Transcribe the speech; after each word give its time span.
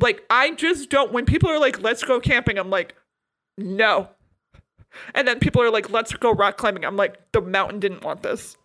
Like 0.00 0.24
I 0.30 0.52
just 0.52 0.90
don't. 0.90 1.12
When 1.12 1.24
people 1.26 1.50
are 1.50 1.58
like, 1.58 1.80
"Let's 1.82 2.02
go 2.04 2.20
camping," 2.20 2.58
I'm 2.58 2.70
like, 2.70 2.94
"No." 3.56 4.08
And 5.14 5.26
then 5.28 5.38
people 5.38 5.62
are 5.62 5.70
like, 5.70 5.90
"Let's 5.90 6.12
go 6.14 6.32
rock 6.32 6.56
climbing." 6.56 6.84
I'm 6.84 6.96
like, 6.96 7.18
"The 7.32 7.40
mountain 7.40 7.80
didn't 7.80 8.02
want 8.02 8.22
this." 8.22 8.56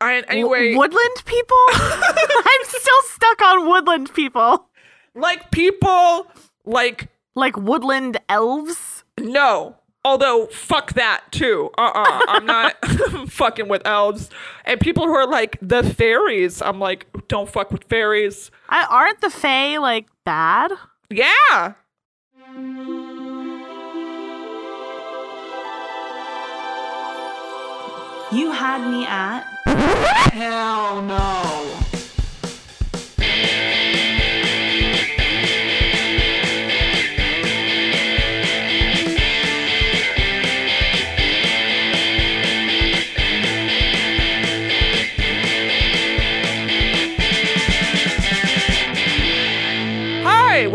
I, 0.00 0.22
anyway, 0.28 0.72
W- 0.74 0.78
woodland 0.78 1.24
people? 1.24 1.56
I'm 1.72 2.64
still 2.64 3.02
stuck 3.04 3.42
on 3.42 3.66
woodland 3.68 4.12
people. 4.14 4.68
like 5.14 5.50
people, 5.50 6.30
like 6.64 7.08
Like 7.34 7.56
woodland 7.56 8.18
elves? 8.28 9.04
no. 9.18 9.76
Although 10.06 10.46
fuck 10.46 10.92
that 10.92 11.24
too. 11.32 11.68
Uh 11.76 11.90
uh-uh, 11.92 12.00
uh. 12.00 12.20
i 12.28 12.36
am 12.36 12.46
not 12.46 13.28
fucking 13.28 13.66
with 13.66 13.84
elves. 13.84 14.30
And 14.64 14.78
people 14.78 15.04
who 15.04 15.12
are 15.12 15.26
like 15.26 15.58
the 15.60 15.82
fairies. 15.82 16.62
I'm 16.62 16.78
like, 16.78 17.08
don't 17.26 17.50
fuck 17.50 17.72
with 17.72 17.82
fairies. 17.88 18.52
I, 18.68 18.86
aren't 18.88 19.20
the 19.20 19.30
Fae 19.30 19.78
like 19.78 20.06
bad? 20.24 20.70
Yeah. 21.10 21.74
You 28.32 28.52
had 28.52 28.88
me 28.88 29.06
at. 29.06 29.42
Hell 30.32 31.02
no. 31.02 31.85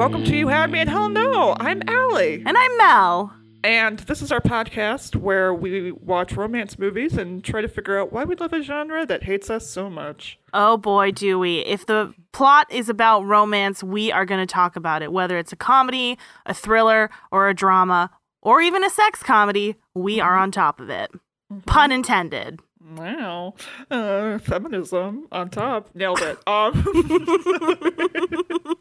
Welcome 0.01 0.23
to 0.23 0.35
You 0.35 0.47
Had 0.47 0.71
Me 0.71 0.79
at 0.79 0.87
Hell 0.87 1.09
No. 1.09 1.55
I'm 1.59 1.83
Allie. 1.87 2.41
And 2.43 2.57
I'm 2.57 2.77
Mel. 2.77 3.35
And 3.63 3.99
this 3.99 4.23
is 4.23 4.31
our 4.31 4.41
podcast 4.41 5.15
where 5.15 5.53
we 5.53 5.91
watch 5.91 6.33
romance 6.33 6.79
movies 6.79 7.17
and 7.17 7.43
try 7.43 7.61
to 7.61 7.67
figure 7.67 7.99
out 7.99 8.11
why 8.11 8.23
we 8.23 8.33
love 8.33 8.51
a 8.51 8.63
genre 8.63 9.05
that 9.05 9.25
hates 9.25 9.51
us 9.51 9.69
so 9.69 9.91
much. 9.91 10.39
Oh 10.55 10.75
boy, 10.75 11.11
do 11.11 11.37
we. 11.37 11.59
If 11.59 11.85
the 11.85 12.15
plot 12.31 12.65
is 12.71 12.89
about 12.89 13.27
romance, 13.27 13.83
we 13.83 14.11
are 14.11 14.25
going 14.25 14.41
to 14.41 14.51
talk 14.51 14.75
about 14.75 15.03
it. 15.03 15.11
Whether 15.11 15.37
it's 15.37 15.53
a 15.53 15.55
comedy, 15.55 16.17
a 16.47 16.53
thriller, 16.55 17.11
or 17.31 17.47
a 17.47 17.53
drama, 17.53 18.09
or 18.41 18.59
even 18.59 18.83
a 18.83 18.89
sex 18.89 19.21
comedy, 19.21 19.75
we 19.93 20.19
are 20.19 20.35
on 20.35 20.49
top 20.49 20.79
of 20.79 20.89
it. 20.89 21.11
Pun 21.67 21.91
intended. 21.91 22.59
Wow. 22.95 23.53
Uh, 23.91 24.39
feminism 24.39 25.27
on 25.31 25.51
top. 25.51 25.93
Nailed 25.93 26.21
it. 26.21 26.39
Um, 26.47 26.73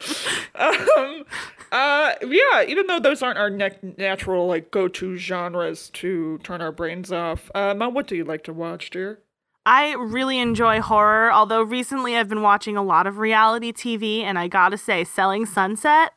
um, 0.54 1.24
uh, 1.72 2.14
yeah, 2.26 2.64
even 2.66 2.86
though 2.86 3.00
those 3.00 3.22
aren't 3.22 3.38
our 3.38 3.50
ne- 3.50 3.94
natural, 3.96 4.46
like, 4.46 4.70
go 4.70 4.88
to 4.88 5.16
genres 5.16 5.90
to 5.90 6.38
turn 6.38 6.60
our 6.60 6.72
brains 6.72 7.12
off, 7.12 7.50
uh, 7.54 7.74
Mom, 7.74 7.94
what 7.94 8.06
do 8.06 8.16
you 8.16 8.24
like 8.24 8.44
to 8.44 8.52
watch, 8.52 8.90
dear? 8.90 9.20
I 9.66 9.92
really 9.92 10.38
enjoy 10.38 10.80
horror, 10.80 11.30
although 11.30 11.62
recently 11.62 12.16
I've 12.16 12.28
been 12.28 12.42
watching 12.42 12.76
a 12.76 12.82
lot 12.82 13.06
of 13.06 13.18
reality 13.18 13.72
TV, 13.72 14.22
and 14.22 14.38
I 14.38 14.48
gotta 14.48 14.78
say, 14.78 15.04
Selling 15.04 15.44
Sunset, 15.46 16.12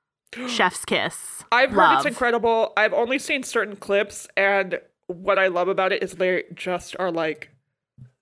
Chef's 0.48 0.84
Kiss. 0.84 1.44
I've 1.52 1.70
heard 1.70 1.96
it's 1.96 2.06
incredible. 2.06 2.72
I've 2.76 2.92
only 2.92 3.18
seen 3.18 3.44
certain 3.44 3.76
clips, 3.76 4.26
and 4.36 4.80
what 5.06 5.38
I 5.38 5.46
love 5.46 5.68
about 5.68 5.92
it 5.92 6.02
is 6.02 6.14
they 6.14 6.44
just 6.54 6.96
are 6.98 7.10
like, 7.10 7.50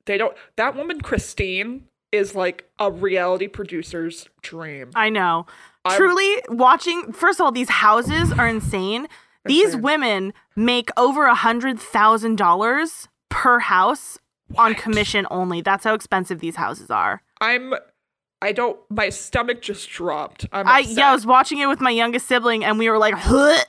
they 0.05 0.19
don't. 0.19 0.37
That 0.57 0.77
woman, 0.77 1.01
Christine, 1.01 1.89
is 2.13 2.35
like 2.35 2.69
a 2.79 2.91
reality 2.91 3.49
producer's 3.49 4.29
dream. 4.43 4.91
I 4.95 5.09
know. 5.11 5.47
I'm- 5.85 5.97
Truly, 5.97 6.43
watching, 6.49 7.13
first 7.13 7.39
of 7.41 7.45
all, 7.45 7.53
these 7.53 7.69
houses 7.69 8.33
are 8.33 8.49
insane. 8.49 9.07
These 9.45 9.67
Insane. 9.67 9.83
women 9.83 10.33
make 10.57 10.91
over 10.97 11.27
a 11.27 11.35
$100,000 11.37 13.09
per 13.29 13.59
house 13.61 14.19
on 14.57 14.75
commission 14.75 15.27
only. 15.31 15.61
That's 15.61 15.85
how 15.85 15.95
expensive 15.95 16.41
these 16.41 16.57
houses 16.57 16.91
are. 16.91 17.23
I'm. 17.41 17.75
I 18.43 18.53
don't. 18.53 18.79
My 18.91 19.09
stomach 19.09 19.63
just 19.63 19.89
dropped. 19.89 20.47
I'm 20.53 20.67
I 20.69 20.81
yeah, 20.81 21.11
I 21.11 21.13
was 21.15 21.25
watching 21.27 21.59
it 21.59 21.67
with 21.67 21.81
my 21.81 21.91
youngest 21.91 22.27
sibling, 22.29 22.65
and 22.65 22.79
we 22.79 22.91
were 22.91 22.99
like, 22.99 23.15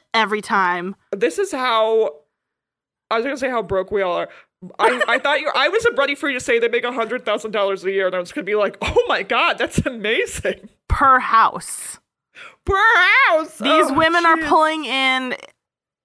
every 0.14 0.42
time. 0.42 0.96
this 1.12 1.38
is 1.40 1.52
how. 1.52 2.16
I 3.10 3.16
was 3.16 3.24
gonna 3.24 3.38
say 3.38 3.50
how 3.50 3.62
broke 3.62 3.92
we 3.92 4.02
all 4.02 4.18
are. 4.18 4.30
I, 4.80 5.04
I 5.08 5.20
thought 5.20 5.40
you. 5.40 5.52
I 5.56 5.70
was 5.70 5.86
ready 5.98 6.16
for 6.16 6.30
you 6.30 6.40
to 6.40 6.44
say 6.44 6.58
they 6.60 6.68
make 6.68 6.84
a 6.84 6.92
hundred 6.92 7.26
thousand 7.26 7.52
dollars 7.52 7.84
a 7.86 7.92
year, 7.92 8.08
and 8.08 8.16
I 8.16 8.20
was 8.20 8.32
gonna 8.32 8.46
be 8.46 8.56
like, 8.56 8.78
"Oh 8.82 9.06
my 9.08 9.24
god, 9.24 9.58
that's 9.58 9.78
amazing!" 9.86 10.70
Per 10.90 11.20
house. 11.20 12.00
Per 12.66 12.76
house. 13.30 13.58
These 13.60 13.92
Oh, 13.92 13.94
women 13.94 14.26
are 14.26 14.38
pulling 14.38 14.86
in 14.86 15.36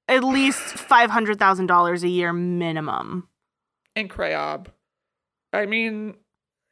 at 0.09 0.23
least 0.23 0.61
five 0.61 1.11
hundred 1.11 1.39
thousand 1.39 1.67
dollars 1.67 2.03
a 2.05 2.09
year 2.09 2.33
minimum. 2.33 3.29
in 3.97 4.09
Crayob. 4.09 4.67
I 5.55 5.67
mean, 5.67 6.15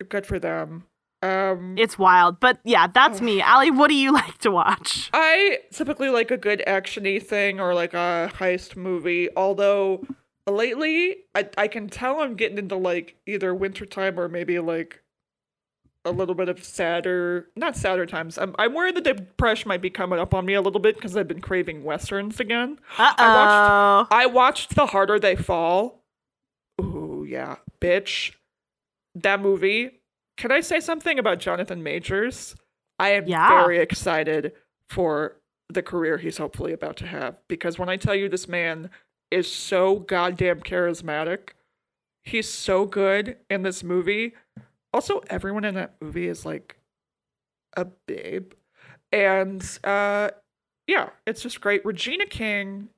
good 0.08 0.26
for 0.26 0.38
them. 0.38 0.84
Um, 1.22 1.74
It's 1.78 1.98
wild, 1.98 2.40
but 2.40 2.60
yeah, 2.64 2.86
that's 2.86 3.20
me. 3.20 3.42
Allie, 3.42 3.70
what 3.70 3.88
do 3.88 3.94
you 3.94 4.12
like 4.20 4.38
to 4.38 4.50
watch? 4.50 5.10
I 5.12 5.58
typically 5.70 6.08
like 6.08 6.30
a 6.30 6.36
good 6.38 6.62
actiony 6.66 7.22
thing 7.22 7.60
or 7.60 7.74
like 7.74 7.92
a 7.94 8.30
heist 8.34 8.76
movie. 8.76 9.28
Although 9.36 10.02
lately, 10.50 11.16
I 11.34 11.48
I 11.56 11.68
can 11.68 11.88
tell 11.88 12.20
I'm 12.20 12.34
getting 12.34 12.58
into 12.58 12.76
like 12.76 13.16
either 13.26 13.54
wintertime 13.54 14.18
or 14.18 14.28
maybe 14.28 14.58
like 14.58 15.02
a 16.06 16.10
little 16.10 16.34
bit 16.34 16.48
of 16.48 16.64
sadder, 16.64 17.48
not 17.56 17.76
sadder 17.76 18.06
times. 18.06 18.38
I'm 18.38 18.54
I'm 18.58 18.72
worried 18.74 18.94
the 18.96 19.00
depression 19.02 19.68
might 19.68 19.82
be 19.82 19.90
coming 19.90 20.18
up 20.18 20.32
on 20.34 20.46
me 20.46 20.54
a 20.54 20.60
little 20.62 20.80
bit 20.80 20.94
because 20.96 21.16
I've 21.16 21.28
been 21.28 21.40
craving 21.42 21.84
westerns 21.84 22.40
again. 22.40 22.78
Uh 22.98 23.14
I 23.18 23.26
watched 23.34 23.70
oh. 23.70 24.16
I 24.16 24.26
watched 24.26 24.74
The 24.74 24.86
Harder 24.86 25.18
They 25.18 25.36
Fall. 25.36 26.02
Ooh, 26.80 27.26
yeah, 27.28 27.56
bitch. 27.80 28.34
That 29.14 29.40
movie. 29.40 30.00
Can 30.36 30.50
I 30.52 30.60
say 30.60 30.80
something 30.80 31.18
about 31.18 31.38
Jonathan 31.38 31.82
Majors? 31.82 32.54
I 32.98 33.10
am 33.10 33.26
Yeah. 33.26 33.48
very 33.48 33.78
excited 33.78 34.52
for 34.88 35.36
the 35.68 35.82
career 35.82 36.18
he's 36.18 36.38
hopefully 36.38 36.72
about 36.72 36.96
to 36.96 37.06
have 37.06 37.40
because 37.46 37.78
when 37.78 37.88
I 37.88 37.96
tell 37.96 38.14
you 38.14 38.28
this 38.28 38.48
man 38.48 38.90
is 39.30 39.50
so 39.50 39.96
goddamn 40.00 40.60
charismatic, 40.60 41.50
he's 42.24 42.48
so 42.48 42.86
good 42.86 43.36
in 43.48 43.62
this 43.62 43.82
movie. 43.82 44.34
Also, 44.92 45.22
everyone 45.30 45.64
in 45.64 45.74
that 45.76 45.94
movie 46.00 46.26
is 46.26 46.44
like 46.44 46.78
a 47.76 47.84
babe. 48.06 48.52
And 49.12 49.62
uh 49.84 50.30
yeah, 50.86 51.10
it's 51.26 51.42
just 51.42 51.60
great. 51.60 51.84
Regina 51.84 52.26
King 52.26 52.88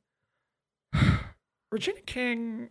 Regina 1.73 2.01
King. 2.01 2.71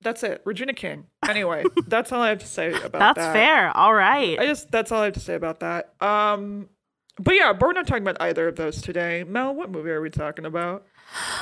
That's 0.00 0.22
it. 0.22 0.42
Regina 0.44 0.74
King. 0.74 1.06
Anyway, 1.28 1.64
that's 1.88 2.12
all 2.12 2.22
I 2.22 2.28
have 2.28 2.38
to 2.38 2.46
say 2.46 2.68
about 2.72 2.92
That's 2.92 2.92
that. 2.92 3.16
That's 3.16 3.32
fair. 3.32 3.76
All 3.76 3.92
right. 3.92 4.38
I 4.38 4.46
just 4.46 4.70
that's 4.70 4.92
all 4.92 5.02
I 5.02 5.06
have 5.06 5.14
to 5.14 5.20
say 5.20 5.34
about 5.34 5.60
that. 5.60 5.94
Um 6.00 6.68
but 7.18 7.34
yeah, 7.34 7.52
but 7.52 7.66
we're 7.66 7.72
not 7.72 7.86
talking 7.86 8.02
about 8.02 8.20
either 8.20 8.48
of 8.48 8.56
those 8.56 8.80
today. 8.80 9.24
Mel, 9.24 9.54
what 9.54 9.70
movie 9.70 9.90
are 9.90 10.00
we 10.00 10.10
talking 10.10 10.44
about? 10.44 10.86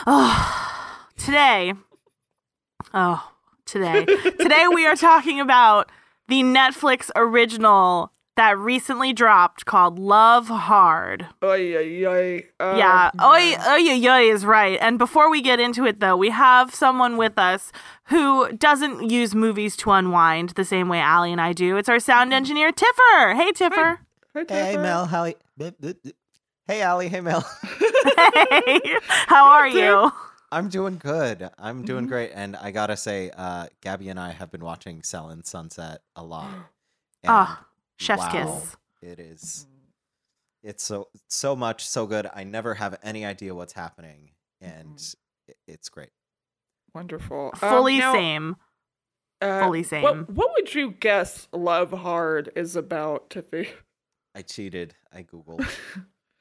Oh, 0.09 1.09
today. 1.17 1.73
Oh, 2.95 3.33
today. 3.65 4.05
today 4.05 4.67
we 4.73 4.87
are 4.87 4.95
talking 4.95 5.41
about 5.41 5.91
the 6.29 6.43
Netflix 6.43 7.11
original 7.17 8.13
that 8.37 8.59
recently 8.59 9.13
dropped 9.13 9.65
called 9.65 9.99
Love 9.99 10.49
Hard. 10.49 11.27
Oy, 11.43 11.75
oy, 11.77 12.07
oy. 12.07 12.45
Uh, 12.61 12.75
yeah. 12.77 13.11
Oi, 13.23 13.57
oi, 13.67 14.09
oi 14.09 14.31
is 14.31 14.45
right. 14.45 14.79
And 14.81 14.99
before 14.99 15.31
we 15.31 15.41
get 15.41 15.59
into 15.59 15.87
it, 15.87 16.01
though, 16.01 16.17
we 16.17 16.31
have 16.31 16.75
someone 16.75 17.17
with 17.17 17.39
us 17.39 17.73
who 18.05 18.53
doesn't 18.53 19.11
use 19.11 19.35
movies 19.35 19.75
to 19.79 19.91
unwind 19.91 20.51
the 20.51 20.65
same 20.65 20.89
way 20.89 21.01
Allie 21.01 21.33
and 21.33 21.41
I 21.41 21.55
do. 21.55 21.77
It's 21.77 21.89
our 21.89 21.99
sound 21.99 22.35
engineer, 22.35 22.73
Tiffer. 22.73 23.35
Hey, 23.35 23.53
Tiffer. 23.53 23.75
Hi, 23.75 24.06
Hey, 24.37 24.77
Topher. 24.77 24.83
Mel, 24.83 25.07
how? 25.07 25.33
Hey, 26.69 26.83
Allie. 26.83 27.09
Hey, 27.09 27.21
Mel. 27.21 27.45
hey, 28.05 28.81
how 29.27 29.47
are 29.49 29.69
you? 29.69 30.13
I'm 30.53 30.69
doing 30.69 30.99
good. 30.99 31.51
I'm 31.59 31.83
doing 31.85 32.07
Mhm. 32.07 32.09
great, 32.09 32.33
and 32.35 32.57
I 32.57 32.71
gotta 32.71 32.97
say, 32.97 33.31
uh, 33.37 33.67
Gabby 33.83 34.09
and 34.09 34.21
I 34.21 34.33
have 34.33 34.51
been 34.51 34.65
watching 34.65 35.03
Selling 35.03 35.43
Sunset 35.45 36.03
a 36.17 36.25
lot. 36.25 36.61
And 37.23 37.33
Ah, 37.33 37.67
Chef's 37.99 38.23
wow, 38.23 38.29
kiss. 38.29 38.77
It 39.03 39.19
is. 39.19 39.67
It's 40.63 40.85
so 40.85 41.09
so 41.29 41.57
much 41.57 41.87
so 41.87 42.07
good. 42.07 42.29
I 42.35 42.45
never 42.45 42.75
have 42.75 42.99
any 43.03 43.25
idea 43.25 43.55
what's 43.55 43.73
happening, 43.75 44.33
and 44.61 44.87
Mm-hmm. 44.89 45.53
it's 45.69 45.89
great. 45.89 46.11
Wonderful. 46.95 47.53
Um, 47.55 47.59
Fully 47.59 47.99
now, 47.99 48.13
same. 48.13 48.57
uh, 49.41 49.63
fully 49.65 49.83
same. 49.83 50.03
What, 50.05 50.31
what 50.31 50.51
would 50.55 50.75
you 50.75 50.93
guess 50.93 51.49
Love 51.53 51.93
Hard 51.93 52.53
is 52.57 52.77
about, 52.77 53.31
Tiffy? 53.31 53.69
I 54.37 54.43
cheated. 54.43 54.95
I 55.13 55.23
googled. 55.23 55.67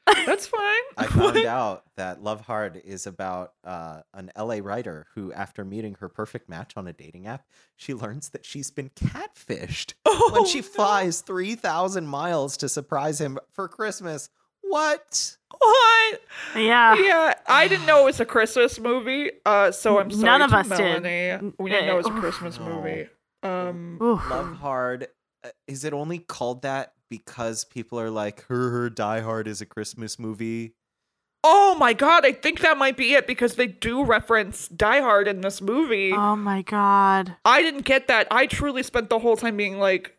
That's 0.26 0.46
fine. 0.48 0.62
I 0.98 1.08
found 1.10 1.46
out 1.46 1.84
that 1.98 2.22
Love 2.22 2.42
Hard 2.42 2.82
is 2.86 3.08
about 3.08 3.54
uh, 3.64 4.02
an 4.14 4.32
LA 4.38 4.58
writer 4.62 5.08
who, 5.16 5.32
after 5.34 5.64
meeting 5.66 5.96
her 6.00 6.10
perfect 6.10 6.48
match 6.50 6.74
on 6.76 6.88
a 6.88 6.94
dating 6.94 7.26
app, 7.26 7.46
she 7.76 7.94
learns 7.94 8.30
that 8.30 8.46
she's 8.46 8.70
been 8.70 8.90
catfished 8.90 9.94
when 10.06 10.16
Oh, 10.42 10.46
she 10.46 10.60
no. 10.60 10.64
flies 10.68 11.22
3,000 11.22 12.06
miles 12.06 12.58
to 12.58 12.70
surprise 12.70 13.20
him 13.22 13.40
for 13.54 13.68
Christmas. 13.68 14.30
What? 14.62 15.38
What? 15.58 16.22
Yeah. 16.56 16.96
Yeah, 17.00 17.34
I 17.48 17.68
didn't 17.68 17.86
know 17.86 18.02
it 18.02 18.06
was 18.06 18.20
a 18.20 18.26
Christmas 18.26 18.80
movie. 18.80 19.32
Uh, 19.46 19.72
so 19.72 20.00
I'm 20.00 20.12
sorry 20.12 20.24
None 20.24 20.42
of 20.42 20.50
to 20.52 20.58
us 20.58 20.68
did. 20.78 21.54
We 21.58 21.70
didn't 21.70 21.88
know 21.88 21.94
it 21.94 21.98
was 21.98 22.08
a 22.08 22.10
Uh, 22.14 22.20
Christmas 22.20 22.60
No. 22.60 22.66
movie. 22.66 23.08
Um, 23.44 23.98
Love 24.00 24.56
Hard. 24.58 25.08
Uh, 25.46 25.50
Is 25.68 25.84
it 25.86 25.94
only 25.94 26.20
called 26.20 26.62
that 26.64 26.94
because 27.10 27.64
people 27.66 28.00
are 28.00 28.10
like, 28.10 28.44
her, 28.48 28.70
her 28.72 28.90
Die 28.90 29.20
Hard 29.22 29.48
is 29.48 29.62
a 29.62 29.66
Christmas 29.66 30.20
movie? 30.20 30.74
oh 31.48 31.76
my 31.76 31.94
god, 31.94 32.26
I 32.26 32.32
think 32.32 32.62
that 32.62 32.76
might 32.78 32.98
be 32.98 33.14
it 33.14 33.28
because 33.28 33.54
they 33.54 33.68
do 33.68 34.04
reference 34.04 34.68
Die 34.68 35.00
Hard 35.00 35.28
in 35.28 35.42
this 35.42 35.62
movie. 35.62 36.12
Oh 36.12 36.36
my 36.36 36.64
god. 36.64 37.36
I 37.46 37.62
didn't 37.62 37.86
get 37.86 38.08
that. 38.08 38.28
I 38.32 38.48
truly 38.48 38.82
spent 38.82 39.10
the 39.12 39.20
whole 39.20 39.38
time 39.38 39.56
being 39.56 39.78
like, 39.78 40.18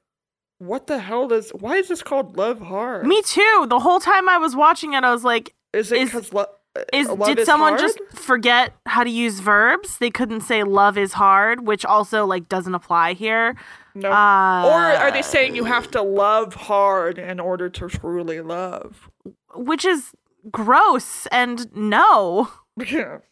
"What 0.59 0.87
the 0.87 1.01
hell 1.01 1.27
does? 1.27 1.51
Why 1.51 1.77
is 1.79 1.89
this 1.89 2.03
called 2.05 2.37
Love 2.37 2.61
Hard? 2.61 3.07
Me 3.09 3.21
too. 3.23 3.67
The 3.69 3.81
whole 3.81 3.99
time 3.99 4.29
I 4.29 4.39
was 4.39 4.55
watching 4.55 4.93
it, 4.93 5.03
I 5.03 5.11
was 5.13 5.25
like, 5.25 5.55
is 5.73 5.91
it 5.91 6.03
is- 6.03 6.11
because 6.11 6.33
lo- 6.33 6.43
uh, 6.43 6.47
is 6.93 7.09
did 7.09 7.45
someone 7.47 7.71
hard? 7.79 7.81
just 7.81 7.99
forget 8.13 8.73
how 8.87 9.05
to 9.05 9.11
use 9.11 9.41
verbs? 9.41 9.99
They 9.99 10.11
couldn't 10.11 10.41
say 10.43 10.63
love 10.65 10.97
is 10.99 11.13
hard, 11.15 11.67
which 11.67 11.85
also 11.85 12.25
like 12.27 12.49
doesn't 12.49 12.75
apply 12.75 13.13
here. 13.15 13.55
no? 13.95 14.11
Uh, 14.11 14.63
or 14.67 14.81
are 14.83 15.11
they 15.11 15.23
saying 15.23 15.57
you 15.57 15.65
have 15.65 15.91
to 15.93 16.03
love 16.03 16.55
hard 16.55 17.19
in 17.19 17.41
order 17.41 17.69
to 17.71 17.89
truly 17.89 18.41
love? 18.41 19.09
which 19.55 19.85
is 19.87 20.13
gross 20.51 21.27
and 21.33 21.75
no. 21.75 22.51
Yeah. 22.77 23.19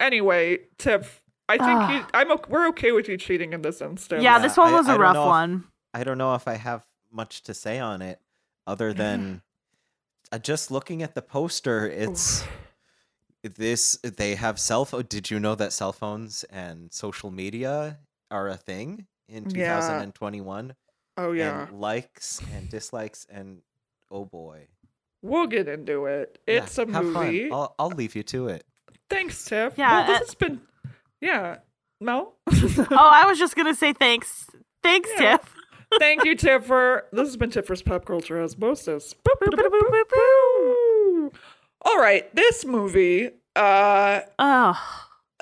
Anyway, 0.00 0.58
Tiff, 0.78 1.22
I 1.48 1.58
think 1.58 1.90
you, 2.00 2.06
I'm 2.14 2.30
o- 2.30 2.40
we're 2.48 2.68
okay 2.68 2.92
with 2.92 3.08
you 3.08 3.16
cheating 3.16 3.52
in 3.52 3.62
this 3.62 3.80
instance. 3.80 4.22
Yeah, 4.22 4.36
Yeah, 4.36 4.38
this 4.38 4.56
one 4.56 4.72
was 4.72 4.86
I 4.86 4.90
a 4.90 4.94
don't 4.94 5.00
rough 5.02 5.14
know 5.14 5.22
if- 5.24 5.28
one. 5.28 5.64
I 5.92 6.04
don't 6.04 6.18
know 6.18 6.34
if 6.36 6.46
I 6.46 6.54
have 6.54 6.86
much 7.10 7.42
to 7.42 7.52
say 7.54 7.80
on 7.80 8.00
it 8.00 8.20
other 8.64 8.92
than 9.02 9.42
uh, 10.30 10.38
just 10.38 10.70
looking 10.70 11.02
at 11.02 11.16
the 11.16 11.22
poster. 11.22 11.84
It's 11.88 12.44
this. 13.48 13.96
They 14.02 14.34
have 14.34 14.58
cell 14.58 14.84
phone. 14.84 15.04
Did 15.08 15.30
you 15.30 15.38
know 15.40 15.54
that 15.54 15.72
cell 15.72 15.92
phones 15.92 16.44
and 16.44 16.92
social 16.92 17.30
media 17.30 17.98
are 18.30 18.48
a 18.48 18.56
thing 18.56 19.06
in 19.28 19.50
Yeah. 19.50 19.76
2021? 19.80 20.74
Oh 21.16 21.32
yeah, 21.32 21.66
And 21.66 21.80
likes 21.80 22.40
and 22.54 22.68
dislikes 22.70 23.26
and 23.28 23.62
oh 24.10 24.24
boy, 24.24 24.68
we'll 25.22 25.46
get 25.48 25.66
into 25.68 26.06
it. 26.06 26.38
Yeah, 26.46 26.62
It's 26.62 26.78
a 26.78 26.82
have 26.92 27.12
fun. 27.12 27.26
movie. 27.26 27.50
I'll 27.50 27.74
I'll 27.78 27.88
leave 27.90 28.14
you 28.14 28.22
to 28.24 28.48
it. 28.48 28.64
Thanks, 29.10 29.44
Tiff. 29.44 29.74
Yeah, 29.76 29.90
well, 29.98 30.06
this 30.06 30.16
uh, 30.16 30.24
has 30.26 30.34
been. 30.34 30.60
Yeah, 31.20 31.56
Mel. 32.00 32.34
oh, 32.52 32.86
I 32.90 33.26
was 33.26 33.38
just 33.38 33.56
gonna 33.56 33.74
say 33.74 33.92
thanks. 33.92 34.46
Thanks, 34.82 35.10
Yeah. 35.18 35.38
Tiff. 35.38 35.54
Thank 35.98 36.24
you, 36.26 36.34
Tiffer. 36.36 37.06
This 37.12 37.26
has 37.28 37.36
been 37.38 37.50
Tiffer's 37.50 37.80
Pop 37.80 38.04
Culture 38.04 38.42
Osmosis. 38.42 39.14
Boop, 39.26 39.40
boop, 39.40 39.58
boop, 39.58 39.70
boop, 39.70 39.90
boop, 39.90 40.04
boop. 40.12 41.34
All 41.82 41.96
right, 41.98 42.32
this 42.36 42.66
movie. 42.66 43.30
Uh, 43.58 44.20
Oh, 44.38 44.80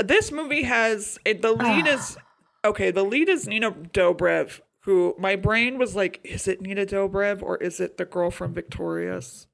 this 0.02 0.32
movie 0.32 0.62
has 0.62 1.18
the 1.24 1.52
lead 1.52 1.86
is 1.86 2.16
okay. 2.64 2.90
The 2.90 3.04
lead 3.04 3.28
is 3.28 3.46
Nina 3.46 3.70
Dobrev, 3.70 4.60
who 4.80 5.14
my 5.18 5.36
brain 5.36 5.78
was 5.78 5.94
like, 5.94 6.20
is 6.24 6.48
it 6.48 6.60
Nina 6.60 6.86
Dobrev 6.86 7.42
or 7.42 7.56
is 7.58 7.80
it 7.80 7.96
the 7.98 8.04
girl 8.04 8.30
from 8.30 8.54
Victorious, 8.54 9.46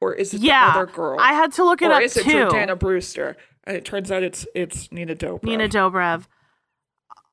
or 0.00 0.14
is 0.14 0.32
it 0.34 0.40
yeah. 0.40 0.72
the 0.72 0.78
other 0.80 0.92
girl? 0.92 1.18
I 1.20 1.32
had 1.34 1.52
to 1.52 1.64
look 1.64 1.82
it 1.82 1.90
or 1.90 1.94
up 1.94 2.02
is 2.02 2.16
it. 2.16 2.24
Jordana 2.24 2.78
Brewster? 2.78 3.36
And 3.64 3.76
it 3.76 3.84
turns 3.84 4.10
out 4.10 4.22
it's 4.22 4.46
it's 4.54 4.90
Nina 4.90 5.14
Dobrev. 5.14 5.44
Nina 5.44 5.68
Dobrev. 5.68 6.26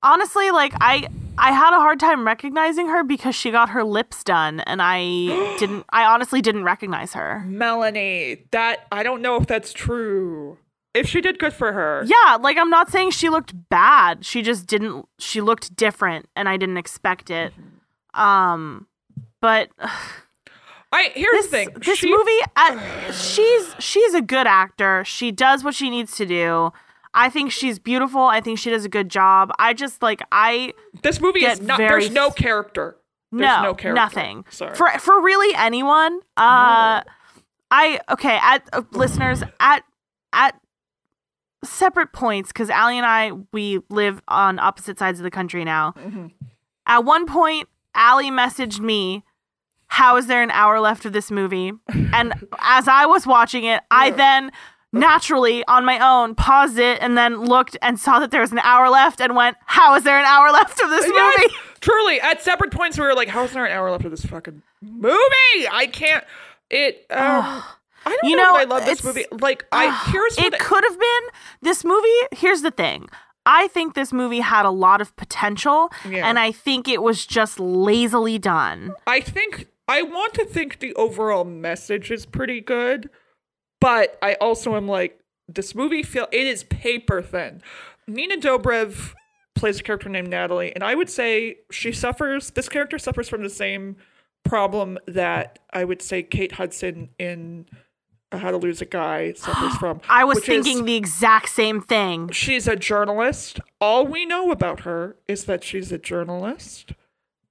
Honestly, 0.03 0.51
like 0.51 0.73
I 0.81 1.07
I 1.37 1.51
had 1.51 1.73
a 1.73 1.79
hard 1.79 1.99
time 1.99 2.25
recognizing 2.25 2.87
her 2.87 3.03
because 3.03 3.35
she 3.35 3.51
got 3.51 3.69
her 3.69 3.83
lips 3.83 4.23
done 4.23 4.59
and 4.61 4.81
I 4.81 5.01
didn't 5.59 5.85
I 5.89 6.05
honestly 6.05 6.41
didn't 6.41 6.63
recognize 6.63 7.13
her. 7.13 7.43
Melanie, 7.47 8.43
that 8.51 8.85
I 8.91 9.03
don't 9.03 9.21
know 9.21 9.37
if 9.37 9.47
that's 9.47 9.73
true. 9.73 10.57
If 10.93 11.07
she 11.07 11.21
did 11.21 11.39
good 11.39 11.53
for 11.53 11.73
her. 11.73 12.05
Yeah, 12.05 12.35
like 12.35 12.57
I'm 12.57 12.69
not 12.69 12.91
saying 12.91 13.11
she 13.11 13.29
looked 13.29 13.53
bad. 13.69 14.25
She 14.25 14.41
just 14.41 14.67
didn't 14.67 15.07
she 15.17 15.41
looked 15.41 15.75
different 15.75 16.27
and 16.35 16.47
I 16.47 16.57
didn't 16.57 16.77
expect 16.77 17.29
it. 17.31 17.53
Um 18.13 18.87
but 19.41 19.69
I 20.91 21.11
here's 21.15 21.31
this 21.31 21.45
the 21.45 21.51
thing. 21.51 21.69
this 21.83 21.97
she, 21.97 22.11
movie 22.15 22.39
uh, 22.55 23.11
she's 23.11 23.73
she's 23.79 24.13
a 24.13 24.21
good 24.21 24.45
actor. 24.45 25.03
She 25.05 25.31
does 25.31 25.63
what 25.63 25.73
she 25.73 25.89
needs 25.89 26.15
to 26.17 26.25
do. 26.25 26.71
I 27.13 27.29
think 27.29 27.51
she's 27.51 27.77
beautiful. 27.79 28.21
I 28.21 28.41
think 28.41 28.57
she 28.59 28.69
does 28.69 28.85
a 28.85 28.89
good 28.89 29.09
job. 29.09 29.51
I 29.59 29.73
just 29.73 30.01
like 30.01 30.21
I 30.31 30.73
This 31.03 31.21
movie 31.21 31.45
is 31.45 31.61
not. 31.61 31.77
very 31.77 32.01
There's 32.03 32.11
no 32.13 32.29
character. 32.31 32.97
There's 33.31 33.41
no, 33.41 33.61
no 33.63 33.73
character. 33.73 33.93
nothing 33.93 34.45
Sorry. 34.49 34.75
for 34.75 34.89
for 34.99 35.21
really 35.21 35.55
anyone. 35.55 36.19
Uh, 36.37 37.01
I 37.71 37.99
okay 38.11 38.37
at 38.41 38.67
uh, 38.73 38.81
listeners 38.91 39.43
at 39.59 39.83
at 40.33 40.59
separate 41.63 42.11
points 42.13 42.49
because 42.51 42.69
Allie 42.69 42.97
and 42.97 43.05
I 43.05 43.31
we 43.51 43.79
live 43.89 44.21
on 44.27 44.59
opposite 44.59 44.99
sides 44.99 45.19
of 45.19 45.23
the 45.23 45.31
country 45.31 45.63
now. 45.63 45.93
Mhm. 45.97 46.31
At 46.85 47.05
one 47.05 47.25
point, 47.25 47.69
Allie 47.95 48.29
messaged 48.31 48.79
me, 48.79 49.23
"How 49.87 50.17
is 50.17 50.27
there 50.27 50.43
an 50.43 50.51
hour 50.51 50.79
left 50.79 51.05
of 51.05 51.13
this 51.13 51.31
movie?" 51.31 51.71
And 52.13 52.33
as 52.59 52.87
I 52.87 53.05
was 53.05 53.25
watching 53.25 53.63
it, 53.63 53.81
I 53.89 54.09
then 54.11 54.51
naturally 54.93 55.65
on 55.67 55.83
my 55.85 55.99
own 55.99 56.35
paused 56.35 56.77
it 56.77 56.99
and 57.01 57.17
then 57.17 57.41
looked 57.41 57.75
and 57.81 57.99
saw 57.99 58.19
that 58.19 58.31
there 58.31 58.41
was 58.41 58.51
an 58.51 58.59
hour 58.59 58.89
left 58.89 59.19
and 59.19 59.35
went, 59.35 59.57
"How 59.65 59.95
is 59.95 60.03
there 60.03 60.17
an 60.19 60.25
hour 60.25 60.51
left 60.51 60.79
of 60.81 60.89
this 60.89 61.05
Yes, 61.07 61.37
movie?" 61.39 61.53
truly, 61.81 62.21
at 62.21 62.41
separate 62.41 62.71
points, 62.71 62.97
we 62.97 63.03
were 63.03 63.13
like, 63.15 63.27
"How's 63.27 63.51
there 63.51 63.65
an 63.65 63.71
hour 63.71 63.91
left 63.91 64.05
of 64.05 64.11
this 64.11 64.25
fucking 64.25 64.61
movie?" 64.81 65.67
I 65.71 65.89
can't. 65.91 66.23
It. 66.69 67.05
Um. 67.11 67.63
I 68.05 68.09
don't 68.09 68.29
You 68.29 68.35
know, 68.35 68.43
know, 68.51 68.55
if 68.57 68.61
I 68.61 68.63
love 68.65 68.85
this 68.85 69.01
movie. 69.03 69.25
Like, 69.31 69.65
I 69.71 69.89
here's 70.11 70.35
what 70.35 70.53
it 70.53 70.59
could 70.59 70.83
have 70.83 70.99
been 70.99 71.23
this 71.61 71.85
movie 71.85 72.07
here's 72.33 72.61
the 72.61 72.71
thing 72.71 73.07
i 73.45 73.67
think 73.69 73.93
this 73.93 74.11
movie 74.11 74.41
had 74.41 74.65
a 74.65 74.69
lot 74.71 74.99
of 74.99 75.15
potential 75.15 75.89
Yeah. 76.09 76.27
and 76.27 76.37
i 76.37 76.51
think 76.51 76.87
it 76.89 77.01
was 77.01 77.25
just 77.25 77.59
lazily 77.61 78.37
done 78.39 78.93
I 79.07 79.21
think 79.21 79.67
I 79.87 80.01
want 80.01 80.33
to 80.35 80.43
think 80.45 80.79
the 80.79 80.93
overall 80.95 81.43
message 81.45 82.09
is 82.11 82.25
pretty 82.25 82.59
good, 82.61 83.09
but 83.83 84.17
I 84.21 84.33
also 84.35 84.75
am 84.75 84.87
like 84.87 85.19
this 85.47 85.75
movie 85.75 86.03
feel 86.03 86.27
it 86.31 86.47
is 86.47 86.63
paper 86.63 87.21
thin. 87.21 87.61
Nina 88.07 88.37
Dobrev 88.37 89.13
plays 89.55 89.79
a 89.79 89.83
character 89.83 90.09
named 90.09 90.29
Natalie, 90.29 90.73
and 90.73 90.83
I 90.83 90.95
would 90.95 91.09
say 91.09 91.57
she 91.71 91.91
suffers. 91.91 92.51
This 92.51 92.69
character 92.69 92.97
suffers 92.97 93.29
from 93.29 93.43
the 93.43 93.49
same 93.49 93.97
problem 94.43 94.97
that 95.07 95.59
I 95.71 95.83
would 95.83 96.01
say 96.01 96.23
Kate 96.23 96.53
Hudson 96.53 97.09
in 97.19 97.65
How 98.31 98.51
to 98.51 98.57
Lose 98.57 98.81
a 98.81 98.85
Guy 98.85 99.33
suffers 99.37 99.75
from. 99.77 100.01
i 100.09 100.23
was 100.23 100.35
which 100.37 100.49
is- 100.49 100.65
thinking 100.65 100.85
the 100.85 100.95
exact 100.95 101.49
same 101.49 101.81
thing 101.81 102.29
She's 102.31 102.67
a 102.67 102.75
journalist. 102.75 103.59
All 103.79 104.05
we 104.07 104.25
know 104.25 104.51
about 104.51 104.81
her 104.81 105.15
is 105.27 105.45
that 105.45 105.63
she's 105.63 105.91
a 105.91 105.97
journalist 105.97 106.93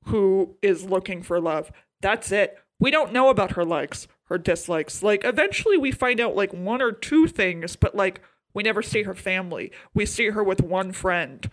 who 0.07 0.57
is 0.63 0.85
looking 0.85 1.23
for 1.23 1.41
love. 1.41 1.71
That's 2.01 2.33
it. 2.33 2.59
We 2.81 2.91
don't 2.91 3.13
know 3.13 3.29
about 3.29 3.53
her 3.53 3.65
likes, 3.65 4.09
her 4.33 4.39
dislikes. 4.39 5.03
Like, 5.03 5.25
eventually 5.25 5.77
we 5.77 5.93
find 5.93 6.19
out 6.21 6.35
like 6.35 6.53
one 6.53 6.81
or 6.83 6.91
two 6.91 7.27
things, 7.29 7.77
but 7.77 7.95
like, 7.95 8.21
we 8.55 8.63
never 8.63 8.83
see 8.83 9.03
her 9.03 9.15
family. 9.15 9.71
We 9.95 10.07
see 10.07 10.31
her 10.31 10.43
with 10.43 10.61
one 10.63 10.93
friend. 10.93 11.49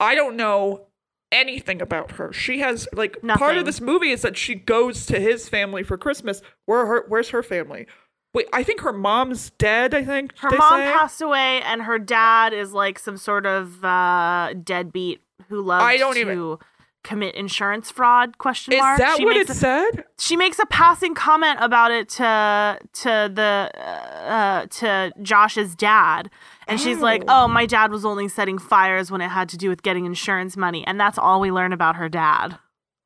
I 0.00 0.14
don't 0.14 0.36
know 0.36 0.86
anything 1.30 1.82
about 1.82 2.12
her. 2.12 2.32
She 2.32 2.60
has 2.60 2.88
like 2.92 3.20
part 3.22 3.56
of 3.56 3.64
this 3.64 3.80
movie 3.80 4.10
is 4.10 4.22
that 4.22 4.36
she 4.36 4.54
goes 4.54 5.06
to 5.06 5.18
his 5.20 5.48
family 5.48 5.82
for 5.82 5.96
Christmas. 5.98 6.42
Where 6.66 6.86
her 6.86 7.04
where's 7.08 7.30
her 7.30 7.42
family? 7.42 7.86
Wait, 8.34 8.48
I 8.52 8.62
think 8.62 8.80
her 8.80 8.92
mom's 8.92 9.50
dead, 9.50 9.94
I 9.94 10.04
think. 10.04 10.36
her 10.38 10.50
mom 10.50 10.80
say. 10.80 10.92
passed 10.92 11.20
away 11.20 11.60
and 11.62 11.82
her 11.82 11.98
dad 11.98 12.52
is 12.52 12.72
like 12.72 12.98
some 12.98 13.16
sort 13.16 13.46
of 13.46 13.84
uh 13.84 14.54
deadbeat 14.62 15.20
who 15.48 15.60
loves 15.62 15.84
I 15.84 15.96
don't 15.96 16.14
to 16.14 16.20
even- 16.20 16.56
commit 17.04 17.34
insurance 17.34 17.90
fraud 17.90 18.38
question 18.38 18.78
mark 18.78 19.00
Is 19.00 19.04
that 19.04 19.16
she 19.16 19.24
what 19.24 19.36
it 19.36 19.50
a- 19.50 19.54
said? 19.54 20.04
she 20.18 20.36
makes 20.36 20.58
a 20.58 20.66
passing 20.66 21.14
comment 21.14 21.58
about 21.60 21.90
it 21.90 22.08
to 22.10 22.78
to 22.92 23.30
the 23.34 23.70
uh, 23.76 24.66
to 24.66 25.12
Josh's 25.22 25.74
dad, 25.74 26.30
and 26.68 26.80
she's 26.80 26.98
like, 26.98 27.22
Oh. 27.28 27.44
"Oh, 27.44 27.48
my 27.48 27.66
dad 27.66 27.90
was 27.90 28.04
only 28.04 28.28
setting 28.28 28.58
fires 28.58 29.10
when 29.10 29.20
it 29.20 29.28
had 29.30 29.48
to 29.50 29.56
do 29.56 29.68
with 29.68 29.82
getting 29.82 30.04
insurance 30.06 30.56
money," 30.56 30.86
and 30.86 30.98
that's 31.00 31.18
all 31.18 31.40
we 31.40 31.50
learn 31.50 31.72
about 31.72 31.96
her 31.96 32.08
dad. 32.08 32.58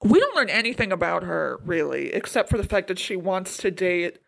We 0.05 0.21
don't 0.21 0.37
learn 0.37 0.51
anything 0.51 0.93
about 0.93 1.23
her 1.23 1.59
really, 1.65 2.13
except 2.13 2.51
for 2.51 2.59
the 2.59 2.65
fact 2.65 2.89
that 2.89 2.99
she 2.99 3.17
wants 3.17 3.57
to 3.59 3.71
date. 3.71 4.19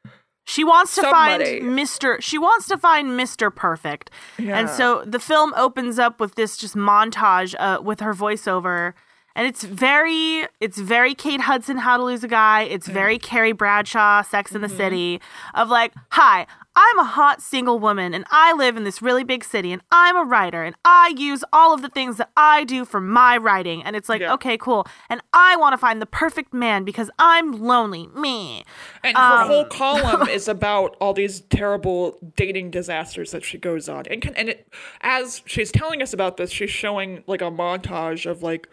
She 0.47 0.65
wants 0.65 0.95
to 0.95 1.03
Somebody. 1.03 1.61
find 1.61 1.79
Mr. 1.79 2.23
She 2.23 2.39
wants 2.39 2.69
to 2.69 2.79
find 2.79 3.09
Mr. 3.11 3.55
Perfect. 3.55 4.11
Yeah. 4.39 4.59
And 4.59 4.71
so 4.71 5.03
the 5.05 5.19
film 5.21 5.53
opens 5.59 5.99
up 5.99 6.21
with 6.21 6.37
this 6.37 6.57
just 6.57 6.75
montage 6.75 7.55
uh, 7.59 7.83
with 7.83 8.01
her 8.01 8.15
voiceover 8.15 8.95
and 9.39 9.47
it's 9.47 9.63
very 9.63 10.47
it's 10.61 10.79
very 10.79 11.15
Kate 11.15 11.41
Hudson 11.43 11.79
How 11.79 11.97
to 11.97 12.03
Lose 12.05 12.25
a 12.25 12.29
Guy. 12.29 12.63
It's 12.63 12.89
very 12.89 13.19
Carrie 13.19 13.53
Bradshaw 13.53 14.23
Sex 14.23 14.53
in 14.53 14.61
the 14.63 14.69
City 14.69 15.21
of 15.55 15.69
like, 15.71 15.93
"Hi, 16.11 16.45
I'm 16.75 16.99
a 16.99 17.05
hot 17.05 17.41
single 17.41 17.79
woman 17.79 18.15
and 18.15 18.25
I 18.31 18.53
live 18.53 18.77
in 18.77 18.83
this 18.83 19.01
really 19.01 19.23
big 19.25 19.45
city 19.45 19.73
and 19.73 19.81
I'm 19.93 20.17
a 20.17 20.25
writer 20.25 20.63
and 20.65 20.75
I 20.85 21.15
use 21.17 21.45
all 21.53 21.73
of 21.73 21.83
the 21.83 21.89
things 21.89 22.17
that 22.17 22.31
I 22.37 22.65
do 22.65 22.85
for 22.85 23.01
my 23.01 23.37
writing." 23.37 23.83
And 23.85 23.95
it's 23.95 24.09
like, 24.09 24.21
Yeah. 24.21 24.33
"Okay, 24.35 24.59
cool. 24.59 24.87
And 25.09 25.21
I 25.33 25.55
want 25.57 25.73
to 25.73 25.79
find 25.79 26.03
the 26.03 26.07
perfect 26.07 26.53
man 26.53 26.83
because 26.85 27.09
I'm 27.19 27.53
lonely." 27.53 28.09
Me. 28.17 28.65
And 29.05 29.17
her 29.17 29.23
Um, 29.43 29.47
whole 29.47 29.65
column 29.67 30.29
is 30.39 30.49
about 30.49 30.97
all 31.01 31.13
these 31.15 31.43
terrible 31.43 32.19
dating 32.37 32.73
disasters 32.73 33.31
that 33.31 33.45
she 33.45 33.57
goes 33.57 33.89
on. 33.89 34.05
And 34.11 34.21
can, 34.21 34.35
and 34.35 34.49
it, 34.49 34.69
as 35.01 35.43
she's 35.47 35.71
telling 35.71 36.03
us 36.03 36.13
about 36.13 36.39
this, 36.39 36.51
she's 36.51 36.71
showing 36.71 37.23
like 37.29 37.41
a 37.41 37.53
montage 37.53 38.29
of 38.29 38.43
like 38.43 38.69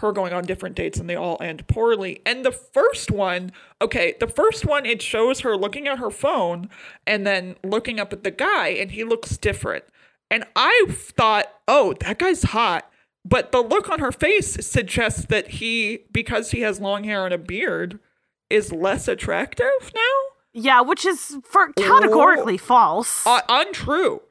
her 0.00 0.12
going 0.12 0.32
on 0.32 0.44
different 0.44 0.76
dates 0.76 0.98
and 0.98 1.08
they 1.10 1.16
all 1.16 1.36
end 1.40 1.66
poorly. 1.66 2.20
And 2.24 2.44
the 2.44 2.52
first 2.52 3.10
one, 3.10 3.52
okay, 3.82 4.14
the 4.20 4.28
first 4.28 4.64
one 4.64 4.86
it 4.86 5.02
shows 5.02 5.40
her 5.40 5.56
looking 5.56 5.88
at 5.88 5.98
her 5.98 6.10
phone 6.10 6.68
and 7.06 7.26
then 7.26 7.56
looking 7.64 7.98
up 7.98 8.12
at 8.12 8.22
the 8.22 8.30
guy 8.30 8.68
and 8.68 8.92
he 8.92 9.04
looks 9.04 9.36
different. 9.36 9.84
And 10.30 10.44
I 10.54 10.86
thought, 10.88 11.46
"Oh, 11.66 11.94
that 12.00 12.18
guy's 12.18 12.42
hot." 12.42 12.90
But 13.24 13.50
the 13.50 13.60
look 13.60 13.88
on 13.88 13.98
her 13.98 14.12
face 14.12 14.54
suggests 14.66 15.26
that 15.26 15.48
he 15.48 16.04
because 16.12 16.50
he 16.52 16.60
has 16.60 16.80
long 16.80 17.04
hair 17.04 17.24
and 17.24 17.34
a 17.34 17.38
beard 17.38 17.98
is 18.50 18.72
less 18.72 19.08
attractive 19.08 19.92
now? 19.94 20.00
Yeah, 20.52 20.80
which 20.80 21.04
is 21.04 21.36
for 21.44 21.72
categorically 21.74 22.56
false. 22.56 23.26
Uh, 23.26 23.40
untrue. 23.48 24.22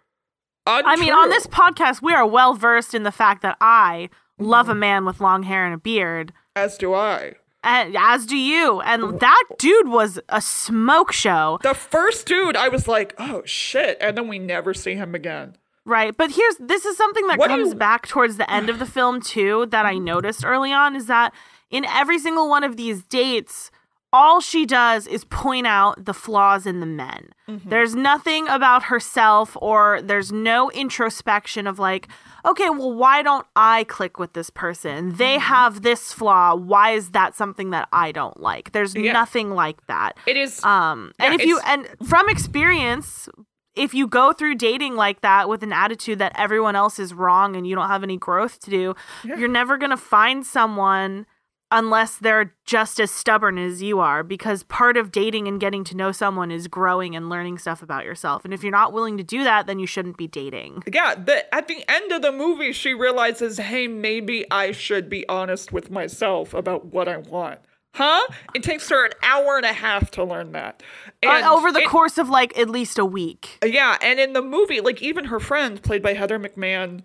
untrue. 0.66 0.92
I 0.92 0.96
mean, 0.96 1.14
on 1.14 1.30
this 1.30 1.48
podcast, 1.48 2.02
we 2.02 2.14
are 2.14 2.26
well 2.26 2.54
versed 2.54 2.94
in 2.94 3.04
the 3.04 3.12
fact 3.12 3.42
that 3.44 3.58
I 3.62 4.10
love 4.38 4.70
a 4.70 4.76
man 4.76 5.06
with 5.06 5.20
long 5.22 5.44
hair 5.44 5.66
and 5.66 5.74
a 5.74 5.78
beard, 5.78 6.34
as 6.56 6.78
do 6.78 6.94
I. 6.94 7.36
and 7.64 7.96
as 7.98 8.26
do 8.26 8.38
you. 8.38 8.82
And 8.82 9.20
that 9.20 9.44
dude 9.58 9.88
was 9.90 10.20
a 10.30 10.42
smoke 10.42 11.12
show, 11.12 11.60
The 11.64 11.74
first 11.74 12.28
dude, 12.28 12.56
I 12.56 12.68
was 12.70 12.88
like, 12.88 13.14
oh 13.18 13.42
shit, 13.46 13.98
and 14.02 14.18
then 14.18 14.28
we 14.28 14.40
never 14.40 14.74
see 14.74 14.96
him 14.96 15.16
again. 15.16 15.56
right? 15.86 16.16
But 16.16 16.32
here's 16.32 16.58
this 16.58 16.86
is 16.86 16.98
something 16.98 17.26
that 17.28 17.40
What 17.40 17.50
comes 17.50 17.70
you- 17.70 17.76
back 17.76 18.08
towards 18.08 18.38
the 18.38 18.50
end 18.52 18.70
of 18.70 18.80
the 18.80 18.86
film 18.98 19.22
too 19.22 19.66
that 19.68 19.86
I 19.86 19.98
noticed 19.98 20.46
early 20.46 20.72
on 20.74 20.96
is 20.96 21.08
that 21.08 21.34
in 21.70 21.84
every 21.86 22.20
single 22.20 22.48
one 22.50 22.64
of 22.64 22.78
these 22.78 23.04
dates. 23.04 23.72
All 24.14 24.40
she 24.40 24.66
does 24.66 25.06
is 25.06 25.26
point 25.26 25.68
out 25.68 26.06
the 26.06 26.14
flaws 26.14 26.66
in 26.66 26.80
the 26.80 26.86
men. 26.86 27.28
Mm-hmm. 27.50 27.68
There's 27.70 27.94
nothing 27.94 28.48
about 28.48 28.84
herself, 28.84 29.58
or 29.62 30.02
there's 30.02 30.32
no 30.32 30.72
introspection 30.72 31.68
of 31.68 31.78
like, 31.78 32.08
okay, 32.48 32.70
well, 32.70 32.94
why 32.94 33.22
don't 33.22 33.46
I 33.56 33.84
click 33.86 34.18
with 34.20 34.34
this 34.34 34.50
person? 34.50 35.10
Mm-hmm. 35.10 35.18
They 35.18 35.38
have 35.38 35.82
this 35.82 36.14
flaw. 36.14 36.56
Why 36.56 36.92
is 36.92 37.12
that 37.12 37.36
something 37.36 37.72
that 37.72 37.88
I 37.92 38.12
don't 38.12 38.40
like? 38.40 38.72
There's 38.72 38.96
Yeah. 38.96 39.12
nothing 39.14 39.52
like 39.52 39.86
that. 39.88 40.18
It 40.26 40.38
is. 40.38 40.64
Um, 40.64 41.12
and 41.20 41.34
Yeah, 41.34 41.40
if 41.42 41.46
you 41.46 41.60
and 41.66 41.88
from 42.08 42.30
experience, 42.30 43.30
if 43.76 43.94
you 43.94 44.08
go 44.08 44.34
through 44.34 44.56
dating 44.56 44.96
like 44.96 45.22
that 45.22 45.48
with 45.50 45.62
an 45.62 45.72
attitude 45.72 46.18
that 46.20 46.32
everyone 46.36 46.76
else 46.76 46.98
is 46.98 47.14
wrong 47.14 47.56
and 47.56 47.68
you 47.68 47.76
don't 47.76 47.88
have 47.90 48.04
any 48.04 48.18
growth 48.18 48.60
to 48.62 48.72
do, 48.72 48.96
you're 49.24 49.48
never 49.48 49.78
gonna 49.78 49.98
find 49.98 50.46
someone 50.46 51.26
unless 51.72 52.18
they're 52.18 52.54
just 52.66 53.00
as 53.00 53.12
stubborn 53.12 53.58
as 53.58 53.82
you 53.82 54.00
are. 54.00 54.24
Because 54.24 54.64
part 54.64 54.96
of 54.98 55.12
dating 55.12 55.48
and 55.48 55.60
getting 55.60 55.84
to 55.86 55.98
know 55.98 56.12
someone 56.12 56.50
is 56.52 56.68
growing 56.68 57.16
and 57.16 57.30
learning 57.30 57.58
stuff 57.58 57.82
about 57.82 58.06
yourself. 58.06 58.46
And 58.46 58.54
if 58.54 58.64
you're 58.64 58.72
not 58.72 58.94
willing 58.94 59.18
to 59.18 59.24
do 59.24 59.44
that, 59.44 59.68
then 59.68 59.80
you 59.80 59.86
shouldn't 59.88 60.18
be 60.18 60.28
dating. 60.28 60.84
yeah, 60.92 61.16
the, 61.16 61.54
at 61.54 61.68
the 61.68 61.84
end 61.90 62.12
of 62.12 62.22
the 62.22 62.32
movie, 62.32 62.72
she 62.72 62.94
realizes, 62.94 63.58
hey, 63.58 63.88
maybe 63.88 64.46
I 64.50 64.72
should 64.72 65.10
be 65.10 65.28
honest 65.28 65.72
with 65.72 65.92
myself 65.92 66.54
about 66.54 66.86
what 66.86 67.08
I 67.08 67.18
want. 67.18 67.60
Huh? 67.96 68.22
It 68.54 68.62
takes 68.62 68.88
her 68.90 69.06
an 69.06 69.12
hour 69.24 69.58
and 69.58 69.66
a 69.66 69.74
half 69.74 70.12
to 70.12 70.24
learn 70.24 70.52
that. 70.52 70.84
Uh, 71.26 71.30
And 71.30 71.46
over 71.48 71.72
the 71.72 71.80
it- 71.80 71.88
course 71.90 72.18
of 72.20 72.30
like 72.30 72.56
at 72.58 72.70
least 72.70 73.00
a 73.00 73.06
week. 73.06 73.58
Yeah, 73.66 73.98
and 74.02 74.20
in 74.20 74.34
the 74.34 74.42
movie, 74.44 74.82
like 74.82 75.02
even 75.02 75.26
her 75.26 75.40
friend, 75.40 75.82
played 75.82 76.04
by 76.04 76.14
Heather 76.14 76.38
McMahan, 76.38 77.02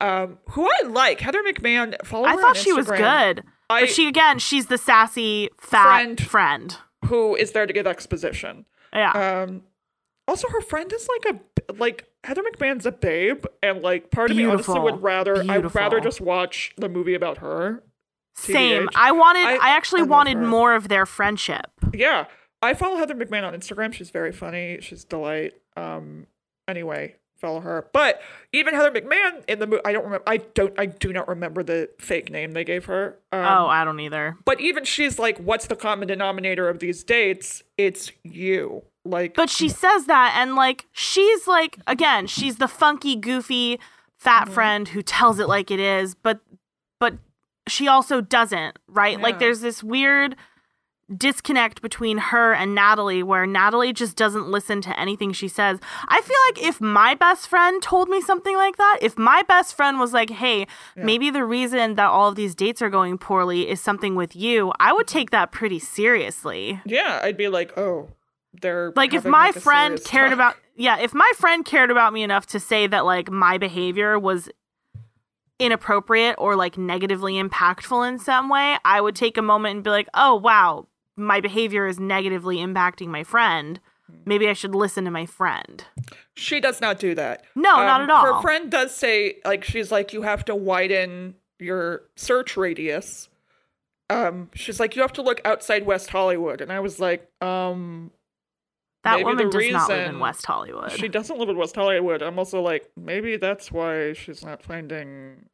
um, 0.00 0.38
who 0.50 0.66
I 0.68 0.88
like, 0.88 1.20
Heather 1.20 1.42
McMahan. 1.42 2.04
Follow 2.04 2.26
I 2.26 2.36
thought 2.36 2.56
she 2.56 2.72
was 2.72 2.86
good. 2.90 3.44
I- 3.70 3.80
but 3.80 3.90
she 3.90 4.08
again, 4.08 4.38
she's 4.38 4.66
the 4.66 4.78
sassy 4.78 5.50
fat 5.58 5.84
Friend. 5.84 6.20
friend. 6.20 6.76
Who 7.06 7.36
is 7.36 7.52
there 7.52 7.66
to 7.66 7.72
give 7.72 7.86
exposition? 7.86 8.64
Yeah. 8.92 9.12
Um, 9.46 9.62
also, 10.26 10.48
her 10.48 10.60
friend 10.60 10.92
is 10.92 11.08
like 11.08 11.34
a 11.36 11.72
like 11.74 12.08
Heather 12.24 12.42
McMahan's 12.42 12.86
a 12.86 12.92
babe, 12.92 13.44
and 13.62 13.82
like 13.82 14.10
part 14.10 14.30
of 14.30 14.36
me 14.36 14.44
honestly 14.44 14.78
would 14.80 15.02
rather 15.02 15.42
I'd 15.50 15.74
rather 15.74 16.00
just 16.00 16.20
watch 16.20 16.72
the 16.76 16.88
movie 16.88 17.14
about 17.14 17.38
her. 17.38 17.82
Same. 18.36 18.88
I 18.94 19.12
wanted. 19.12 19.44
I- 19.46 19.56
I, 19.56 19.70
actually 19.76 20.02
I 20.02 20.04
wanted 20.04 20.36
her. 20.36 20.46
more 20.46 20.74
of 20.74 20.88
their 20.88 21.06
friendship. 21.06 21.66
Yeah, 21.92 22.26
I 22.62 22.74
follow 22.74 22.96
Heather 22.96 23.14
McMahan 23.14 23.44
on 23.44 23.54
Instagram. 23.54 23.92
She's 23.92 24.10
very 24.10 24.32
funny. 24.32 24.78
She's 24.80 25.04
delight. 25.04 25.54
Um, 25.76 26.26
anyway, 26.66 27.16
follow 27.40 27.60
her. 27.60 27.88
But 27.92 28.20
even 28.52 28.74
Heather 28.74 28.90
McMahan 28.90 29.44
in 29.48 29.58
the 29.58 29.66
movie, 29.66 29.82
I 29.84 29.92
don't 29.92 30.04
remember. 30.04 30.24
I 30.26 30.38
don't. 30.38 30.78
I 30.78 30.86
do 30.86 31.12
not 31.12 31.28
remember 31.28 31.62
the 31.62 31.88
fake 31.98 32.30
name 32.30 32.52
they 32.52 32.64
gave 32.64 32.86
her. 32.86 33.18
Um, 33.32 33.40
oh, 33.44 33.66
I 33.66 33.84
don't 33.84 34.00
either. 34.00 34.36
But 34.44 34.60
even 34.60 34.84
she's 34.84 35.18
like, 35.18 35.38
"What's 35.38 35.66
the 35.66 35.76
common 35.76 36.08
denominator 36.08 36.68
of 36.68 36.78
these 36.78 37.04
dates? 37.04 37.62
It's 37.76 38.10
you." 38.22 38.82
Like, 39.04 39.34
But 39.34 39.48
she 39.48 39.68
says 39.70 40.04
that, 40.06 40.34
and 40.36 40.54
like 40.54 40.86
she's 40.92 41.46
like 41.46 41.78
again, 41.86 42.26
she's 42.26 42.56
the 42.56 42.68
funky, 42.68 43.16
goofy, 43.16 43.78
fat 44.18 44.44
Mm-hmm. 44.44 44.52
friend 44.54 44.88
who 44.88 45.02
tells 45.02 45.38
it 45.38 45.48
like 45.48 45.70
it 45.70 45.80
is. 45.80 46.14
But 46.14 46.40
but 47.00 47.14
she 47.68 47.88
also 47.88 48.20
doesn't. 48.20 48.78
Right? 48.88 49.18
Like 49.20 49.38
there's 49.38 49.60
this 49.60 49.82
weird 49.82 50.36
disconnect 51.16 51.80
between 51.80 52.18
her 52.18 52.52
and 52.52 52.74
Natalie 52.74 53.22
where 53.22 53.46
Natalie 53.46 53.92
just 53.94 54.14
doesn't 54.16 54.48
listen 54.48 54.80
to 54.82 55.00
anything 55.00 55.32
she 55.32 55.48
says. 55.48 55.78
I 56.06 56.20
feel 56.20 56.36
like 56.48 56.68
if 56.68 56.80
my 56.80 57.14
best 57.14 57.48
friend 57.48 57.82
told 57.82 58.08
me 58.08 58.20
something 58.20 58.54
like 58.56 58.76
that, 58.76 58.98
if 59.00 59.16
my 59.16 59.42
best 59.42 59.74
friend 59.74 59.98
was 59.98 60.12
like, 60.12 60.28
"Hey, 60.30 60.66
maybe 60.96 61.30
the 61.30 61.44
reason 61.44 61.94
that 61.94 62.08
all 62.10 62.28
of 62.28 62.34
these 62.36 62.54
dates 62.54 62.82
are 62.82 62.90
going 62.90 63.16
poorly 63.16 63.68
is 63.70 63.80
something 63.80 64.16
with 64.16 64.36
you," 64.36 64.72
I 64.78 64.92
would 64.92 65.06
take 65.06 65.30
that 65.30 65.50
pretty 65.50 65.78
seriously. 65.78 66.80
yeah, 66.84 67.20
I'd 67.22 67.36
be 67.38 67.48
like, 67.48 67.76
"Oh, 67.78 68.10
they're 68.60 68.92
Like 68.94 69.14
if 69.14 69.24
my 69.24 69.46
like, 69.46 69.54
friend 69.54 70.02
cared 70.04 70.30
talk. 70.30 70.34
about 70.34 70.56
yeah, 70.76 70.98
if 70.98 71.14
my 71.14 71.30
friend 71.36 71.64
cared 71.64 71.90
about 71.90 72.12
me 72.12 72.22
enough 72.22 72.46
to 72.48 72.60
say 72.60 72.86
that 72.86 73.04
like 73.06 73.30
my 73.30 73.56
behavior 73.58 74.18
was 74.18 74.48
inappropriate 75.58 76.36
or 76.38 76.54
like 76.54 76.78
negatively 76.78 77.34
impactful 77.42 78.06
in 78.08 78.18
some 78.18 78.48
way, 78.48 78.76
I 78.84 79.00
would 79.00 79.16
take 79.16 79.36
a 79.36 79.42
moment 79.42 79.76
and 79.76 79.84
be 79.84 79.90
like, 79.90 80.08
"Oh, 80.14 80.36
wow, 80.36 80.86
my 81.18 81.40
behavior 81.40 81.86
is 81.86 81.98
negatively 81.98 82.56
impacting 82.58 83.08
my 83.08 83.24
friend. 83.24 83.80
Maybe 84.24 84.48
I 84.48 84.52
should 84.54 84.74
listen 84.74 85.04
to 85.04 85.10
my 85.10 85.26
friend." 85.26 85.84
She 86.34 86.60
does 86.60 86.80
not 86.80 86.98
do 86.98 87.14
that. 87.16 87.44
No, 87.54 87.76
not 87.76 88.00
Um, 88.00 88.02
at 88.04 88.10
all. 88.10 88.34
Her 88.34 88.40
friend 88.40 88.70
does 88.70 88.94
say, 88.94 89.36
like, 89.44 89.64
she's 89.64 89.90
like, 89.92 90.12
you 90.12 90.22
have 90.22 90.44
to 90.46 90.54
widen 90.54 91.34
your 91.58 92.02
search 92.16 92.56
radius. 92.56 93.28
Um, 94.08 94.48
she's 94.54 94.80
like, 94.80 94.96
you 94.96 95.02
have 95.02 95.12
to 95.14 95.22
look 95.22 95.40
outside 95.44 95.84
West 95.84 96.08
Hollywood, 96.10 96.60
and 96.62 96.72
I 96.72 96.80
was 96.80 96.98
like, 97.00 97.28
um, 97.42 98.10
That 99.04 99.22
woman 99.24 99.50
does 99.50 99.70
not 99.70 99.88
live 99.90 100.08
in 100.08 100.18
West 100.20 100.46
Hollywood. 100.46 100.92
she 100.92 101.08
doesn't 101.08 101.38
live 101.38 101.48
in 101.50 101.56
West 101.58 101.74
Hollywood. 101.74 102.22
I'm 102.22 102.38
also 102.38 102.62
like, 102.62 102.88
maybe 102.96 103.36
that's 103.36 103.70
why 103.70 104.12
she's 104.14 104.42
not 104.44 104.62
finding 104.62 105.46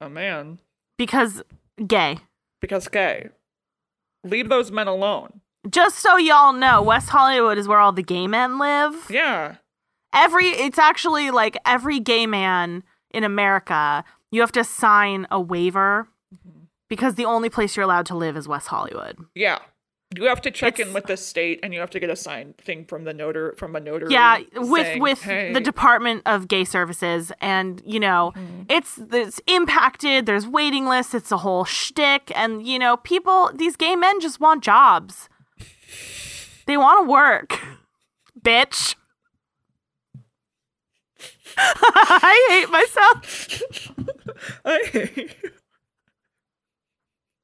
a 0.00 0.08
man 0.08 0.60
because 0.96 1.42
gay. 1.86 2.18
because 2.62 2.88
gay. 2.88 3.28
Leave 4.24 4.48
those 4.48 4.70
men 4.70 4.86
alone. 4.88 5.40
Just 5.68 5.98
so 5.98 6.16
y'all 6.16 6.52
know, 6.52 6.82
West 6.82 7.10
Hollywood 7.10 7.58
is 7.58 7.68
where 7.68 7.78
all 7.78 7.92
the 7.92 8.02
gay 8.02 8.26
men 8.26 8.58
live. 8.58 8.94
Yeah, 9.10 9.56
every 10.14 10.46
it's 10.48 10.78
actually 10.78 11.30
like 11.30 11.56
every 11.66 12.00
gay 12.00 12.26
man 12.26 12.82
in 13.12 13.24
America, 13.24 14.04
you 14.30 14.40
have 14.40 14.52
to 14.52 14.64
sign 14.64 15.26
a 15.30 15.40
waiver 15.40 16.08
Mm-hmm. 16.32 16.60
because 16.88 17.16
the 17.16 17.24
only 17.24 17.50
place 17.50 17.74
you're 17.76 17.82
allowed 17.82 18.06
to 18.06 18.14
live 18.16 18.36
is 18.36 18.46
West 18.46 18.68
Hollywood. 18.68 19.18
yeah. 19.34 19.58
You 20.16 20.24
have 20.24 20.40
to 20.42 20.50
check 20.50 20.80
in 20.80 20.92
with 20.92 21.04
the 21.06 21.16
state, 21.16 21.60
and 21.62 21.72
you 21.72 21.78
have 21.78 21.90
to 21.90 22.00
get 22.00 22.10
a 22.10 22.16
signed 22.16 22.58
thing 22.58 22.84
from 22.84 23.04
the 23.04 23.14
notar 23.14 23.56
from 23.56 23.76
a 23.76 23.80
notary. 23.80 24.12
Yeah, 24.12 24.40
with 24.54 24.86
saying, 24.86 25.00
with 25.00 25.22
"Hey, 25.22 25.52
the 25.52 25.60
Department 25.60 26.22
of 26.26 26.48
Gay 26.48 26.64
Services, 26.64 27.30
and 27.40 27.80
you 27.86 28.00
know, 28.00 28.32
Mm-hmm. 28.34 28.62
it's 28.68 28.98
it's 29.12 29.40
impacted. 29.46 30.26
There's 30.26 30.48
waiting 30.48 30.86
lists. 30.86 31.14
It's 31.14 31.30
a 31.30 31.36
whole 31.38 31.64
shtick, 31.64 32.32
and 32.34 32.66
you 32.66 32.76
know, 32.78 32.96
people, 32.96 33.52
these 33.54 33.76
gay 33.76 33.94
men 33.94 34.20
just 34.20 34.40
want 34.40 34.64
jobs. 34.64 35.28
They 36.66 36.76
want 36.76 37.06
to 37.06 37.10
work, 37.10 37.60
bitch. 38.40 38.96
I 41.56 42.46
hate 42.50 42.70
myself. 42.70 43.62
I 44.64 44.82
hate 44.92 45.16
you. 45.44 45.50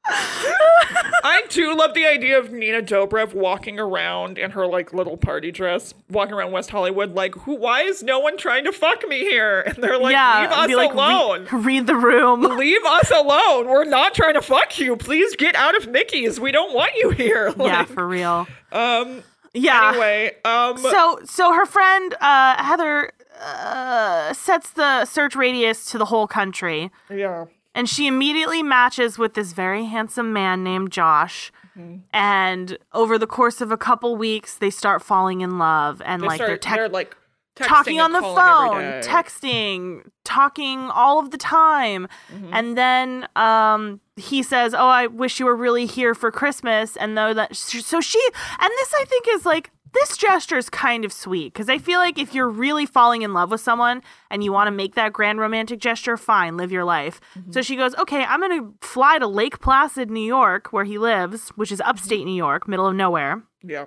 I 0.09 1.43
do 1.49 1.77
love 1.77 1.95
the 1.95 2.07
idea 2.07 2.39
of 2.39 2.53
Nina 2.53 2.83
Dobrev 2.83 3.35
walking 3.35 3.79
around 3.79 4.39
in 4.39 4.53
her 4.53 4.67
like 4.67 4.93
little 4.93 5.17
party 5.17 5.51
dress, 5.51 5.95
walking 6.09 6.35
around 6.35 6.53
West 6.53 6.71
Hollywood, 6.71 7.15
like, 7.15 7.35
who? 7.35 7.57
Why 7.57 7.83
is 7.83 8.03
no 8.03 8.19
one 8.21 8.37
trying 8.37 8.65
to 8.65 8.73
fuck 8.73 9.07
me 9.09 9.21
here? 9.21 9.61
And 9.61 9.83
they're 9.83 9.99
like, 9.99 10.13
leave 10.41 10.51
us 10.51 10.71
like, 10.77 10.91
re- 10.91 10.97
alone. 10.97 11.49
read 11.53 11.87
the 11.87 11.97
room. 11.97 12.43
leave 12.59 12.85
us 12.85 13.11
alone. 13.11 13.67
We're 13.67 13.85
not 13.85 14.15
trying 14.15 14.35
to 14.35 14.43
fuck 14.43 14.79
you. 14.79 14.97
Please 14.97 15.35
get 15.37 15.55
out 15.57 15.77
of 15.77 15.89
Mickey's. 15.89 16.39
We 16.39 16.53
don't 16.53 16.75
want 16.75 16.93
you 16.97 17.11
here. 17.11 17.53
yeah, 17.59 17.85
for 17.85 18.07
real. 18.07 18.47
um. 18.73 19.23
Yeah. 19.53 19.89
Anyway, 19.91 20.37
um. 20.45 20.79
So 20.79 21.21
so 21.25 21.53
her 21.53 21.67
friend 21.67 22.15
uh, 22.21 22.63
Heather 22.63 23.11
uh, 23.41 24.33
sets 24.33 24.71
the 24.71 25.05
search 25.05 25.35
radius 25.35 25.87
to 25.87 25.99
the 25.99 26.07
whole 26.07 26.27
country, 26.27 26.91
yeah. 27.11 27.47
And 27.77 27.89
she 27.89 28.07
immediately 28.07 28.63
matches 28.63 29.19
with 29.19 29.35
this 29.35 29.53
very 29.53 29.85
handsome 29.85 30.33
man 30.33 30.65
named 30.65 30.91
Josh. 30.91 31.53
Mm-hmm. 31.79 31.99
And 32.13 32.79
over 32.95 33.19
the 33.19 33.27
course 33.27 33.61
of 33.61 33.71
a 33.71 33.77
couple 33.77 34.17
weeks, 34.17 34.57
they 34.57 34.71
start 34.71 35.03
falling 35.03 35.43
in 35.43 35.59
love, 35.59 36.01
and 36.05 36.23
They 36.23 36.27
like 36.27 36.37
start, 36.37 36.49
they're, 36.49 36.57
tec- 36.57 36.77
they're 36.77 36.89
like 36.89 37.15
texting 37.55 37.67
talking 37.67 38.01
on 38.01 38.13
the 38.13 38.23
phone, 38.23 38.83
texting, 39.03 40.11
talking 40.25 40.91
all 40.91 41.19
of 41.19 41.31
the 41.33 41.37
time. 41.37 42.09
Mm-hmm. 42.33 42.51
And 42.53 42.79
then 42.79 43.29
um, 43.37 44.01
he 44.17 44.43
says, 44.43 44.73
"Oh, 44.73 44.89
I 44.89 45.07
wish 45.09 45.39
you 45.39 45.45
were 45.45 45.57
really 45.57 45.85
here 45.85 46.15
for 46.15 46.31
Christmas." 46.31 46.97
And 46.97 47.17
though 47.17 47.35
that, 47.35 47.55
so 47.55 48.01
she, 48.01 48.23
and 48.59 48.71
this 48.71 48.95
I 48.99 49.05
think 49.05 49.27
is 49.29 49.45
like 49.45 49.71
this 49.93 50.17
gesture 50.17 50.59
is 50.59 50.69
kind 50.69 51.05
of 51.05 51.13
sweet 51.13 51.53
because 51.53 51.69
I 51.69 51.79
feel 51.79 51.99
like 52.01 52.19
if 52.19 52.35
you're 52.35 52.49
really 52.49 52.87
falling 52.87 53.23
in 53.23 53.33
love 53.33 53.51
with 53.51 53.61
someone 53.61 54.03
and 54.31 54.45
you 54.45 54.53
want 54.53 54.67
to 54.67 54.71
make 54.73 54.95
that 54.95 55.13
grand 55.13 55.39
romantic 55.39 55.79
gesture, 55.81 56.17
fine, 56.17 56.57
live 56.57 56.71
your 56.73 56.85
life. 56.85 57.21
Mm-hmm. 57.39 57.53
So 57.53 57.63
she 57.63 57.77
goes, 57.77 57.95
"Okay, 57.97 58.25
I'm 58.25 58.41
gonna 58.41 58.73
fly 58.81 59.19
to 59.19 59.27
Lake 59.27 59.61
Placid, 59.61 60.11
New 60.11 60.27
York, 60.27 60.73
where 60.73 60.85
he 60.85 60.99
lives, 60.99 61.49
which 61.51 61.73
is 61.73 61.81
upstate 61.81 62.25
New 62.27 62.35
York, 62.37 62.69
middle 62.69 62.87
of 62.87 62.95
nowhere." 62.95 63.43
Yeah. 63.63 63.87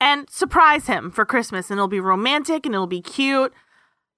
and 0.00 0.30
surprise 0.30 0.86
him 0.86 1.10
for 1.10 1.24
Christmas, 1.24 1.70
and 1.70 1.78
it'll 1.78 1.88
be 1.88 2.00
romantic 2.00 2.64
and 2.64 2.74
it'll 2.74 2.86
be 2.86 3.02
cute. 3.02 3.52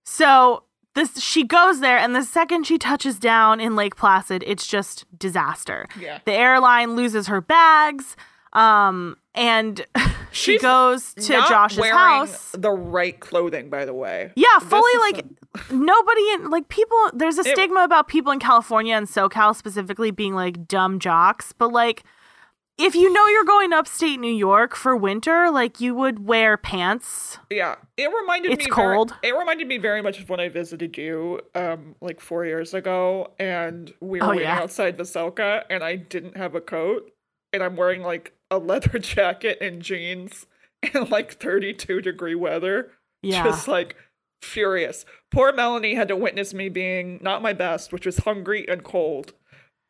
So 0.05 0.65
this 0.95 1.21
she 1.23 1.43
goes 1.45 1.81
there, 1.81 1.97
and 1.99 2.15
the 2.15 2.23
second 2.23 2.65
she 2.67 2.77
touches 2.79 3.19
down 3.19 3.61
in 3.61 3.77
Lake 3.77 3.97
Placid, 3.97 4.45
it's 4.47 4.67
just 4.67 5.05
disaster. 5.19 5.87
Yeah. 5.99 6.19
The 6.25 6.33
airline 6.33 6.97
loses 6.97 7.29
her 7.29 7.41
bags, 7.41 8.17
um, 8.53 9.17
and 9.35 9.85
she 10.33 10.59
goes 10.59 11.15
to 11.15 11.33
Josh's 11.49 11.85
house. 11.87 12.51
The 12.53 12.71
right 12.71 13.19
clothing, 13.19 13.71
by 13.71 13.85
the 13.85 13.95
way. 13.95 14.33
Yeah, 14.37 14.59
fully 14.61 14.93
like 15.01 15.25
nobody 15.71 16.31
in 16.33 16.51
like 16.51 16.69
people. 16.69 16.99
There's 17.13 17.39
a 17.39 17.43
It- 17.43 17.49
stigma 17.57 17.83
about 17.85 18.09
people 18.09 18.33
in 18.33 18.39
California 18.41 18.95
and 18.95 19.07
SoCal 19.07 19.55
specifically 19.55 20.11
being 20.11 20.35
like 20.35 20.67
dumb 20.67 20.99
jocks, 20.99 21.53
but 21.53 21.73
like 21.73 22.03
if 22.79 22.95
you 22.95 23.13
know 23.13 23.27
you're 23.27 23.45
going 23.45 23.75
upstate 23.75 24.19
New 24.21 24.33
York 24.33 24.75
for 24.75 24.97
winter, 24.97 25.51
like 25.51 25.81
you 25.83 25.95
would 25.95 26.27
wear 26.27 26.57
pants. 26.57 27.37
Yeah, 27.51 27.75
it 27.99 28.11
reminded 28.13 28.53
It's 28.53 28.65
me. 28.67 28.71
very- 28.75 28.97
cold. 28.97 29.15
it 29.23 29.37
reminded 29.37 29.67
me 29.69 29.77
very 29.77 30.01
much 30.01 30.19
of 30.19 30.31
when 30.31 30.41
I 30.41 30.49
visited 30.49 30.97
you, 30.97 31.41
um, 31.55 31.95
like 32.01 32.21
four 32.21 32.47
years 32.47 32.73
ago, 32.73 33.33
and 33.39 33.93
we 34.01 34.19
were 34.19 34.25
Oh, 34.25 34.29
waiting 34.31 34.45
yeah. 34.45 34.61
outside 34.61 34.97
Veselka, 34.97 35.65
and 35.69 35.85
I 35.85 35.97
didn't 35.97 36.39
have 36.39 36.55
a 36.55 36.61
coat, 36.63 37.11
and 37.53 37.63
I'm 37.63 37.77
wearing 37.77 38.03
like 38.03 38.33
a 38.51 38.59
leather 38.59 38.99
jacket 39.01 39.59
and 39.61 39.83
jeans 39.83 40.47
in 40.95 41.05
like 41.11 41.33
32 41.35 42.01
degree 42.01 42.35
weather, 42.35 42.91
Yeah. 43.23 43.45
just 43.45 43.69
like 43.69 43.97
furious. 44.43 45.05
Poor 45.31 45.53
Melanie 45.53 45.95
had 45.95 46.09
to 46.09 46.17
witness 46.17 46.55
me 46.55 46.69
being 46.69 47.19
not 47.23 47.43
my 47.43 47.53
best, 47.53 47.93
which 47.93 48.07
was 48.07 48.19
hungry 48.19 48.67
and 48.69 48.83
cold, 48.83 49.33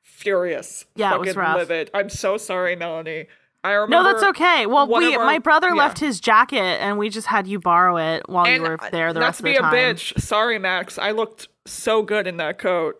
furious, 0.03 0.85
Yeah, 0.97 1.15
it 1.15 1.21
was 1.21 1.37
rough. 1.37 1.57
livid. 1.59 1.91
I'm 1.95 2.09
so 2.09 2.37
sorry, 2.37 2.77
Melanie. 2.77 3.27
I 3.63 3.73
remember. 3.73 3.97
no, 4.09 4.13
that's 4.13 4.25
okay. 4.31 4.65
Well, 4.67 4.87
we 4.89 5.15
our- 5.15 5.27
my 5.27 5.39
brother 5.39 5.69
yeah. 5.69 5.75
left 5.75 5.99
his 5.99 6.19
jacket 6.19 6.57
and 6.81 6.97
we 6.99 7.11
just 7.11 7.27
had 7.27 7.47
you 7.47 7.59
borrow 7.61 7.99
it 7.99 8.23
while 8.27 8.49
you 8.49 8.63
were 8.63 8.79
there 8.91 9.13
the 9.13 9.21
not 9.21 9.27
rest 9.27 9.39
to 9.41 9.43
of 9.43 9.45
be 9.45 9.53
the 9.53 9.59
time. 9.59 9.75
a 9.75 9.77
bitch. 9.77 10.19
Sorry, 10.21 10.59
Max. 10.59 10.99
I 10.99 11.11
looked 11.11 11.49
so 11.67 12.03
good 12.03 12.27
in 12.27 12.39
that 12.39 12.59
coat. 12.59 13.00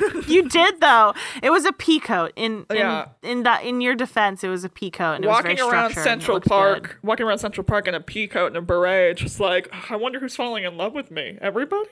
You 0.28 0.48
did 0.48 0.80
though. 0.80 1.14
It 1.42 1.50
was 1.50 1.64
a 1.64 1.72
pea 1.72 2.00
coat. 2.00 2.32
In 2.36 2.66
in, 2.70 2.76
Yeah. 2.76 3.08
in 3.22 3.42
that 3.44 3.64
in 3.64 3.80
your 3.80 3.94
defense, 3.94 4.42
it 4.44 4.48
was 4.48 4.64
a 4.64 4.68
pea 4.68 4.90
coat 4.90 5.14
and 5.14 5.24
it 5.24 5.28
walking 5.28 5.58
around 5.60 5.90
structured 5.90 5.96
and 5.98 5.98
it 5.98 6.02
Central 6.24 6.40
Park, 6.40 6.82
good. 6.82 6.96
walking 7.02 7.26
around 7.26 7.38
Central 7.38 7.64
Park 7.64 7.88
in 7.88 7.94
a 7.94 8.00
pea 8.00 8.26
coat 8.28 8.48
and 8.48 8.56
a 8.56 8.62
beret, 8.62 9.16
just 9.16 9.40
like 9.40 9.68
I 9.90 9.96
wonder 9.96 10.18
who's 10.20 10.36
falling 10.36 10.64
in 10.64 10.76
love 10.76 10.92
with 10.94 11.10
me. 11.10 11.38
Everybody? 11.40 11.88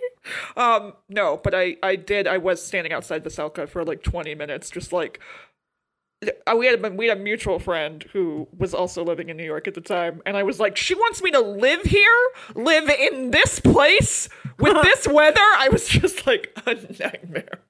Um, 0.56 0.94
no, 1.08 1.40
but 1.42 1.54
I, 1.54 1.76
I 1.82 1.96
did. 1.96 2.26
I 2.26 2.38
was 2.38 2.60
standing 2.64 2.92
outside 2.92 3.25
Veselka 3.25 3.68
for 3.68 3.84
like 3.84 4.02
20 4.02 4.34
minutes, 4.34 4.70
just 4.70 4.92
like. 4.92 5.20
uh, 6.46 6.56
We 6.56 6.66
had 6.66 6.84
a, 6.84 6.90
we 6.90 7.06
had 7.06 7.18
a 7.18 7.20
mutual 7.20 7.58
friend 7.58 8.04
who 8.12 8.48
was 8.56 8.72
also 8.75 9.04
living 9.04 9.28
in 9.28 9.36
New 9.36 9.44
York 9.44 9.68
at 9.68 9.75
the 9.75 9.80
time, 9.80 10.22
and 10.26 10.36
I 10.36 10.42
was 10.42 10.58
like, 10.58 10.76
"She 10.76 10.94
wants 10.94 11.22
me 11.22 11.30
to 11.30 11.40
live 11.40 11.82
here, 11.82 12.19
live 12.54 12.88
in 12.88 13.30
this 13.30 13.60
place 13.60 14.28
with 14.58 14.75
this 14.82 15.06
weather." 15.06 15.38
I 15.40 15.69
was 15.71 15.86
just 15.88 16.26
like 16.26 16.52
a 16.66 16.75
nightmare. 16.75 17.60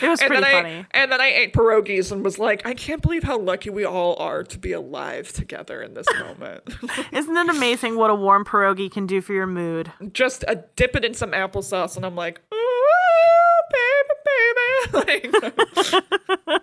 It 0.00 0.08
was 0.08 0.20
and 0.20 0.28
pretty 0.28 0.42
then 0.42 0.62
funny. 0.62 0.78
I 0.78 0.86
and 0.92 1.12
then 1.12 1.20
I 1.20 1.26
ate 1.26 1.52
pierogies 1.52 2.12
and 2.12 2.24
was 2.24 2.38
like, 2.38 2.64
I 2.66 2.74
can't 2.74 3.02
believe 3.02 3.24
how 3.24 3.38
lucky 3.38 3.70
we 3.70 3.84
all 3.84 4.16
are 4.18 4.42
to 4.44 4.58
be 4.58 4.72
alive 4.72 5.32
together 5.32 5.82
in 5.82 5.94
this 5.94 6.06
moment. 6.18 6.62
Isn't 7.12 7.36
it 7.36 7.48
amazing 7.48 7.96
what 7.96 8.10
a 8.10 8.14
warm 8.14 8.44
pierogi 8.44 8.90
can 8.90 9.06
do 9.06 9.20
for 9.20 9.32
your 9.32 9.46
mood? 9.46 9.92
Just 10.12 10.44
a 10.48 10.64
dip 10.76 10.96
it 10.96 11.04
in 11.04 11.14
some 11.14 11.32
applesauce, 11.32 11.96
and 11.96 12.06
I'm 12.06 12.14
like, 12.16 12.40
ooh, 12.52 13.62
baby, 13.72 14.14
baby. 14.24 15.32
Like, 15.32 16.62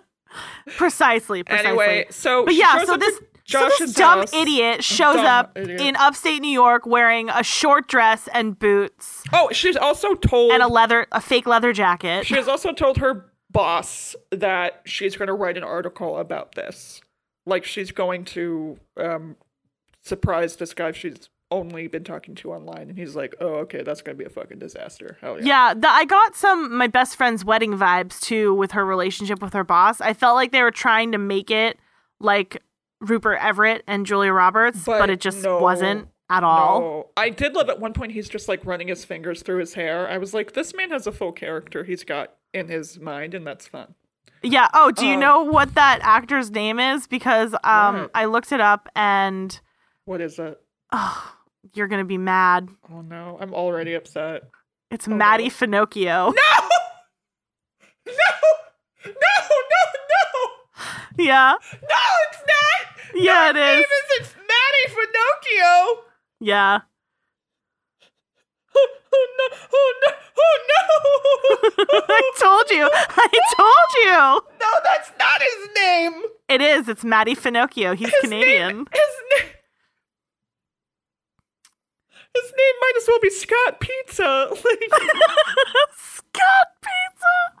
Precisely, 0.76 1.42
precisely. 1.42 1.68
anyway, 1.68 2.06
so 2.10 2.44
But 2.44 2.54
yeah, 2.54 2.84
so 2.84 2.94
up 2.94 3.00
this 3.58 3.78
so 3.78 3.84
this 3.86 3.94
dumb 3.94 4.18
house. 4.20 4.32
idiot 4.32 4.84
shows 4.84 5.16
Dumb 5.16 5.26
up 5.26 5.58
idiot. 5.58 5.80
in 5.80 5.96
upstate 5.96 6.40
New 6.40 6.50
York 6.50 6.86
wearing 6.86 7.28
a 7.30 7.42
short 7.42 7.88
dress 7.88 8.28
and 8.32 8.58
boots 8.58 9.24
Oh, 9.32 9.48
she's 9.52 9.76
also 9.76 10.14
told 10.14 10.52
and 10.52 10.62
a 10.62 10.68
leather 10.68 11.06
a 11.12 11.20
fake 11.20 11.46
leather 11.46 11.72
jacket. 11.72 12.26
she 12.26 12.34
has 12.34 12.48
also 12.48 12.72
told 12.72 12.98
her 12.98 13.26
boss 13.50 14.14
that 14.30 14.82
she's 14.84 15.16
going 15.16 15.26
to 15.26 15.34
write 15.34 15.56
an 15.56 15.64
article 15.64 16.18
about 16.18 16.54
this. 16.54 17.00
Like 17.46 17.64
she's 17.64 17.90
going 17.90 18.24
to 18.26 18.78
um, 18.96 19.36
surprise 20.02 20.56
this 20.56 20.74
guy 20.74 20.92
she's 20.92 21.28
only 21.50 21.88
been 21.88 22.04
talking 22.04 22.36
to 22.36 22.52
online, 22.52 22.88
and 22.90 22.96
he's 22.96 23.16
like, 23.16 23.34
"Oh, 23.40 23.54
okay, 23.62 23.82
that's 23.82 24.02
going 24.02 24.16
to 24.16 24.22
be 24.22 24.24
a 24.24 24.30
fucking 24.30 24.60
disaster." 24.60 25.18
Hell 25.20 25.38
yeah. 25.40 25.46
Yeah, 25.70 25.74
the, 25.74 25.88
I 25.88 26.04
got 26.04 26.36
some 26.36 26.72
my 26.76 26.86
best 26.86 27.16
friend's 27.16 27.44
wedding 27.44 27.72
vibes 27.76 28.20
too 28.20 28.54
with 28.54 28.70
her 28.72 28.84
relationship 28.86 29.42
with 29.42 29.52
her 29.54 29.64
boss. 29.64 30.00
I 30.00 30.12
felt 30.14 30.36
like 30.36 30.52
they 30.52 30.62
were 30.62 30.70
trying 30.70 31.10
to 31.10 31.18
make 31.18 31.50
it 31.50 31.76
like 32.20 32.62
Rupert 33.00 33.38
Everett 33.40 33.82
and 33.86 34.04
Julia 34.06 34.32
Roberts, 34.32 34.82
but, 34.84 34.98
But 34.98 35.10
it 35.10 35.20
just 35.20 35.42
no, 35.42 35.58
wasn't 35.58 36.08
at 36.28 36.44
all. 36.44 36.80
No, 36.80 37.06
I 37.16 37.30
did 37.30 37.54
love 37.54 37.68
at 37.68 37.80
one 37.80 37.92
point. 37.92 38.12
He's 38.12 38.28
just 38.28 38.46
like 38.48 38.64
running 38.64 38.88
his 38.88 39.04
fingers 39.04 39.42
through 39.42 39.58
his 39.60 39.74
hair. 39.74 40.08
I 40.08 40.18
was 40.18 40.34
like, 40.34 40.52
this 40.52 40.74
man 40.74 40.90
has 40.90 41.06
a 41.06 41.12
full 41.12 41.32
character 41.32 41.84
he's 41.84 42.04
got 42.04 42.34
in 42.52 42.68
his 42.68 42.98
mind, 43.00 43.34
and 43.34 43.46
that's 43.46 43.66
fun. 43.66 43.94
Yeah. 44.42 44.68
Oh, 44.74 44.90
do 44.90 45.06
you 45.06 45.16
Uh, 45.16 45.20
know 45.20 45.42
what 45.42 45.74
that 45.74 45.98
actor's 46.02 46.50
name 46.50 46.78
is? 46.80 47.06
Because 47.06 47.54
um, 47.64 48.02
What? 48.02 48.10
I 48.14 48.24
looked 48.26 48.52
it 48.52 48.60
up, 48.60 48.88
and 48.94 49.58
What 50.04 50.20
is 50.20 50.38
it? 50.38 50.60
oh, 50.92 51.34
you're 51.74 51.88
gonna 51.88 52.04
be 52.04 52.18
mad. 52.18 52.68
Oh 52.90 53.00
no, 53.02 53.38
I'm 53.40 53.52
already 53.54 53.94
upset. 53.94 54.42
It's 54.90 55.06
Oh, 55.06 55.10
no. 55.12 55.16
Matty 55.16 55.48
Finochio. 55.50 56.34
No, 58.06 58.12
no, 59.04 59.12
no, 59.12 59.12
no, 59.12 59.14
no. 60.10 60.50
Yeah. 61.24 61.54
No, 61.72 61.96
it's 62.30 62.38
not. 62.38 62.89
Yeah, 63.14 63.50
it 63.50 63.56
is. 63.56 63.76
Name 63.76 63.80
is 63.80 64.20
it's 64.20 64.34
Matty 64.36 64.94
Finochio. 64.94 65.94
Yeah. 66.40 66.80
Oh, 68.74 68.88
oh 69.12 69.26
no! 69.38 69.56
Oh 69.72 69.92
no! 70.06 70.12
Oh 70.38 70.58
no! 70.68 71.84
I 72.08 72.32
told 72.38 72.70
you. 72.70 72.88
I 72.92 73.28
told 73.56 74.04
you. 74.04 74.48
no, 74.60 74.70
that's 74.84 75.10
not 75.18 75.40
his 75.42 75.68
name. 75.76 76.22
It 76.48 76.60
is. 76.62 76.88
It's 76.88 77.04
Matty 77.04 77.34
Finochio. 77.34 77.96
He's 77.96 78.10
His 78.10 78.20
Canadian. 78.20 78.76
Name, 78.76 78.86
his 78.92 79.42
name. 79.42 79.50
His 82.34 82.44
name 82.56 82.74
might 82.80 82.92
as 82.96 83.08
well 83.08 83.18
be 83.20 83.30
Scott 83.30 83.80
Pizza. 83.80 84.50
Like 84.64 84.90
Scott 85.96 86.68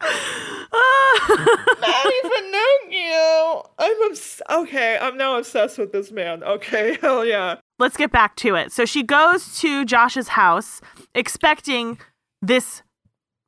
Matty 1.80 2.16
Finochio. 2.24 3.68
I'm 3.78 4.10
obs- 4.10 4.42
okay. 4.50 4.98
I'm 5.00 5.16
now 5.16 5.36
obsessed 5.38 5.78
with 5.78 5.92
this 5.92 6.10
man. 6.10 6.42
Okay, 6.42 6.96
hell 7.02 7.24
yeah. 7.24 7.56
Let's 7.78 7.96
get 7.96 8.12
back 8.12 8.36
to 8.36 8.54
it. 8.54 8.72
So 8.72 8.84
she 8.84 9.02
goes 9.02 9.58
to 9.60 9.84
Josh's 9.84 10.28
house 10.28 10.80
expecting 11.14 11.98
this 12.42 12.82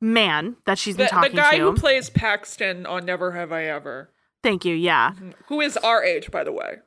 man 0.01 0.55
that 0.65 0.77
she's 0.77 0.97
been 0.97 1.05
The, 1.05 1.09
talking 1.09 1.29
to. 1.31 1.35
the 1.35 1.41
guy 1.41 1.57
to. 1.57 1.63
who 1.71 1.73
plays 1.75 2.09
Paxton 2.09 2.85
on 2.85 3.05
Never 3.05 3.31
Have 3.31 3.51
I 3.51 3.65
Ever, 3.65 4.09
Thank 4.43 4.65
you. 4.65 4.75
Yeah. 4.75 5.11
Mm-hmm. 5.11 5.31
who 5.47 5.61
is 5.61 5.77
our 5.77 6.03
age, 6.03 6.29
by 6.31 6.43
the 6.43 6.51
way. 6.51 6.77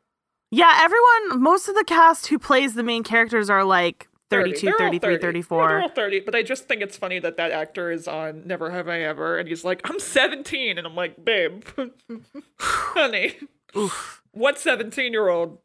Yeah, 0.50 0.72
everyone, 0.76 1.40
most 1.42 1.68
of 1.68 1.74
the 1.74 1.84
cast 1.84 2.26
who 2.28 2.38
plays 2.38 2.74
the 2.74 2.82
main 2.82 3.02
characters 3.02 3.48
are 3.50 3.64
like 3.64 4.08
32, 4.30 4.60
They're 4.66 4.72
all 4.74 4.78
33, 4.78 5.00
30. 5.00 5.12
Yeah, 5.14 5.18
34. 5.20 5.68
they're 5.68 5.80
all 5.82 5.88
30, 5.88 6.20
but 6.20 6.34
I 6.34 6.42
just 6.42 6.66
think 6.68 6.82
it's 6.82 6.96
funny 6.96 7.18
that 7.20 7.36
that 7.36 7.50
actor 7.52 7.90
is 7.90 8.08
on 8.08 8.46
Never 8.46 8.70
Have 8.70 8.88
I 8.88 9.00
Ever, 9.02 9.38
and 9.38 9.48
he's 9.48 9.64
like, 9.64 9.80
I'm 9.88 10.00
17. 10.00 10.78
And 10.78 10.86
I'm 10.86 10.94
like, 10.96 11.24
babe, 11.24 11.64
honey, 12.58 13.36
Oof. 13.76 14.22
what 14.32 14.58
17 14.58 15.12
year 15.12 15.28
old 15.28 15.58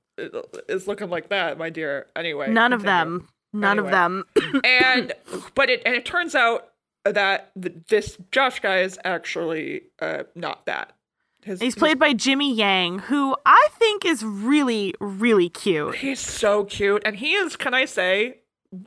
is 0.70 0.88
looking 0.88 1.10
like 1.10 1.30
that, 1.30 1.58
my 1.58 1.70
dear? 1.70 2.08
Anyway. 2.16 2.52
None 2.52 2.74
of 2.74 2.84
them. 2.84 3.28
None 3.54 3.80
of 3.80 3.90
them. 3.90 4.24
and 4.64 5.14
but 5.56 5.70
it 5.70 5.82
and 5.86 5.96
it 5.96 6.06
turns 6.06 6.36
out 6.36 6.70
that 7.04 7.52
th- 7.60 7.76
this 7.90 8.18
Josh 8.32 8.60
guy 8.60 8.80
is 8.82 9.00
actually 9.04 9.82
uh, 10.00 10.24
not 10.36 10.66
that. 10.68 10.94
His, 11.44 11.60
He's 11.60 11.74
his- 11.74 11.80
played 11.80 11.98
by 11.98 12.14
Jimmy 12.14 12.54
Yang, 12.54 13.00
who 13.00 13.36
I 13.46 13.68
think 13.80 14.06
is 14.06 14.24
really, 14.24 14.94
really 15.00 15.50
cute. 15.50 15.96
He's 15.96 16.20
so 16.20 16.64
cute, 16.66 17.02
and 17.04 17.16
he 17.16 17.34
is. 17.34 17.56
Can 17.58 17.74
I 17.74 17.86
say, 17.86 18.38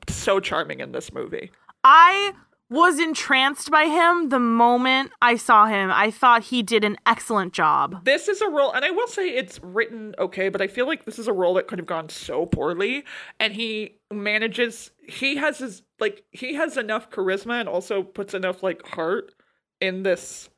so 0.09 0.40
charming 0.40 0.81
in 0.81 0.92
this 0.92 1.12
movie. 1.12 1.51
I 1.83 2.33
was 2.70 2.99
entranced 2.99 3.70
by 3.70 3.85
him 3.85 4.31
the 4.31 4.40
moment 4.40 5.12
I 5.20 5.37
saw 5.37 5.66
him. 5.66 5.90
I 5.92 6.11
thought 6.11 6.44
he 6.44 6.62
did 6.62 6.83
an 6.83 6.97
excellent 7.07 7.53
job. 7.53 8.05
This 8.05 8.27
is 8.27 8.40
a 8.40 8.49
role, 8.49 8.73
and 8.73 8.85
I 8.85 8.90
will 8.90 9.07
say 9.07 9.29
it's 9.29 9.61
written 9.62 10.14
okay, 10.18 10.49
but 10.49 10.61
I 10.61 10.66
feel 10.66 10.87
like 10.87 11.05
this 11.05 11.18
is 11.18 11.29
a 11.29 11.33
role 11.33 11.55
that 11.55 11.68
could 11.68 11.79
have 11.79 11.87
gone 11.87 12.09
so 12.09 12.47
poorly, 12.47 13.05
and 13.38 13.53
he 13.53 13.97
manages. 14.12 14.90
He 15.07 15.37
has 15.37 15.59
his 15.59 15.83
like 16.01 16.25
he 16.31 16.55
has 16.55 16.77
enough 16.77 17.11
charisma 17.11 17.61
and 17.61 17.68
also 17.68 18.03
puts 18.03 18.35
enough 18.35 18.62
like 18.62 18.87
heart 18.87 19.35
in 19.81 20.03
this 20.03 20.49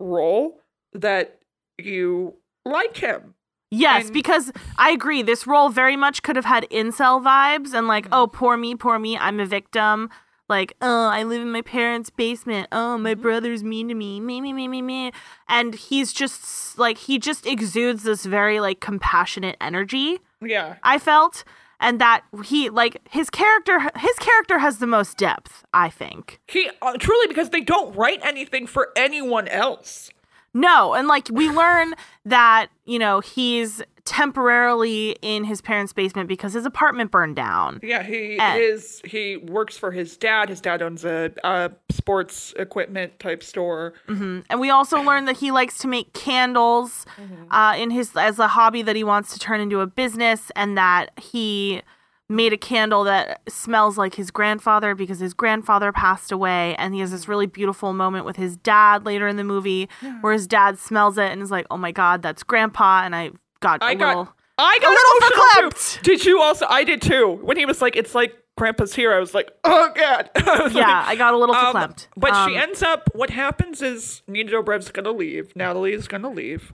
role 0.00 0.58
that 0.94 1.38
you 1.78 2.34
like 2.64 2.96
him. 2.96 3.34
Yes, 3.72 4.04
And- 4.04 4.12
because 4.12 4.52
I 4.76 4.90
agree. 4.90 5.22
This 5.22 5.46
role 5.46 5.70
very 5.70 5.96
much 5.96 6.22
could 6.22 6.36
have 6.36 6.44
had 6.44 6.68
incel 6.70 7.22
vibes 7.22 7.72
and 7.72 7.88
like, 7.88 8.04
mm-hmm. 8.04 8.14
oh, 8.14 8.26
poor 8.26 8.56
me, 8.58 8.74
poor 8.74 8.98
me, 8.98 9.16
I'm 9.16 9.40
a 9.40 9.46
victim. 9.46 10.10
Like, 10.46 10.74
oh, 10.82 11.06
I 11.06 11.22
live 11.22 11.40
in 11.40 11.50
my 11.50 11.62
parents' 11.62 12.10
basement. 12.10 12.68
Oh, 12.70 12.98
my 12.98 13.14
mm-hmm. 13.14 13.22
brother's 13.22 13.64
mean 13.64 13.88
to 13.88 13.94
me. 13.94 14.20
Me, 14.20 14.42
me, 14.42 14.52
me, 14.52 14.68
me, 14.68 14.82
me. 14.82 15.12
And 15.48 15.74
he's 15.74 16.12
just 16.12 16.78
like, 16.78 16.98
he 16.98 17.18
just 17.18 17.46
exudes 17.46 18.02
this 18.02 18.26
very 18.26 18.60
like 18.60 18.80
compassionate 18.80 19.56
energy. 19.58 20.18
Yeah, 20.42 20.76
I 20.82 20.98
felt. 20.98 21.42
And 21.80 21.98
that 21.98 22.24
he 22.44 22.68
like 22.68 23.00
his 23.10 23.30
character 23.30 23.80
his 23.96 24.16
character 24.18 24.58
has 24.58 24.78
the 24.78 24.86
most 24.86 25.16
depth, 25.16 25.64
I 25.72 25.88
think. 25.88 26.40
he 26.46 26.70
uh, 26.82 26.96
truly 26.98 27.26
because 27.26 27.50
they 27.50 27.62
don't 27.62 27.96
write 27.96 28.20
anything 28.22 28.66
for 28.66 28.90
anyone 28.94 29.48
else. 29.48 30.10
No, 30.54 30.94
and 30.94 31.08
like 31.08 31.28
we 31.32 31.48
learn 31.50 31.94
that, 32.26 32.68
you 32.84 32.98
know, 32.98 33.20
he's 33.20 33.82
temporarily 34.04 35.16
in 35.22 35.44
his 35.44 35.60
parents' 35.60 35.92
basement 35.92 36.28
because 36.28 36.52
his 36.52 36.66
apartment 36.66 37.10
burned 37.10 37.36
down. 37.36 37.78
Yeah, 37.82 38.02
he 38.02 38.36
And- 38.38 38.60
is. 38.60 39.00
He 39.04 39.36
works 39.36 39.76
for 39.76 39.90
his 39.92 40.16
dad. 40.16 40.48
His 40.48 40.60
dad 40.60 40.82
owns 40.82 41.04
a, 41.04 41.32
a 41.44 41.70
sports 41.90 42.52
equipment 42.58 43.18
type 43.18 43.42
store. 43.42 43.94
And 44.08 44.44
we 44.58 44.70
also 44.70 45.00
learn 45.10 45.24
that 45.26 45.36
he 45.36 45.50
likes 45.52 45.78
to 45.78 45.88
make 45.88 46.12
candles 46.14 47.06
uh, 47.50 47.74
in 47.78 47.90
his 47.90 48.16
as 48.16 48.38
a 48.38 48.48
hobby 48.48 48.82
that 48.82 48.96
he 48.96 49.04
wants 49.04 49.32
to 49.34 49.38
turn 49.38 49.60
into 49.60 49.80
a 49.80 49.86
business, 49.86 50.50
and 50.56 50.76
that 50.76 51.10
he 51.20 51.82
made 52.34 52.52
a 52.52 52.56
candle 52.56 53.04
that 53.04 53.40
smells 53.48 53.96
like 53.98 54.14
his 54.14 54.30
grandfather 54.30 54.94
because 54.94 55.18
his 55.20 55.34
grandfather 55.34 55.92
passed 55.92 56.32
away, 56.32 56.74
and 56.76 56.94
he 56.94 57.00
has 57.00 57.10
this 57.10 57.28
really 57.28 57.46
beautiful 57.46 57.92
moment 57.92 58.24
with 58.24 58.36
his 58.36 58.56
dad 58.56 59.04
later 59.06 59.28
in 59.28 59.36
the 59.36 59.44
movie 59.44 59.88
where 60.20 60.32
his 60.32 60.46
dad 60.46 60.78
smells 60.78 61.18
it 61.18 61.30
and 61.30 61.42
is 61.42 61.50
like, 61.50 61.66
"Oh 61.70 61.76
my 61.76 61.92
god, 61.92 62.22
that's 62.22 62.42
grandpa," 62.42 63.02
and 63.04 63.14
I 63.14 63.30
got 63.60 63.80
a 63.82 63.84
I 63.84 63.92
little. 63.94 64.32
I 64.58 64.78
got 64.80 64.90
a 64.90 65.62
little 65.62 65.70
verklempt. 65.70 66.02
Did 66.02 66.24
you 66.24 66.40
also? 66.40 66.66
I 66.68 66.84
did 66.84 67.02
too. 67.02 67.38
When 67.42 67.56
he 67.56 67.66
was 67.66 67.80
like, 67.82 67.96
"It's 67.96 68.14
like 68.14 68.36
Grandpa's 68.58 68.94
here," 68.94 69.12
I 69.12 69.18
was 69.18 69.34
like, 69.34 69.50
"Oh 69.64 69.90
God." 69.94 70.30
I 70.36 70.68
yeah, 70.72 70.80
like, 71.00 71.08
I 71.08 71.16
got 71.16 71.34
a 71.34 71.38
little 71.38 71.54
um, 71.54 71.74
verklempt. 71.74 72.08
But 72.16 72.28
she 72.46 72.56
Um, 72.56 72.62
ends 72.62 72.82
up. 72.82 73.08
What 73.14 73.30
happens 73.30 73.80
is 73.82 74.22
Nina 74.28 74.52
Dobrev's 74.52 74.90
gonna 74.90 75.10
leave. 75.10 75.56
Natalie 75.56 75.94
is 75.94 76.06
gonna 76.06 76.30
leave. 76.30 76.72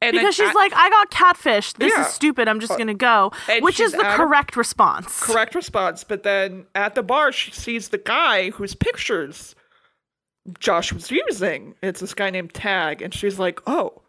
And 0.00 0.12
because 0.12 0.34
she's 0.36 0.48
at- 0.48 0.54
like, 0.54 0.72
I 0.74 0.88
got 0.90 1.10
catfished. 1.10 1.78
This 1.78 1.92
Yeah. 1.92 2.02
Uh, 2.04 2.06
is 2.06 2.12
stupid. 2.14 2.46
I'm 2.48 2.60
just 2.60 2.78
gonna 2.78 2.94
go, 2.94 3.32
and 3.48 3.64
which 3.64 3.80
is 3.80 3.92
the 3.92 4.06
at 4.06 4.14
a- 4.14 4.16
correct 4.16 4.56
response. 4.56 5.20
correct 5.22 5.54
response. 5.54 6.04
But 6.04 6.22
then 6.22 6.66
at 6.74 6.94
the 6.94 7.02
bar, 7.02 7.32
she 7.32 7.50
sees 7.50 7.88
the 7.88 7.98
guy 7.98 8.50
whose 8.50 8.74
pictures 8.74 9.54
Josh 10.58 10.92
was 10.92 11.10
using. 11.10 11.74
It's 11.82 12.00
this 12.00 12.14
guy 12.14 12.30
named 12.30 12.54
Tag, 12.54 13.02
and 13.02 13.12
she's 13.12 13.38
like, 13.38 13.60
"Oh, 13.66 14.02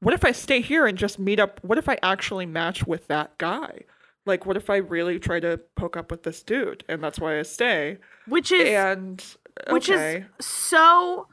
what 0.00 0.14
if 0.14 0.24
I 0.24 0.32
stay 0.32 0.60
here 0.60 0.86
and 0.86 0.98
just 0.98 1.18
meet 1.18 1.40
up? 1.40 1.60
What 1.62 1.78
if 1.78 1.88
I 1.88 1.98
actually 2.02 2.46
match 2.46 2.86
with 2.86 3.08
that 3.08 3.36
guy? 3.38 3.80
Like, 4.24 4.46
what 4.46 4.56
if 4.56 4.70
I 4.70 4.76
really 4.76 5.18
try 5.18 5.40
to 5.40 5.58
poke 5.76 5.96
up 5.96 6.10
with 6.10 6.22
this 6.22 6.42
dude? 6.42 6.84
And 6.88 7.02
that's 7.02 7.18
why 7.18 7.38
I 7.38 7.42
stay. 7.42 7.98
Which 8.26 8.52
is 8.52 8.68
And 8.68 9.24
which 9.70 9.88
is 9.88 10.24
so 10.40 11.26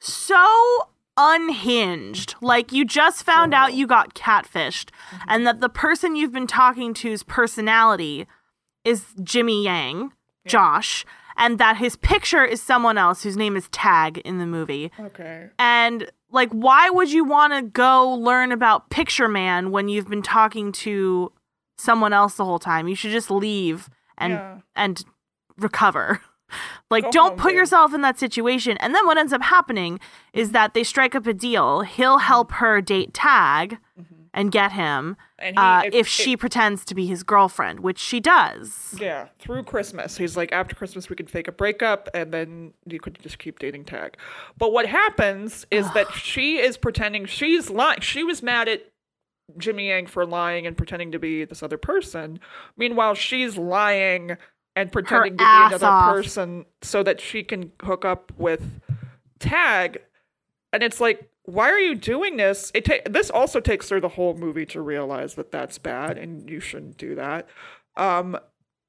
so 0.00 0.88
unhinged. 1.16 2.34
Like 2.40 2.72
you 2.72 2.84
just 2.84 3.22
found 3.24 3.54
out 3.54 3.74
you 3.74 3.86
got 3.86 4.14
catfished 4.14 4.90
mm-hmm. 5.10 5.24
and 5.28 5.46
that 5.46 5.60
the 5.60 5.68
person 5.68 6.16
you've 6.16 6.32
been 6.32 6.46
talking 6.46 6.94
to's 6.94 7.22
personality 7.22 8.26
is 8.84 9.04
Jimmy 9.22 9.64
Yang, 9.64 10.12
Josh, 10.46 11.04
and 11.36 11.58
that 11.58 11.76
his 11.76 11.96
picture 11.96 12.44
is 12.44 12.62
someone 12.62 12.98
else 12.98 13.22
whose 13.22 13.36
name 13.36 13.56
is 13.56 13.68
Tag 13.70 14.18
in 14.18 14.38
the 14.38 14.46
movie. 14.46 14.90
okay. 14.98 15.48
And 15.58 16.10
like 16.30 16.50
why 16.50 16.90
would 16.90 17.10
you 17.12 17.24
want 17.24 17.52
to 17.54 17.62
go 17.62 18.10
learn 18.10 18.52
about 18.52 18.90
Picture 18.90 19.28
Man 19.28 19.70
when 19.70 19.88
you've 19.88 20.08
been 20.08 20.22
talking 20.22 20.72
to 20.72 21.32
someone 21.78 22.12
else 22.12 22.34
the 22.34 22.44
whole 22.44 22.58
time? 22.58 22.88
You 22.88 22.94
should 22.94 23.12
just 23.12 23.30
leave 23.30 23.88
and 24.18 24.32
Yeah. 24.34 24.58
and 24.74 25.04
recover. 25.56 26.20
Like, 26.88 27.02
Go 27.04 27.10
don't 27.10 27.30
home, 27.30 27.38
put 27.40 27.52
yourself 27.52 27.92
in 27.94 28.02
that 28.02 28.16
situation. 28.16 28.76
And 28.78 28.94
then 28.94 29.04
what 29.06 29.18
ends 29.18 29.32
up 29.32 29.42
happening 29.42 29.98
is 30.32 30.52
that 30.52 30.72
they 30.72 30.84
strike 30.84 31.16
up 31.16 31.26
a 31.26 31.34
deal. 31.34 31.80
He'll 31.80 32.18
help 32.18 32.52
her 32.52 32.80
date 32.80 33.12
Tag 33.12 33.78
and 34.32 34.52
get 34.52 34.70
him 34.72 35.16
Mm-hmm. 35.16 35.22
And 35.38 35.56
he, 35.56 35.60
uh, 35.60 35.82
if- 35.88 35.94
if 35.94 36.08
she 36.08 36.36
pretends 36.36 36.84
to 36.86 36.94
be 36.94 37.06
his 37.06 37.22
girlfriend, 37.22 37.80
which 37.80 37.98
she 37.98 38.20
does. 38.20 38.94
Yeah, 38.98 39.28
through 39.38 39.64
Christmas. 39.64 40.16
He's 40.16 40.34
like, 40.36 40.50
after 40.52 40.74
Christmas, 40.74 41.10
we 41.10 41.16
could 41.16 41.28
fake 41.28 41.46
a 41.48 41.52
breakup, 41.52 42.08
and 42.14 42.32
then 42.32 42.72
you 42.86 43.00
could 43.00 43.18
just 43.20 43.38
keep 43.38 43.58
dating 43.58 43.84
Tag. 43.84 44.16
But 44.56 44.72
what 44.72 44.86
happens 44.86 45.66
is 45.70 45.90
that 45.94 46.10
she 46.12 46.56
is 46.58 46.76
pretending 46.78 47.26
she's 47.26 47.68
lying. 47.68 48.00
She 48.00 48.24
was 48.24 48.42
mad 48.42 48.68
at 48.68 48.84
Jimmy 49.58 49.88
Yang 49.88 50.06
for 50.06 50.24
lying 50.24 50.66
and 50.66 50.76
pretending 50.76 51.12
to 51.12 51.18
be 51.18 51.44
this 51.44 51.62
other 51.62 51.78
person. 51.78 52.40
Meanwhile, 52.76 53.14
she's 53.14 53.58
lying 53.58 54.36
and 54.76 54.92
pretending 54.92 55.32
to 55.32 55.38
be 55.38 55.44
another 55.44 55.86
off. 55.86 56.14
person 56.14 56.66
so 56.82 57.02
that 57.02 57.20
she 57.20 57.42
can 57.42 57.72
hook 57.82 58.04
up 58.04 58.30
with 58.36 58.80
Tag. 59.40 60.02
And 60.72 60.82
it's 60.82 61.00
like, 61.00 61.28
why 61.44 61.70
are 61.70 61.78
you 61.78 61.94
doing 61.94 62.36
this? 62.36 62.70
It 62.74 62.84
ta- 62.84 63.08
this 63.10 63.30
also 63.30 63.58
takes 63.60 63.88
her 63.88 64.00
the 64.00 64.10
whole 64.10 64.34
movie 64.34 64.66
to 64.66 64.80
realize 64.80 65.34
that 65.34 65.50
that's 65.50 65.78
bad 65.78 66.18
and 66.18 66.48
you 66.48 66.60
shouldn't 66.60 66.98
do 66.98 67.14
that. 67.14 67.48
Um, 67.96 68.38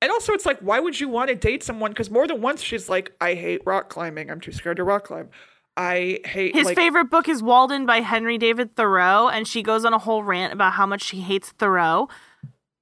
and 0.01 0.11
also, 0.11 0.33
it's 0.33 0.45
like, 0.45 0.59
why 0.59 0.79
would 0.79 0.99
you 0.99 1.07
want 1.07 1.29
to 1.29 1.35
date 1.35 1.63
someone? 1.63 1.91
Because 1.91 2.11
more 2.11 2.27
than 2.27 2.41
once, 2.41 2.61
she's 2.61 2.87
like, 2.87 3.13
I 3.19 3.33
hate 3.33 3.61
rock 3.65 3.89
climbing. 3.89 4.29
I'm 4.29 4.39
too 4.39 4.51
scared 4.51 4.77
to 4.77 4.83
rock 4.83 5.05
climb. 5.05 5.29
I 5.75 6.19
hate 6.25 6.55
His 6.55 6.65
like, 6.65 6.75
favorite 6.75 7.09
book 7.09 7.27
is 7.27 7.41
Walden 7.41 7.85
by 7.85 8.01
Henry 8.01 8.37
David 8.37 8.75
Thoreau, 8.75 9.27
and 9.27 9.47
she 9.47 9.63
goes 9.63 9.85
on 9.85 9.93
a 9.93 9.99
whole 9.99 10.23
rant 10.23 10.53
about 10.53 10.73
how 10.73 10.85
much 10.85 11.03
she 11.03 11.21
hates 11.21 11.51
Thoreau. 11.51 12.09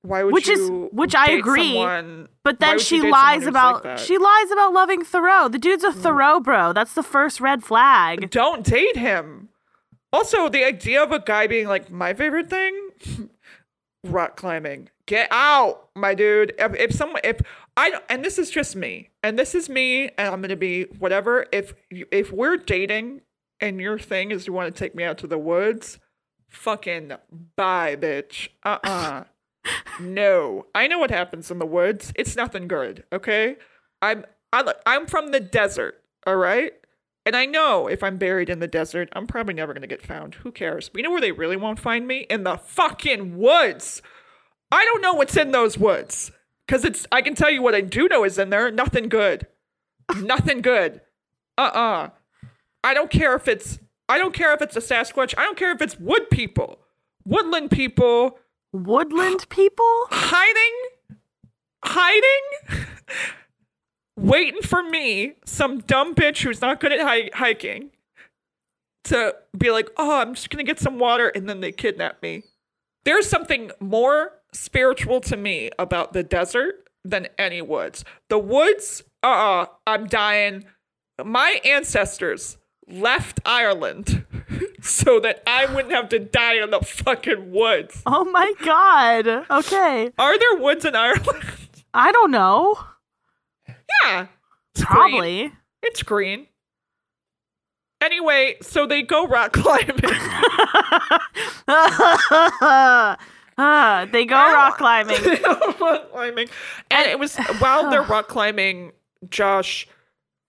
Why 0.06 0.24
would 0.24 0.34
which 0.34 0.48
is- 0.48 0.70
which 0.92 1.16
I 1.16 1.32
agree, 1.32 1.74
someone- 1.74 2.30
But 2.44 2.60
then 2.60 2.78
she 2.80 2.98
you 2.98 3.02
date 3.04 3.12
someone 3.12 3.40
lies 3.40 3.48
about 3.48 3.86
like? 3.86 3.98
Mm. 3.98 4.06
she 4.06 4.18
lies 4.18 4.52
about 4.52 4.74
loving 4.74 5.04
Thoreau. 5.04 5.48
The 5.50 5.58
dude's 5.60 5.84
a 5.84 5.92
Thoreau 5.92 6.40
bro. 6.40 6.74
That's 6.74 6.94
the 6.94 7.04
first 7.04 7.42
red 7.42 7.64
flag. 7.64 8.30
don't 8.30 8.64
date 8.64 8.96
him. 8.98 9.50
Also, 10.14 10.48
the 10.48 10.64
idea 10.64 11.02
of 11.04 11.12
a 11.12 11.20
guy 11.20 11.48
being 11.48 11.68
like, 11.68 11.92
my 11.92 12.14
favorite 12.14 12.50
thing, 12.50 12.74
rock 14.04 14.38
climbing. 14.38 14.90
Get 15.08 15.28
out, 15.32 15.90
my 15.96 16.14
dude. 16.16 16.54
If, 16.58 16.74
if 16.76 16.92
someone, 16.94 17.22
if 17.24 17.42
I 17.78 18.00
and 18.10 18.24
this 18.24 18.40
is 18.40 18.50
just 18.50 18.76
me, 18.76 19.10
and 19.24 19.38
this 19.38 19.54
is 19.54 19.70
me, 19.70 20.10
and 20.18 20.30
I'm 20.34 20.42
gonna 20.42 20.56
be 20.56 20.84
whatever. 21.00 21.46
If 21.52 21.74
you- 21.90 22.08
if 22.12 22.32
we're 22.32 22.58
dating 22.58 23.22
and 23.60 23.80
your 23.82 24.00
thing 24.00 24.32
is 24.32 24.48
you 24.48 24.54
want 24.54 24.74
to 24.74 24.80
take 24.80 24.96
me 24.96 25.04
out 25.04 25.18
to 25.20 25.28
the 25.28 25.38
woods, 25.38 26.00
fucking 26.50 27.12
bye, 27.56 27.96
bitch. 27.96 28.50
Uh 28.64 28.78
uh 28.84 29.24
no, 30.00 30.66
I 30.76 30.88
know 30.88 31.00
what 31.00 31.12
happens 31.12 31.52
in 31.52 31.60
the 31.60 31.66
woods. 31.66 32.12
It's 32.16 32.36
nothing 32.36 32.68
good. 32.68 33.04
Okay, 33.12 33.58
I'm 34.02 34.26
I, 34.54 34.74
I'm 34.86 35.06
from 35.06 35.32
the 35.32 35.40
desert. 35.40 36.02
All 36.26 36.38
right. 36.38 36.74
And 37.26 37.36
I 37.36 37.46
know 37.46 37.88
if 37.88 38.04
I'm 38.04 38.18
buried 38.18 38.50
in 38.50 38.60
the 38.60 38.68
desert, 38.68 39.10
I'm 39.14 39.26
probably 39.26 39.56
never 39.56 39.74
to 39.74 39.88
get 39.88 40.06
found. 40.06 40.36
Who 40.36 40.52
cares? 40.52 40.90
But 40.90 41.00
you 41.00 41.04
know 41.04 41.12
where 41.12 41.22
they 41.22 41.32
really 41.32 41.58
won't 41.58 41.80
find 41.80 42.08
me? 42.08 42.28
In 42.30 42.44
the 42.44 42.58
fucking 42.58 43.38
woods. 43.38 44.02
I 44.72 44.86
don't 44.86 45.02
know 45.02 45.14
what's 45.14 45.36
in 45.36 45.52
those 45.52 45.78
woods. 45.78 46.32
Because 46.68 46.86
it's, 46.86 47.08
I 47.12 47.22
can 47.22 47.34
tell 47.34 47.50
you 47.50 47.64
what 47.64 47.76
I 47.76 47.82
do 47.82 48.08
know 48.08 48.24
is 48.24 48.38
in 48.38 48.52
there. 48.52 48.70
Nothing 48.72 49.10
good. 49.10 49.48
Nothing 50.18 50.62
good. 50.62 51.02
Uh 51.58 51.62
uh 51.62 52.10
I 52.84 52.94
don't 52.94 53.10
care 53.10 53.36
if 53.36 53.48
it's, 53.48 53.80
I 54.08 54.20
don't 54.20 54.34
care 54.34 54.54
if 54.54 54.62
it's 54.62 54.76
a 54.76 54.80
Sasquatch. 54.80 55.34
I 55.38 55.44
don't 55.44 55.58
care 55.58 55.72
if 55.72 55.82
it's 55.82 56.00
wood 56.00 56.30
people, 56.30 56.80
woodland 57.26 57.72
people 57.72 58.38
Woodland 58.76 59.48
people? 59.50 59.86
hiding, 60.12 61.18
hiding, 61.84 62.86
waiting 64.18 64.62
for 64.62 64.84
me, 64.84 65.34
some 65.46 65.80
dumb 65.80 66.14
bitch 66.14 66.44
who's 66.44 66.62
not 66.62 66.80
good 66.80 66.92
at 66.92 67.02
hi- 67.02 67.30
hiking, 67.34 67.92
to 69.06 69.36
be 69.58 69.72
like, 69.72 69.90
oh, 69.98 70.20
I'm 70.20 70.34
just 70.34 70.50
gonna 70.50 70.64
get 70.64 70.80
some 70.80 71.00
water, 71.00 71.30
and 71.30 71.48
then 71.48 71.62
they 71.62 71.72
kidnap 71.72 72.22
me. 72.22 72.44
There's 73.06 73.30
something 73.30 73.72
more 73.80 74.34
spiritual 74.52 75.22
to 75.22 75.38
me 75.38 75.70
about 75.80 76.14
the 76.14 76.24
desert 76.24 76.88
than 77.04 77.28
any 77.38 77.62
woods. 77.62 78.04
The 78.30 78.40
woods, 78.40 79.04
uh 79.24 79.28
uh-uh, 79.28 79.66
I'm 79.88 80.08
dying. 80.08 80.66
My 81.24 81.62
ancestors 81.64 82.58
left 82.88 83.40
Ireland 83.46 84.26
so 84.86 85.20
that 85.20 85.42
I 85.48 85.66
wouldn't 85.66 85.94
have 85.94 86.10
to 86.10 86.20
die 86.20 86.62
in 86.62 86.70
the 86.72 86.80
fucking 86.80 87.52
woods. 87.52 88.02
Oh 88.06 88.24
my 88.26 88.54
god. 88.64 89.28
Okay. 89.50 90.12
Are 90.18 90.40
there 90.40 90.56
woods 90.58 90.86
in 90.86 90.96
Ireland? 90.96 91.44
I 91.94 92.12
don't 92.12 92.32
know. 92.32 92.76
yeah. 94.04 94.28
It's 94.74 94.84
green. 94.84 94.86
Probably. 94.86 95.52
It's 95.82 96.04
green. 96.04 96.48
Anyway, 98.02 98.58
so 98.62 98.86
they 98.86 99.02
go 99.02 99.26
rock 99.26 99.54
climbing. 99.58 99.96
Ah, 103.58 104.08
they 104.12 104.26
go 104.26 104.36
rock 104.36 104.78
climbing. 104.78 105.18
rock 105.80 106.12
climbing. 106.12 106.48
And 106.92 107.08
it 107.10 107.18
was 107.20 107.38
while 107.60 107.90
they're 107.90 108.02
rock 108.16 108.28
climbing, 108.28 108.92
Josh 109.30 109.88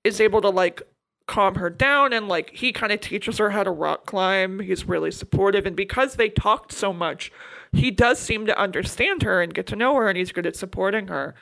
is 0.05 0.21
able 0.21 0.41
to 0.43 0.51
like 0.51 0.83
calm 1.27 1.57
her 1.57 1.71
down 1.71 2.13
and 2.13 2.29
like 2.29 2.51
he 2.55 2.73
kind 2.73 2.93
of 2.93 3.01
teaches 3.01 3.39
her 3.39 3.51
how 3.51 3.63
to 3.63 3.71
rock 3.71 4.07
climb. 4.07 4.61
He's 4.61 4.85
really 4.87 5.11
supportive. 5.11 5.67
And 5.67 5.75
because 5.75 6.15
they 6.15 6.29
talked 6.29 6.73
so 6.73 6.93
much, 6.93 7.33
he 7.73 7.91
does 7.91 8.19
seem 8.19 8.47
to 8.47 8.59
understand 8.59 9.23
her 9.23 9.43
and 9.43 9.53
get 9.53 9.67
to 9.67 9.77
know 9.77 9.95
her 9.97 10.09
and 10.09 10.17
he's 10.17 10.33
good 10.33 10.47
at 10.47 10.57
supporting 10.57 11.09
her. 11.09 11.35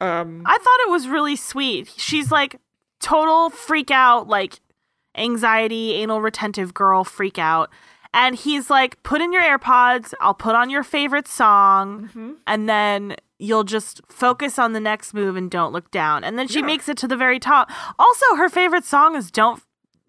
Um 0.00 0.42
I 0.46 0.58
thought 0.58 0.86
it 0.86 0.90
was 0.90 1.08
really 1.08 1.36
sweet. 1.36 1.92
She's 1.96 2.30
like 2.30 2.60
total 3.00 3.50
freak 3.50 3.90
out, 3.90 4.28
like 4.28 4.60
anxiety, 5.16 5.94
anal 5.94 6.20
retentive 6.20 6.72
girl 6.72 7.04
freak 7.04 7.38
out. 7.38 7.70
And 8.14 8.36
he's 8.36 8.68
like, 8.68 9.02
put 9.02 9.22
in 9.22 9.32
your 9.32 9.42
AirPods, 9.42 10.12
I'll 10.20 10.34
put 10.34 10.54
on 10.54 10.68
your 10.68 10.82
favorite 10.82 11.26
song, 11.26 12.36
and 12.46 12.68
then 12.68 13.16
you'll 13.42 13.64
just 13.64 14.00
focus 14.08 14.58
on 14.58 14.72
the 14.72 14.80
next 14.80 15.12
move 15.14 15.34
and 15.36 15.50
don't 15.50 15.72
look 15.72 15.90
down. 15.90 16.22
And 16.22 16.38
then 16.38 16.46
she 16.46 16.60
Yeah. 16.60 16.66
makes 16.66 16.88
it 16.88 16.96
to 16.98 17.08
the 17.08 17.16
very 17.16 17.40
top. 17.40 17.70
Also, 17.98 18.36
her 18.36 18.48
favorite 18.48 18.84
song 18.84 19.16
is 19.16 19.30
Don't 19.30 19.60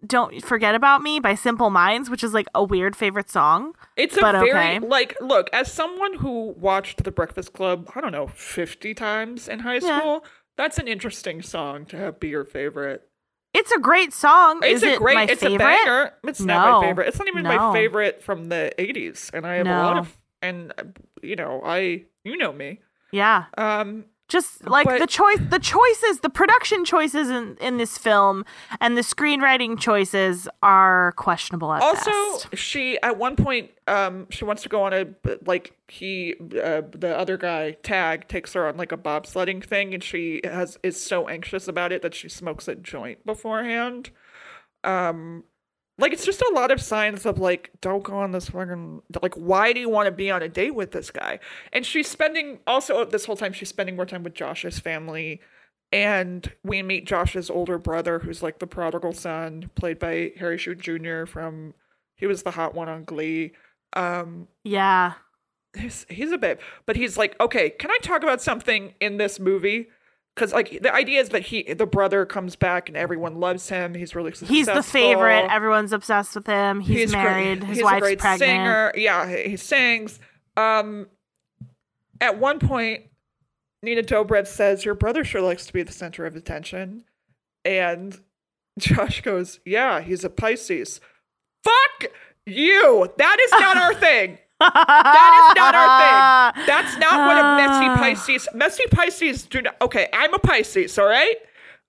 Don't 0.06 0.44
Forget 0.44 0.76
About 0.76 1.02
Me 1.02 1.20
by 1.22 1.34
Simple 1.34 1.70
Minds, 1.70 2.10
which 2.10 2.26
is 2.26 2.34
like 2.34 2.48
a 2.54 2.62
weird 2.62 2.94
favorite 2.94 3.30
song. 3.30 3.74
It's 3.96 4.18
a 4.18 4.22
But 4.22 4.34
very 4.34 4.52
okay. 4.52 4.80
like 4.80 5.16
look 5.22 5.50
as 5.54 5.72
someone 5.72 6.16
who 6.16 6.54
watched 6.60 7.06
The 7.06 7.12
Breakfast 7.12 7.54
Club, 7.54 7.90
I 7.96 8.02
don't 8.02 8.12
know, 8.12 8.28
fifty 8.28 8.94
times 8.94 9.48
in 9.48 9.60
high 9.60 9.80
Yeah. 9.82 10.00
school. 10.00 10.26
That's 10.58 10.78
an 10.78 10.88
interesting 10.90 11.42
song 11.42 11.86
to 11.86 11.98
have 11.98 12.20
be 12.20 12.28
your 12.28 12.44
favorite. 12.44 13.08
It's 13.54 13.72
a 13.72 13.80
great 13.80 14.14
song. 14.14 14.60
It's 14.62 14.82
is 14.82 14.84
a 14.84 14.94
it 14.94 14.98
great. 15.00 15.16
my 15.16 15.24
it's 15.24 15.42
favorite? 15.42 15.56
a 15.56 15.58
banger. 15.86 16.14
It's 16.26 16.42
not 16.42 16.82
my 16.82 16.88
favorite. 16.88 17.08
It's 17.08 17.18
not 17.20 17.28
even 17.30 17.44
my 17.44 17.72
favorite 17.74 18.22
from 18.22 18.50
the 18.50 18.74
'80s, 18.78 19.30
and 19.34 19.48
I 19.48 19.56
have 19.56 19.68
a 19.68 19.70
lot 19.72 19.98
of. 19.98 20.18
And 20.42 20.74
uh, 20.78 20.84
you 21.22 21.36
know, 21.38 21.62
I 21.64 22.04
you 22.26 22.36
know 22.36 22.52
me. 22.52 22.82
Yeah. 23.14 23.46
Um, 23.58 24.06
just 24.30 24.68
like 24.68 24.86
But- 24.88 25.00
the 25.00 25.06
choice 25.06 25.38
the 25.50 25.60
choices 25.60 26.22
the 26.22 26.30
production 26.30 26.86
choices 26.86 27.30
in, 27.30 27.56
in 27.62 27.78
this 27.78 27.98
film 27.98 28.46
and 28.82 28.98
the 28.98 29.02
screenwriting 29.02 29.80
choices 29.80 30.48
are 30.64 31.12
questionable 31.18 31.72
at 31.74 31.84
also, 31.84 32.10
best. 32.10 32.58
she 32.58 33.00
at 33.04 33.18
one 33.18 33.36
point, 33.36 33.70
um, 33.88 34.26
she 34.32 34.44
wants 34.46 34.64
to 34.64 34.70
go 34.70 34.82
on 34.84 34.94
a 34.94 35.06
like 35.46 35.78
he, 35.88 36.34
uh, 36.42 36.82
the 36.92 37.14
other 37.16 37.38
guy, 37.38 37.72
Tag, 37.84 38.28
takes 38.28 38.54
her 38.54 38.66
on 38.68 38.76
like 38.78 38.92
a 38.92 38.98
bobsledding 38.98 39.64
thing, 39.64 39.94
and 39.94 40.04
she 40.04 40.42
has 40.44 40.80
is 40.82 41.00
so 41.00 41.28
anxious 41.28 41.68
about 41.68 41.92
it 41.92 42.02
that 42.02 42.16
she 42.16 42.28
smokes 42.30 42.68
a 42.68 42.74
joint 42.76 43.24
beforehand. 43.26 44.10
Um, 44.84 45.44
like 45.98 46.14
it's 46.14 46.26
just 46.26 46.42
a 46.42 46.52
lot 46.54 46.72
of 46.72 46.82
signs 46.82 47.26
of 47.26 47.38
like, 47.40 47.72
don't 47.82 48.04
go 48.04 48.18
on 48.18 48.32
this 48.32 48.50
fucking 48.50 49.02
like, 49.22 49.36
why 49.36 49.74
do 49.74 49.80
you 49.80 49.90
want 49.90 50.08
to 50.08 50.12
be 50.12 50.32
on 50.32 50.42
a 50.42 50.50
date 50.50 50.76
with 50.76 50.92
this 50.92 51.12
guy? 51.12 51.40
And 51.72 51.86
she's 51.86 52.10
spending 52.10 52.60
also 52.66 53.06
this 53.06 53.26
whole 53.26 53.38
time 53.38 53.54
she's 53.54 53.70
spending 53.70 53.96
more 53.96 54.06
time 54.06 54.24
with 54.24 54.34
Josh's 54.34 54.80
family. 54.80 55.42
And 55.92 56.52
we 56.64 56.82
meet 56.82 57.06
Josh's 57.06 57.52
older 57.52 57.78
brother, 57.78 58.20
who's 58.20 58.42
like 58.42 58.58
the 58.58 58.66
prodigal 58.66 59.14
son, 59.14 59.70
played 59.76 60.00
by 60.00 60.32
Harry 60.40 60.58
Shum 60.58 60.80
Jr. 60.80 61.26
from 61.26 61.76
he 62.16 62.26
was 62.26 62.42
the 62.42 62.52
hot 62.52 62.74
one 62.74 62.90
on 62.90 63.04
Glee. 63.04 63.52
Um, 63.96 64.48
yeah 64.64 65.14
he's, 65.78 66.06
he's 66.10 66.32
a 66.32 66.38
babe, 66.38 66.60
but 66.86 66.96
he's 66.96 67.18
like, 67.18 67.40
okay, 67.40 67.70
can 67.70 67.92
I 67.92 67.98
talk 68.02 68.24
about 68.24 68.42
something 68.42 68.94
in 69.00 69.18
this 69.18 69.40
movie? 69.40 69.88
Because 70.36 70.52
like 70.52 70.80
the 70.82 70.94
idea 70.94 71.22
is 71.22 71.30
that 71.30 71.44
he, 71.44 71.74
the 71.74 71.86
brother, 71.86 72.26
comes 72.26 72.56
back 72.56 72.90
and 72.90 72.98
everyone 72.98 73.40
loves 73.40 73.70
him. 73.70 73.94
He's 73.94 74.16
really 74.16 74.32
successful. 74.32 74.56
he's 74.56 74.66
the 74.66 74.82
favorite 74.82 75.48
everyone's 75.52 75.94
obsessed 75.94 76.34
with 76.36 76.48
him 76.48 76.80
he's, 76.80 77.12
great- 77.12 77.24
married 77.24 77.64
his 77.64 77.78
he's 77.78 77.84
wife's 77.84 77.98
a 77.98 78.02
great 78.02 78.20
pregnant 78.20 78.40
singer. 78.50 78.92
Yeah, 78.96 79.30
he 79.30 79.50
he 79.52 79.58
sings. 79.58 80.20
Um, 80.58 81.08
at 82.20 82.40
one 82.40 82.58
point, 82.60 83.04
Nina 83.84 84.02
Dobrev 84.02 84.48
says, 84.48 84.86
"Your 84.86 84.96
brother 84.96 85.24
sure 85.24 85.42
likes 85.42 85.66
to 85.68 85.74
be 85.74 85.84
the 85.84 85.92
center 85.92 86.26
of 86.26 86.36
attention," 86.36 87.04
and 87.64 88.20
Josh 88.80 89.22
goes, 89.22 89.60
"Yeah, 89.66 90.02
he's 90.02 90.24
a 90.24 90.30
Pisces." 90.30 91.00
Fuck 91.64 92.12
you. 92.46 93.08
That 93.18 93.38
is 93.40 93.52
not 93.52 93.78
our 93.78 93.94
thing. 94.00 94.38
That 94.74 95.50
is 95.52 95.56
not 95.58 95.76
our 95.76 96.54
thing. 96.54 96.66
That's 96.66 96.98
not 96.98 97.28
what 97.28 97.38
a 97.38 97.56
messy 97.58 97.86
Ah. 97.86 97.96
Pisces. 97.98 98.48
Messy 98.54 98.84
Pisces 98.92 99.44
do 99.44 99.62
not. 99.62 99.76
Okay, 99.82 100.08
I'm 100.14 100.34
a 100.34 100.40
Pisces. 100.40 100.98
All 100.98 101.08
right. 101.08 101.36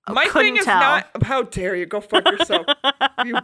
My 0.08 0.26
couldn't 0.26 0.52
thing 0.52 0.56
is 0.58 0.64
tell. 0.66 0.78
not. 0.78 1.22
How 1.22 1.42
dare 1.42 1.74
you 1.76 1.86
go 1.86 2.00
fuck 2.00 2.26
yourself? 2.30 2.66
you, 3.24 3.36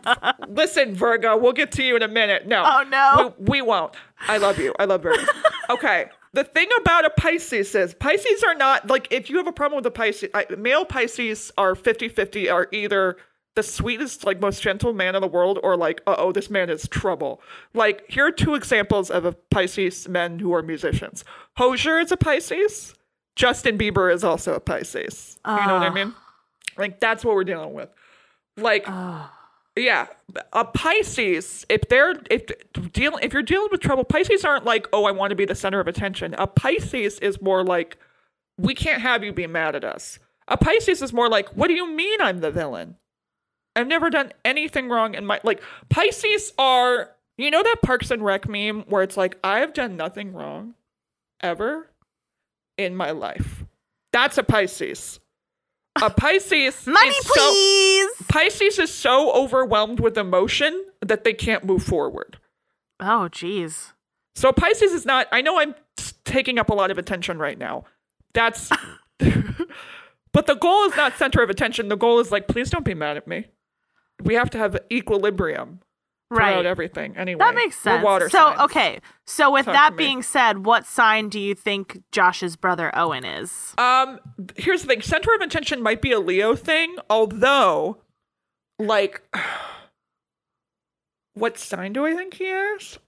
listen, 0.49 0.95
Virgo. 0.95 1.37
We'll 1.39 1.55
get 1.55 1.73
to 1.73 1.83
you 1.83 1.97
in 1.97 2.03
a 2.03 2.09
minute. 2.09 2.47
No. 2.47 2.63
Oh, 2.67 2.83
no. 2.89 3.35
We, 3.39 3.45
we 3.47 3.63
won't. 3.63 3.95
I 4.29 4.37
love 4.37 4.59
you. 4.59 4.75
I 4.79 4.85
love 4.85 5.03
Virgo. 5.03 5.25
okay. 5.71 6.07
The 6.35 6.45
thing 6.45 6.69
about 6.81 7.07
a 7.07 7.11
Pisces 7.11 7.75
is 7.75 7.95
Pisces 7.95 8.45
are 8.45 8.55
not 8.55 8.89
like 8.89 9.09
if 9.11 9.31
you 9.31 9.39
have 9.39 9.47
a 9.47 9.53
problem 9.53 9.77
with 9.79 9.87
a 9.87 9.91
Pisces, 9.91 10.29
I, 10.35 10.47
male 10.59 10.85
Pisces 10.85 11.51
are 11.57 11.75
50-50 11.75 12.53
are 12.53 12.69
either 12.73 13.17
the 13.57 13.63
sweetest, 13.63 14.25
like 14.25 14.41
most 14.41 14.63
gentle 14.63 14.93
man 14.93 15.15
in 15.15 15.21
the 15.21 15.27
world, 15.29 15.59
or 15.63 15.77
like, 15.77 16.01
uh 16.07 16.15
oh, 16.19 16.33
this 16.33 16.49
man 16.51 16.71
is 16.71 16.87
trouble. 16.89 17.41
Like, 17.75 18.05
here 18.09 18.27
are 18.27 18.31
two 18.31 18.55
examples 18.55 19.11
of 19.11 19.25
a 19.25 19.33
Pisces 19.33 20.09
men 20.09 20.39
who 20.39 20.53
are 20.55 20.63
musicians. 20.63 21.25
Hozier 21.57 21.99
is 21.99 22.13
a 22.13 22.17
Pisces. 22.17 22.95
Justin 23.37 23.77
Bieber 23.79 24.13
is 24.13 24.23
also 24.25 24.55
a 24.55 24.61
Pisces. 24.61 25.39
You 25.47 25.53
know 25.67 25.75
what 25.75 25.83
I 25.83 25.89
Ah. 25.89 25.93
mean? 25.93 26.15
Like 26.77 27.01
that's 27.01 27.25
what 27.25 27.35
we're 27.35 27.45
dealing 27.45 27.73
with. 27.75 27.89
Like 28.57 28.87
yeah, 29.77 30.07
a 30.53 30.65
Pisces, 30.65 31.65
if 31.69 31.83
they're 31.89 32.15
if 32.31 32.47
dealing 32.93 33.23
if 33.25 33.33
you're 33.33 33.43
dealing 33.43 33.69
with 33.71 33.81
trouble, 33.81 34.05
Pisces 34.05 34.45
aren't 34.45 34.65
like, 34.65 34.87
"Oh, 34.93 35.05
I 35.05 35.11
want 35.13 35.31
to 35.31 35.37
be 35.37 35.45
the 35.45 35.55
center 35.55 35.81
of 35.81 35.89
attention." 35.89 36.35
A 36.39 36.47
Pisces 36.47 37.19
is 37.21 37.41
more 37.41 37.65
like, 37.65 37.97
"We 38.59 38.75
can't 38.75 39.01
have 39.01 39.25
you 39.25 39.33
be 39.33 39.47
mad 39.47 39.75
at 39.75 39.85
us." 39.85 40.19
A 40.49 40.57
Pisces 40.57 41.01
is 41.03 41.13
more 41.13 41.29
like, 41.29 41.49
"What 41.57 41.69
do 41.69 41.75
you 41.75 41.89
mean 41.91 42.21
I'm 42.21 42.39
the 42.41 42.51
villain? 42.51 42.97
I've 43.81 43.87
never 43.89 44.11
done 44.11 44.33
anything 44.45 44.89
wrong 44.89 45.15
in 45.15 45.25
my 45.27 45.41
like 45.43 45.63
Pisces 45.89 46.53
are, 46.59 47.11
you 47.39 47.51
know 47.51 47.63
that 47.63 47.77
Parks 47.83 48.11
and 48.11 48.25
Rec 48.25 48.49
meme 48.49 48.83
where 48.83 49.03
it's 49.03 49.17
like, 49.17 49.39
"I 49.43 49.61
have 49.61 49.73
done 49.73 49.97
nothing 49.97 50.33
wrong 50.33 50.75
ever 51.41 51.91
in 52.77 52.95
my 52.95 53.11
life." 53.11 53.65
That's 54.13 54.39
a 54.39 54.43
Pisces. 54.43 55.21
A 56.03 56.11
Pisces 56.11 56.87
money 56.87 57.09
is 57.09 57.27
so- 57.27 57.35
please 57.35 58.11
Pisces 58.29 58.79
is 58.79 58.93
so 58.93 59.33
overwhelmed 59.33 59.99
with 60.01 60.17
emotion 60.17 60.85
that 61.01 61.25
they 61.25 61.33
can't 61.35 61.65
move 61.65 61.83
forward. 61.83 62.39
oh 63.01 63.29
jeez 63.33 63.93
So 64.37 64.53
Pisces 64.53 64.93
is 64.93 65.05
not. 65.07 65.27
I 65.33 65.41
know 65.43 65.59
I'm 65.59 65.75
taking 66.25 66.59
up 66.59 66.71
a 66.71 66.75
lot 66.75 66.91
of 66.91 66.99
attention 66.99 67.39
right 67.39 67.59
now. 67.59 67.85
That's. 68.35 68.71
but 69.19 70.47
the 70.47 70.55
goal 70.55 70.85
is 70.85 70.97
not 70.97 71.17
center 71.19 71.43
of 71.43 71.51
attention. 71.51 71.89
The 71.89 71.97
goal 71.97 72.21
is 72.21 72.31
like, 72.31 72.47
please 72.49 72.71
don't 72.71 72.85
be 72.85 72.95
mad 72.95 73.17
at 73.17 73.27
me. 73.27 73.47
We 74.25 74.35
have 74.35 74.51
to 74.51 74.59
have 74.59 74.77
equilibrium 74.93 75.81
throughout 76.33 76.57
right 76.57 76.67
everything. 76.67 77.17
Anyway, 77.17 77.39
that 77.39 77.55
makes 77.55 77.77
sense 77.77 78.05
water 78.05 78.29
so 78.29 78.39
signs. 78.39 78.61
okay 78.61 79.01
so 79.27 79.51
with 79.51 79.67
Talk 79.67 79.75
that 79.75 79.97
being 79.97 80.23
said 80.23 80.65
what 80.65 80.87
sign 80.87 81.29
do 81.29 81.41
you 81.41 81.57
think 81.57 82.03
josh's 82.13 82.55
brother 82.55 82.93
owen 82.95 83.25
is 83.25 83.75
Um, 83.79 84.21
here's 84.57 84.83
the 84.83 84.89
thing: 84.89 85.03
center 85.03 85.35
of 85.35 85.41
attention 85.41 85.83
might 85.83 86.01
be 86.01 86.13
a 86.13 86.21
Leo 86.21 86.55
thing, 86.55 86.97
although, 87.09 87.99
like, 88.79 89.23
what 91.35 91.59
sign 91.59 91.93
do 91.93 92.07
I 92.07 92.15
think 92.15 92.35
he 92.35 92.45
is? 92.45 92.99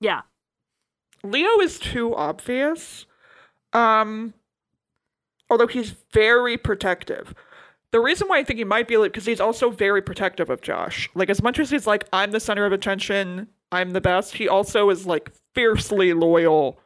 yeah 0.00 0.22
Leo 1.24 1.60
is 1.60 1.78
too 1.78 2.12
obvious. 2.16 3.06
Um, 3.72 4.34
although 5.48 5.68
he's 5.68 5.94
very 6.12 6.56
protective. 6.58 7.32
The 7.92 8.00
reason 8.00 8.26
why 8.26 8.38
I 8.38 8.44
think 8.44 8.58
he 8.58 8.64
might 8.64 8.88
be 8.88 8.96
because 8.96 9.26
he's 9.26 9.40
also 9.40 9.70
very 9.70 10.02
protective 10.02 10.50
of 10.50 10.62
Josh. 10.62 11.10
Like 11.14 11.30
as 11.30 11.42
much 11.42 11.58
as 11.58 11.70
he's 11.70 11.86
like, 11.86 12.08
I'm 12.12 12.30
the 12.30 12.40
center 12.40 12.64
of 12.64 12.72
attention, 12.72 13.48
I'm 13.70 13.90
the 13.92 14.00
best. 14.00 14.34
He 14.34 14.48
also 14.48 14.90
is 14.90 15.06
like 15.06 15.30
fiercely 15.54 16.14
loyal 16.14 16.80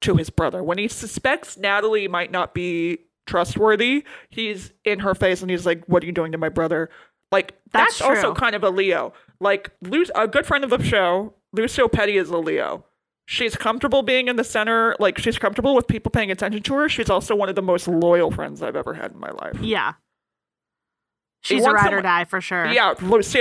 to 0.00 0.16
his 0.16 0.30
brother. 0.30 0.62
When 0.62 0.78
he 0.78 0.88
suspects 0.88 1.58
Natalie 1.58 2.08
might 2.08 2.30
not 2.30 2.54
be 2.54 3.00
trustworthy, 3.26 4.04
he's 4.30 4.72
in 4.84 5.00
her 5.00 5.14
face 5.14 5.42
and 5.42 5.50
he's 5.50 5.66
like, 5.66 5.84
"What 5.86 6.02
are 6.02 6.06
you 6.06 6.12
doing 6.12 6.32
to 6.32 6.38
my 6.38 6.48
brother?" 6.48 6.88
Like 7.30 7.54
That's 7.72 7.98
that's, 7.98 8.02
also 8.02 8.34
kind 8.34 8.54
of 8.54 8.64
a 8.64 8.70
Leo. 8.70 9.12
Like 9.40 9.72
Lu- 9.82 10.06
a 10.14 10.26
good 10.26 10.46
friend 10.46 10.64
of 10.64 10.70
the 10.70 10.82
show, 10.82 11.34
Lucio 11.52 11.88
Petty 11.88 12.16
is 12.16 12.30
a 12.30 12.38
Leo. 12.38 12.84
She's 13.26 13.56
comfortable 13.56 14.02
being 14.02 14.28
in 14.28 14.36
the 14.36 14.44
center. 14.44 14.94
Like 14.98 15.18
she's 15.18 15.36
comfortable 15.38 15.74
with 15.74 15.86
people 15.86 16.10
paying 16.10 16.30
attention 16.30 16.62
to 16.62 16.74
her. 16.76 16.88
She's 16.88 17.10
also 17.10 17.34
one 17.34 17.48
of 17.48 17.56
the 17.56 17.62
most 17.62 17.88
loyal 17.88 18.30
friends 18.30 18.62
I've 18.62 18.76
ever 18.76 18.94
had 18.94 19.12
in 19.12 19.18
my 19.18 19.30
life. 19.30 19.58
Yeah. 19.60 19.94
She's 21.42 21.64
a 21.64 21.70
ride 21.70 21.92
or 21.92 22.02
die 22.02 22.24
for 22.24 22.40
sure. 22.40 22.66
Yeah, 22.66 22.94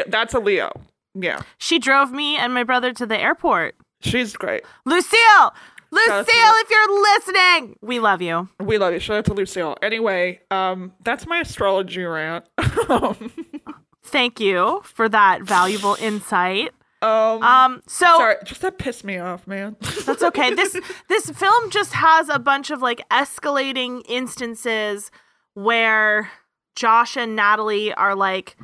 that's 0.08 0.34
a 0.34 0.39
Leo. 0.39 0.71
Yeah, 1.17 1.41
She 1.58 1.79
drove 1.79 2.12
me 2.12 2.36
and 2.38 2.53
my 2.53 2.63
brother 2.63 2.91
to 2.93 3.05
the 3.05 3.17
airport. 3.17 3.75
she's 4.01 4.36
great. 4.36 4.63
Lucille! 4.86 5.53
Lucille, 5.91 6.25
if 6.27 6.69
you're 6.69 7.01
listening, 7.01 7.77
we 7.81 7.99
love 7.99 8.21
you. 8.21 8.49
We 8.60 8.77
love 8.77 8.91
you. 8.93 8.99
Shout 8.99 9.17
out 9.19 9.25
to 9.25 9.34
Lucille. 9.34 9.77
Anyway, 9.81 10.41
um, 10.51 10.91
that's 11.05 11.25
my 11.25 11.39
astrology 11.39 12.03
rant. 12.03 12.43
Thank 14.03 14.39
you 14.39 14.81
for 14.84 15.08
that 15.10 15.43
valuable 15.43 15.95
insight. 16.01 16.71
um, 17.01 17.41
Um, 17.41 17.81
so 17.88 18.05
sorry, 18.05 18.36
just 18.43 18.62
that 18.62 18.77
pissed 18.77 19.03
me 19.03 19.17
off, 19.17 19.47
man. 19.47 19.75
That's 20.05 20.21
okay. 20.23 20.53
This 20.53 20.77
this 21.08 21.29
film 21.29 21.69
just 21.69 21.93
has 21.93 22.29
a 22.29 22.39
bunch 22.39 22.71
of 22.71 22.81
like 22.81 23.08
escalating 23.10 24.01
instances 24.08 25.12
where 25.53 26.29
Josh 26.75 27.17
and 27.17 27.35
Natalie 27.35 27.93
are 27.93 28.15
like 28.15 28.55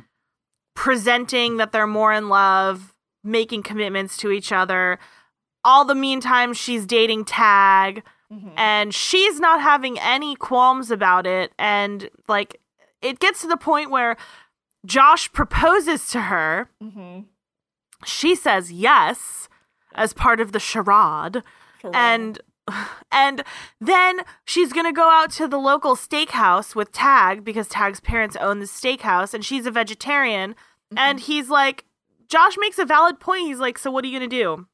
presenting 0.74 1.56
that 1.56 1.72
they're 1.72 1.86
more 1.86 2.12
in 2.12 2.28
love, 2.28 2.94
making 3.24 3.62
commitments 3.62 4.16
to 4.18 4.30
each 4.30 4.52
other. 4.52 4.98
All 5.64 5.84
the 5.84 5.94
meantime 5.94 6.52
she's 6.52 6.86
dating 6.86 7.24
Tag 7.24 8.02
mm-hmm. 8.32 8.50
and 8.56 8.94
she's 8.94 9.38
not 9.38 9.60
having 9.60 9.98
any 9.98 10.34
qualms 10.34 10.90
about 10.90 11.26
it. 11.26 11.52
And 11.58 12.10
like 12.28 12.60
it 13.00 13.18
gets 13.18 13.40
to 13.42 13.48
the 13.48 13.56
point 13.56 13.90
where 13.90 14.16
Josh 14.84 15.32
proposes 15.32 16.08
to 16.08 16.22
her. 16.22 16.68
Mm-hmm. 16.82 17.20
She 18.04 18.34
says 18.34 18.72
yes 18.72 19.48
as 19.94 20.12
part 20.12 20.40
of 20.40 20.52
the 20.52 20.60
charade. 20.60 21.42
And 21.92 22.40
and 23.12 23.42
then 23.80 24.20
she's 24.44 24.72
gonna 24.72 24.92
go 24.92 25.10
out 25.10 25.30
to 25.32 25.48
the 25.48 25.58
local 25.58 25.96
steakhouse 25.96 26.74
with 26.74 26.92
Tag 26.92 27.44
because 27.44 27.68
Tag's 27.68 28.00
parents 28.00 28.36
own 28.36 28.60
the 28.60 28.66
steakhouse 28.66 29.34
and 29.34 29.44
she's 29.44 29.66
a 29.66 29.70
vegetarian. 29.70 30.52
Mm-hmm. 30.52 30.98
And 30.98 31.20
he's 31.20 31.48
like 31.48 31.84
Josh 32.28 32.56
makes 32.58 32.78
a 32.78 32.84
valid 32.84 33.20
point. 33.20 33.46
He's 33.46 33.58
like 33.58 33.78
so 33.78 33.90
what 33.90 34.04
are 34.04 34.08
you 34.08 34.18
gonna 34.18 34.28
do? 34.28 34.66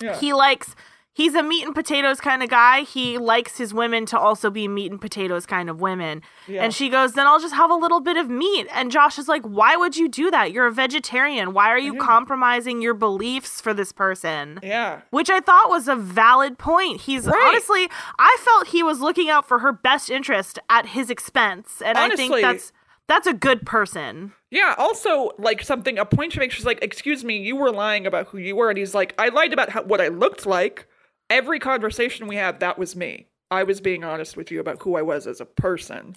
Yeah. 0.00 0.18
he 0.18 0.32
likes 0.32 0.76
he's 1.18 1.34
a 1.34 1.42
meat 1.42 1.64
and 1.66 1.74
potatoes 1.74 2.20
kind 2.20 2.42
of 2.42 2.48
guy 2.48 2.82
he 2.82 3.18
likes 3.18 3.58
his 3.58 3.74
women 3.74 4.06
to 4.06 4.18
also 4.18 4.48
be 4.50 4.66
meat 4.68 4.90
and 4.90 5.00
potatoes 5.00 5.44
kind 5.46 5.68
of 5.68 5.80
women 5.80 6.22
Yeah. 6.46 6.62
and 6.64 6.72
she 6.72 6.88
goes 6.88 7.12
then 7.12 7.26
i'll 7.26 7.40
just 7.40 7.54
have 7.54 7.70
a 7.70 7.74
little 7.84 8.00
bit 8.00 8.16
of 8.16 8.30
meat 8.30 8.66
and 8.72 8.90
josh 8.90 9.18
is 9.18 9.28
like 9.28 9.42
why 9.42 9.76
would 9.76 9.96
you 9.96 10.08
do 10.08 10.30
that 10.30 10.52
you're 10.52 10.66
a 10.66 10.72
vegetarian 10.72 11.52
why 11.52 11.68
are 11.68 11.78
you 11.88 11.94
compromising 11.96 12.80
your 12.80 12.94
beliefs 12.94 13.60
for 13.60 13.72
this 13.74 13.92
person 13.92 14.58
yeah. 14.62 15.00
which 15.10 15.28
I 15.30 15.40
thought 15.40 15.68
was 15.68 15.88
a 15.88 15.96
valid 15.96 16.58
point. 16.58 17.02
He's 17.02 17.26
Right. 17.26 17.46
honestly, 17.48 17.88
I 18.18 18.36
felt 18.40 18.68
he 18.68 18.82
was 18.82 19.00
looking 19.00 19.28
out 19.28 19.46
for 19.46 19.58
her 19.60 19.72
best 19.72 20.10
interest 20.10 20.58
at 20.70 20.86
his 20.86 21.10
expense, 21.10 21.82
and 21.84 21.98
I 21.98 22.14
think 22.16 22.34
that's 22.40 22.72
that's 23.06 23.26
a 23.26 23.32
good 23.32 23.64
person. 23.66 24.32
Yeah, 24.50 24.74
also, 24.78 25.30
like, 25.38 25.62
something, 25.62 25.98
a 25.98 26.04
point 26.04 26.32
she 26.32 26.38
makes, 26.38 26.54
she's 26.54 26.66
like, 26.66 26.78
excuse 26.82 27.24
me, 27.24 27.38
you 27.38 27.56
were 27.56 27.70
lying 27.72 28.06
about 28.06 28.28
who 28.28 28.38
you 28.38 28.54
were. 28.56 28.68
And 28.68 28.78
he's 28.78 28.94
like, 28.94 29.14
I 29.18 29.28
lied 29.30 29.52
about 29.52 29.70
how, 29.70 29.82
what 29.82 30.00
I 30.00 30.08
looked 30.08 30.44
like. 30.46 30.86
Every 31.30 31.58
conversation 31.58 32.26
we 32.26 32.36
had, 32.36 32.60
that 32.60 32.78
was 32.78 32.96
me. 32.96 33.26
I 33.50 33.62
was 33.62 33.80
being 33.80 34.04
honest 34.04 34.36
with 34.36 34.50
you 34.50 34.60
about 34.60 34.82
who 34.82 34.96
I 34.96 35.02
was 35.02 35.26
as 35.26 35.40
a 35.40 35.46
person, 35.46 36.16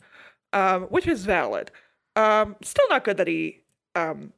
um, 0.54 0.84
which 0.84 1.08
is 1.08 1.26
valid. 1.26 1.71
Um, 2.15 2.56
still 2.62 2.88
not 2.89 3.04
good 3.04 3.17
that 3.17 3.28
he 3.28 3.62
um, 3.95 4.34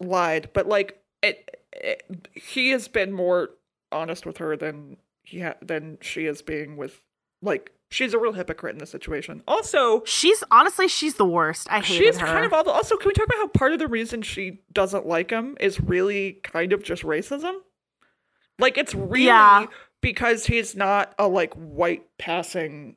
lied, 0.00 0.50
but, 0.52 0.66
like, 0.66 1.02
it, 1.22 1.62
it, 1.72 2.28
he 2.32 2.70
has 2.70 2.88
been 2.88 3.12
more 3.12 3.50
honest 3.90 4.24
with 4.24 4.38
her 4.38 4.56
than 4.56 4.96
he 5.22 5.40
ha- 5.40 5.54
than 5.60 5.98
she 6.00 6.26
is 6.26 6.42
being 6.42 6.76
with, 6.76 7.00
like, 7.42 7.72
she's 7.92 8.14
a 8.14 8.18
real 8.18 8.32
hypocrite 8.32 8.74
in 8.74 8.78
this 8.78 8.90
situation. 8.90 9.42
Also, 9.46 10.02
She's 10.04 10.42
honestly, 10.50 10.88
she's 10.88 11.14
the 11.14 11.26
worst. 11.26 11.68
I 11.70 11.80
hated 11.80 12.14
She's 12.14 12.18
kind 12.18 12.44
of 12.44 12.52
all 12.52 12.68
also 12.68 12.96
can 12.96 13.08
we 13.08 13.12
talk 13.12 13.26
about 13.26 13.36
how 13.38 13.48
part 13.48 13.72
of 13.72 13.78
the 13.78 13.86
reason 13.86 14.22
she 14.22 14.60
doesn't 14.72 15.06
like 15.06 15.30
him 15.30 15.56
is 15.60 15.80
really 15.80 16.34
kind 16.42 16.72
of 16.72 16.82
just 16.82 17.02
racism? 17.02 17.54
Like 18.58 18.78
it's 18.78 18.94
really 18.94 19.26
Yeah. 19.26 19.66
Because 20.02 20.44
he's 20.46 20.76
not 20.76 21.14
a 21.18 21.26
like 21.28 21.54
white 21.54 22.04
passing 22.18 22.96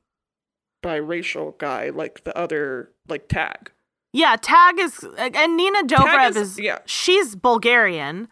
biracial 0.84 1.58
guy 1.58 1.90
like 1.90 2.24
the 2.26 2.38
other 2.38 2.92
like 3.08 3.28
tag. 3.28 3.72
yeah, 4.14 4.36
Tag 4.42 4.80
is 4.80 5.04
and 5.18 5.58
Nina 5.58 5.84
Dobrev 5.84 6.30
is- 6.32 6.36
is, 6.38 6.60
yeah. 6.60 6.80
she's 6.86 7.36
Bulgarian. 7.36 8.28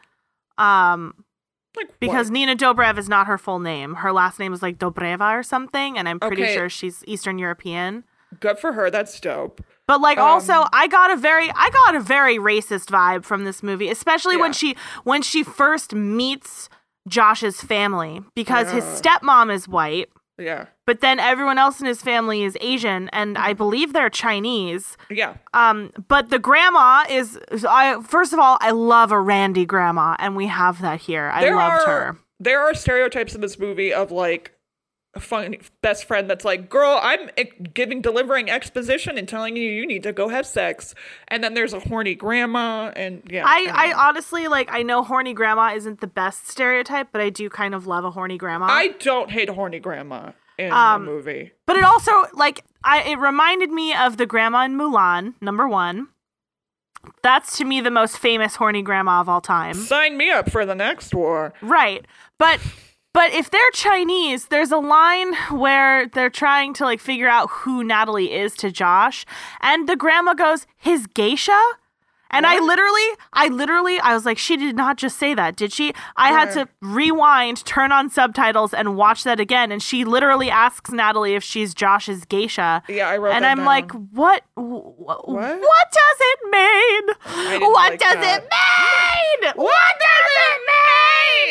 Um, 0.57 1.23
Like 1.75 1.99
because 1.99 2.27
what? 2.27 2.33
Nina 2.33 2.55
Dobrev 2.55 2.97
is 2.99 3.09
not 3.09 3.25
her 3.27 3.37
full 3.39 3.59
name. 3.59 3.95
Her 3.95 4.11
last 4.13 4.37
name 4.39 4.53
is 4.53 4.61
like 4.61 4.77
Dobreva 4.77 5.31
or 5.39 5.41
something, 5.43 5.97
and 5.97 6.07
I'm 6.07 6.19
pretty 6.19 6.43
Okay. 6.43 6.53
sure 6.53 6.69
she's 6.69 7.03
Eastern 7.07 7.39
European. 7.39 8.03
good 8.39 8.57
for 8.59 8.73
her, 8.73 8.89
that's 8.89 9.19
dope. 9.19 9.61
But 9.87 9.99
like 10.01 10.17
Um, 10.17 10.25
also 10.27 10.65
I 10.73 10.87
got 10.87 11.11
a 11.11 11.15
very 11.15 11.51
I 11.55 11.69
got 11.71 11.95
a 11.95 11.99
very 11.99 12.37
racist 12.37 12.85
vibe 12.89 13.25
from 13.25 13.43
this 13.43 13.61
movie, 13.63 13.89
especially 13.89 14.37
when 14.37 14.53
she 14.53 14.75
when 15.03 15.21
she 15.23 15.43
first 15.43 15.93
meets 15.95 16.69
Josh's 17.07 17.61
family 17.61 18.21
because 18.35 18.71
his 18.71 18.83
stepmom 18.85 19.53
is 19.53 19.67
white, 19.67 20.09
Yeah. 20.37 20.67
but 20.85 21.01
then 21.01 21.19
everyone 21.19 21.57
else 21.57 21.79
in 21.81 21.85
his 21.85 22.01
family 22.01 22.43
is 22.43 22.57
Asian 22.61 23.09
and 23.09 23.35
Mm-hmm. 23.35 23.45
I 23.45 23.53
believe 23.53 23.93
they're 23.93 24.09
Chinese. 24.09 24.97
Yeah. 25.09 25.35
Um 25.53 25.91
but 26.07 26.29
the 26.29 26.39
grandma 26.39 27.03
is 27.09 27.39
I 27.67 28.01
first 28.01 28.31
of 28.33 28.39
all 28.39 28.57
I 28.61 28.71
love 28.71 29.11
a 29.11 29.19
Randy 29.19 29.65
grandma 29.65 30.15
and 30.19 30.35
we 30.35 30.47
have 30.47 30.81
that 30.81 31.01
here. 31.01 31.29
I 31.33 31.41
there 31.41 31.55
loved 31.55 31.87
are 31.87 31.89
her. 32.13 32.17
there 32.39 32.61
are 32.61 32.73
stereotypes 32.73 33.35
in 33.35 33.41
this 33.41 33.59
movie 33.59 33.93
of 33.93 34.11
like 34.11 34.53
a 35.15 35.19
fun 35.19 35.55
best 35.81 36.05
friend 36.05 36.29
that's 36.29 36.43
like, 36.43 36.69
"Girl, 36.69 36.99
I'm 37.01 37.29
giving 37.73 38.01
delivering 38.01 38.49
exposition 38.49 39.17
and 39.17 39.27
telling 39.27 39.55
you 39.55 39.69
you 39.69 39.85
need 39.85 40.03
to 40.03 40.11
go 40.11 40.29
have 40.29 40.47
sex," 40.47 40.95
and 41.27 41.43
then 41.43 41.53
there's 41.53 41.73
a 41.73 41.79
horny 41.79 42.15
grandma, 42.15 42.91
and 42.95 43.21
yeah, 43.29 43.45
I, 43.45 43.59
anyway. 43.59 43.73
I 43.75 44.07
honestly 44.09 44.47
like 44.47 44.69
I 44.71 44.81
know 44.81 45.03
horny 45.03 45.33
grandma 45.33 45.73
isn't 45.75 46.01
the 46.01 46.07
best 46.07 46.47
stereotype, 46.47 47.09
but 47.11 47.21
I 47.21 47.29
do 47.29 47.49
kind 47.49 47.75
of 47.75 47.85
love 47.85 48.05
a 48.05 48.11
horny 48.11 48.37
grandma. 48.37 48.65
I 48.65 48.89
don't 48.99 49.29
hate 49.29 49.49
a 49.49 49.53
horny 49.53 49.79
grandma 49.79 50.31
in 50.57 50.71
Um, 50.71 51.05
the 51.05 51.11
movie. 51.11 51.51
But 51.67 51.77
it 51.77 51.83
also 51.83 52.11
like 52.33 52.63
I 52.83 53.01
it 53.03 53.19
reminded 53.19 53.69
me 53.69 53.93
of 53.93 54.17
the 54.17 54.25
grandma 54.25 54.65
in 54.65 54.75
Mulan, 54.77 55.35
number 55.41 55.67
one. 55.67 56.07
That's 57.21 57.57
to 57.57 57.65
me 57.65 57.81
the 57.81 57.91
most 57.91 58.17
famous 58.17 58.55
horny 58.55 58.81
grandma 58.81 59.19
of 59.19 59.27
all 59.27 59.41
time. 59.41 59.73
Sign 59.73 60.15
me 60.17 60.31
up 60.31 60.49
for 60.49 60.65
the 60.65 60.73
next 60.75 61.13
war. 61.13 61.53
Right. 61.61 62.05
But 62.37 62.61
but 63.13 63.31
if 63.31 63.49
they're 63.49 63.71
Chinese, 63.71 64.47
there's 64.47 64.71
a 64.71 64.77
line 64.77 65.33
where 65.51 66.07
they're 66.07 66.29
trying 66.29 66.73
to 66.73 66.83
like 66.83 66.99
figure 66.99 67.29
out 67.29 67.49
who 67.49 67.83
Natalie 67.83 68.33
is 68.33 68.55
to 68.57 68.71
Josh, 68.71 69.25
and 69.61 69.87
the 69.87 69.95
grandma 69.95 70.33
goes, 70.33 70.65
"His 70.77 71.07
geisha." 71.07 71.61
And 72.33 72.45
I 72.45 72.59
literally, 72.59 73.07
I 73.33 73.47
literally, 73.49 73.99
I 73.99 74.13
was 74.13 74.25
like, 74.25 74.37
she 74.37 74.57
did 74.57 74.75
not 74.75 74.97
just 74.97 75.17
say 75.17 75.33
that, 75.33 75.55
did 75.55 75.71
she? 75.71 75.93
I 76.17 76.29
had 76.29 76.51
to 76.53 76.67
rewind, 76.81 77.63
turn 77.65 77.91
on 77.91 78.09
subtitles, 78.09 78.73
and 78.73 78.95
watch 78.97 79.23
that 79.23 79.39
again. 79.39 79.71
And 79.71 79.81
she 79.81 80.03
literally 80.03 80.49
asks 80.49 80.91
Natalie 80.91 81.35
if 81.35 81.43
she's 81.43 81.73
Josh's 81.73 82.25
geisha. 82.25 82.83
Yeah, 82.89 83.07
I 83.09 83.17
wrote 83.17 83.33
And 83.33 83.45
I'm 83.45 83.63
like, 83.65 83.91
what? 83.91 84.43
What? 84.55 85.27
What 85.29 85.59
What? 85.59 85.91
does 85.91 86.17
it 86.19 86.39
mean? 86.51 87.61
What 87.61 87.73
like 87.73 87.99
does 87.99 88.13
that. 88.15 88.41
it 88.43 88.43
mean? 88.43 89.53
What 89.55 89.99
does 89.99 90.29
it 90.35 90.59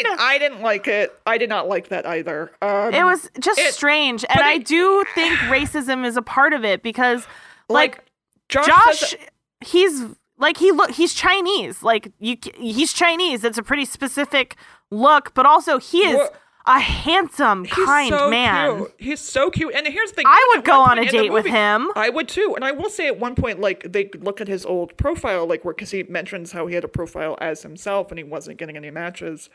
mean? 0.09 0.17
I 0.19 0.39
didn't 0.39 0.63
like 0.63 0.89
it. 0.89 1.13
I 1.27 1.39
did 1.39 1.49
not 1.49 1.69
like 1.69 1.89
that 1.89 2.07
either. 2.07 2.51
Um, 2.63 2.93
It 2.95 3.05
was 3.05 3.31
just 3.41 3.59
it- 3.59 3.73
strange, 3.75 4.25
and 4.29 4.37
but 4.37 4.45
I 4.45 4.59
do 4.59 5.05
think 5.15 5.39
racism 5.41 6.05
is 6.05 6.17
a 6.17 6.23
part 6.23 6.53
of 6.53 6.65
it 6.65 6.83
because, 6.83 7.27
like, 7.69 7.97
like 7.99 8.05
Josh. 8.49 8.67
Josh, 8.67 9.15
he's 9.61 10.05
like 10.43 10.59
he 10.59 10.71
look 10.73 10.91
he's 10.91 11.15
Chinese, 11.15 11.83
like 11.83 12.13
you 12.19 12.37
he's 12.57 12.93
Chinese. 12.93 13.45
It's 13.45 13.59
a 13.59 13.63
pretty 13.63 13.87
specific 13.87 14.57
look, 14.91 15.33
but 15.33 15.47
also 15.47 15.79
he 15.79 16.01
is 16.01 16.17
Wha- 16.17 16.29
a 16.67 16.79
handsome, 16.79 17.65
He's 17.65 17.75
kind 17.75 18.09
so 18.09 18.31
man. 18.31 18.77
Cute. 18.77 18.95
He's 18.99 19.21
so 19.21 19.51
cute. 19.51 19.75
And 19.75 19.87
here's 19.87 20.11
the 20.11 20.17
thing. 20.17 20.27
I 20.29 20.53
would 20.55 20.65
go 20.65 20.81
on 20.81 20.99
a 20.99 21.03
point 21.03 21.09
in 21.09 21.17
the 21.17 21.23
date 21.25 21.33
with 21.33 21.47
him. 21.47 21.89
I 21.97 22.09
would 22.09 22.29
too. 22.29 22.53
And 22.55 22.65
I 22.65 22.73
will 22.73 22.91
say 22.91 23.09
at 23.09 23.19
one 23.19 23.35
point, 23.35 23.61
like, 23.61 23.93
they 23.93 24.11
look 24.21 24.41
at 24.41 24.49
his 24.49 24.65
old 24.65 24.97
profile, 24.97 25.47
like, 25.47 25.65
where, 25.65 25.75
because 25.75 25.91
he 25.91 26.05
mentions 26.05 26.53
how 26.53 26.67
he 26.67 26.75
had 26.75 26.85
a 26.85 26.89
profile 26.89 27.37
as 27.41 27.63
himself 27.63 28.11
and 28.11 28.19
he 28.19 28.25
wasn't 28.25 28.59
getting 28.59 28.77
any 28.77 28.91
matches. 28.91 29.51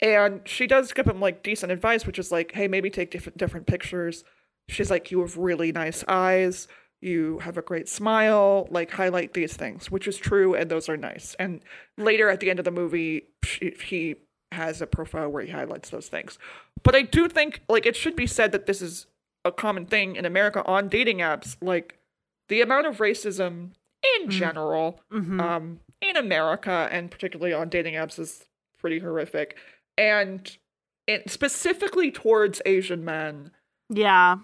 And 0.00 0.46
she 0.46 0.66
does 0.66 0.92
give 0.92 1.06
him, 1.06 1.20
like, 1.20 1.42
decent 1.42 1.72
advice, 1.72 2.06
which 2.06 2.18
is 2.18 2.30
like, 2.30 2.52
hey, 2.52 2.68
maybe 2.68 2.90
take 2.90 3.10
different, 3.10 3.38
different 3.38 3.66
pictures. 3.66 4.22
She's 4.68 4.90
like, 4.90 5.10
you 5.10 5.20
have 5.20 5.36
really 5.36 5.72
nice 5.72 6.04
eyes. 6.06 6.68
You 7.00 7.38
have 7.40 7.56
a 7.58 7.62
great 7.62 7.88
smile. 7.88 8.66
Like, 8.70 8.90
highlight 8.92 9.34
these 9.34 9.54
things, 9.54 9.90
which 9.90 10.08
is 10.08 10.16
true. 10.16 10.54
And 10.54 10.70
those 10.70 10.88
are 10.88 10.96
nice. 10.96 11.34
And 11.38 11.60
later 11.98 12.28
at 12.28 12.40
the 12.40 12.50
end 12.50 12.58
of 12.58 12.64
the 12.64 12.70
movie, 12.70 13.26
he 13.60 14.16
has 14.52 14.80
a 14.80 14.86
profile 14.86 15.28
where 15.28 15.42
he 15.44 15.50
highlights 15.50 15.90
those 15.90 16.08
things. 16.08 16.38
But 16.82 16.94
I 16.94 17.02
do 17.02 17.28
think 17.28 17.62
like 17.68 17.84
it 17.84 17.96
should 17.96 18.16
be 18.16 18.26
said 18.26 18.52
that 18.52 18.66
this 18.66 18.80
is 18.80 19.06
a 19.44 19.52
common 19.52 19.86
thing 19.86 20.16
in 20.16 20.24
America 20.24 20.64
on 20.64 20.88
dating 20.88 21.18
apps. 21.18 21.56
Like 21.60 21.98
the 22.48 22.60
amount 22.62 22.86
of 22.86 22.98
racism 22.98 23.70
in 24.20 24.30
general 24.30 25.00
Mhm. 25.12 25.40
um, 25.40 25.80
in 26.00 26.16
America 26.16 26.88
and 26.92 27.10
particularly 27.10 27.52
on 27.52 27.68
dating 27.68 27.94
apps 27.94 28.18
is 28.18 28.46
pretty 28.78 29.00
horrific. 29.00 29.56
And 29.98 30.56
it, 31.06 31.28
specifically 31.30 32.10
towards 32.10 32.62
Asian 32.64 33.04
men 33.04 33.50
yeah. 33.88 34.36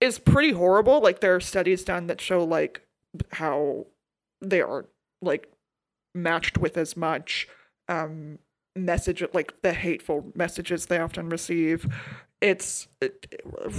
Is 0.00 0.18
pretty 0.18 0.52
horrible. 0.52 1.00
Like 1.00 1.20
there 1.20 1.34
are 1.34 1.40
studies 1.40 1.84
done 1.84 2.06
that 2.06 2.20
show 2.20 2.44
like 2.44 2.82
how 3.32 3.86
they 4.40 4.60
are 4.60 4.86
like 5.22 5.50
matched 6.14 6.58
with 6.58 6.76
as 6.76 6.96
much 6.96 7.46
um 7.88 8.38
message 8.76 9.22
like 9.32 9.60
the 9.62 9.72
hateful 9.72 10.32
messages 10.34 10.86
they 10.86 10.98
often 10.98 11.28
receive. 11.28 11.86
It's 12.40 12.88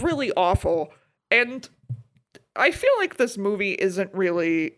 really 0.02 0.32
awful. 0.34 0.94
And 1.32 1.68
I 2.56 2.72
feel 2.72 2.92
like 3.00 3.18
this 3.18 3.38
movie 3.38 3.74
isn't 3.74 4.14
really 4.14 4.76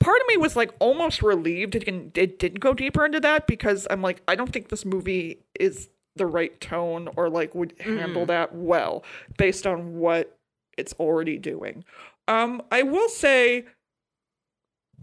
part 0.00 0.20
of 0.20 0.26
me 0.28 0.36
was 0.36 0.54
like 0.54 0.72
almost 0.78 1.22
relieved 1.22 1.74
it 1.74 1.84
didn't, 1.84 2.16
it 2.16 2.38
didn't 2.38 2.60
go 2.60 2.72
deeper 2.72 3.04
into 3.04 3.20
that 3.20 3.46
because 3.46 3.86
I'm 3.90 4.02
like 4.02 4.22
I 4.28 4.34
don't 4.34 4.52
think 4.52 4.68
this 4.68 4.84
movie 4.84 5.44
is 5.58 5.88
the 6.18 6.26
right 6.26 6.60
tone 6.60 7.08
or 7.16 7.30
like 7.30 7.54
would 7.54 7.74
handle 7.80 8.26
that 8.26 8.54
well 8.54 9.04
based 9.36 9.66
on 9.66 9.98
what 9.98 10.36
it's 10.76 10.92
already 10.94 11.38
doing. 11.38 11.84
Um 12.26 12.62
I 12.70 12.82
will 12.82 13.08
say 13.08 13.64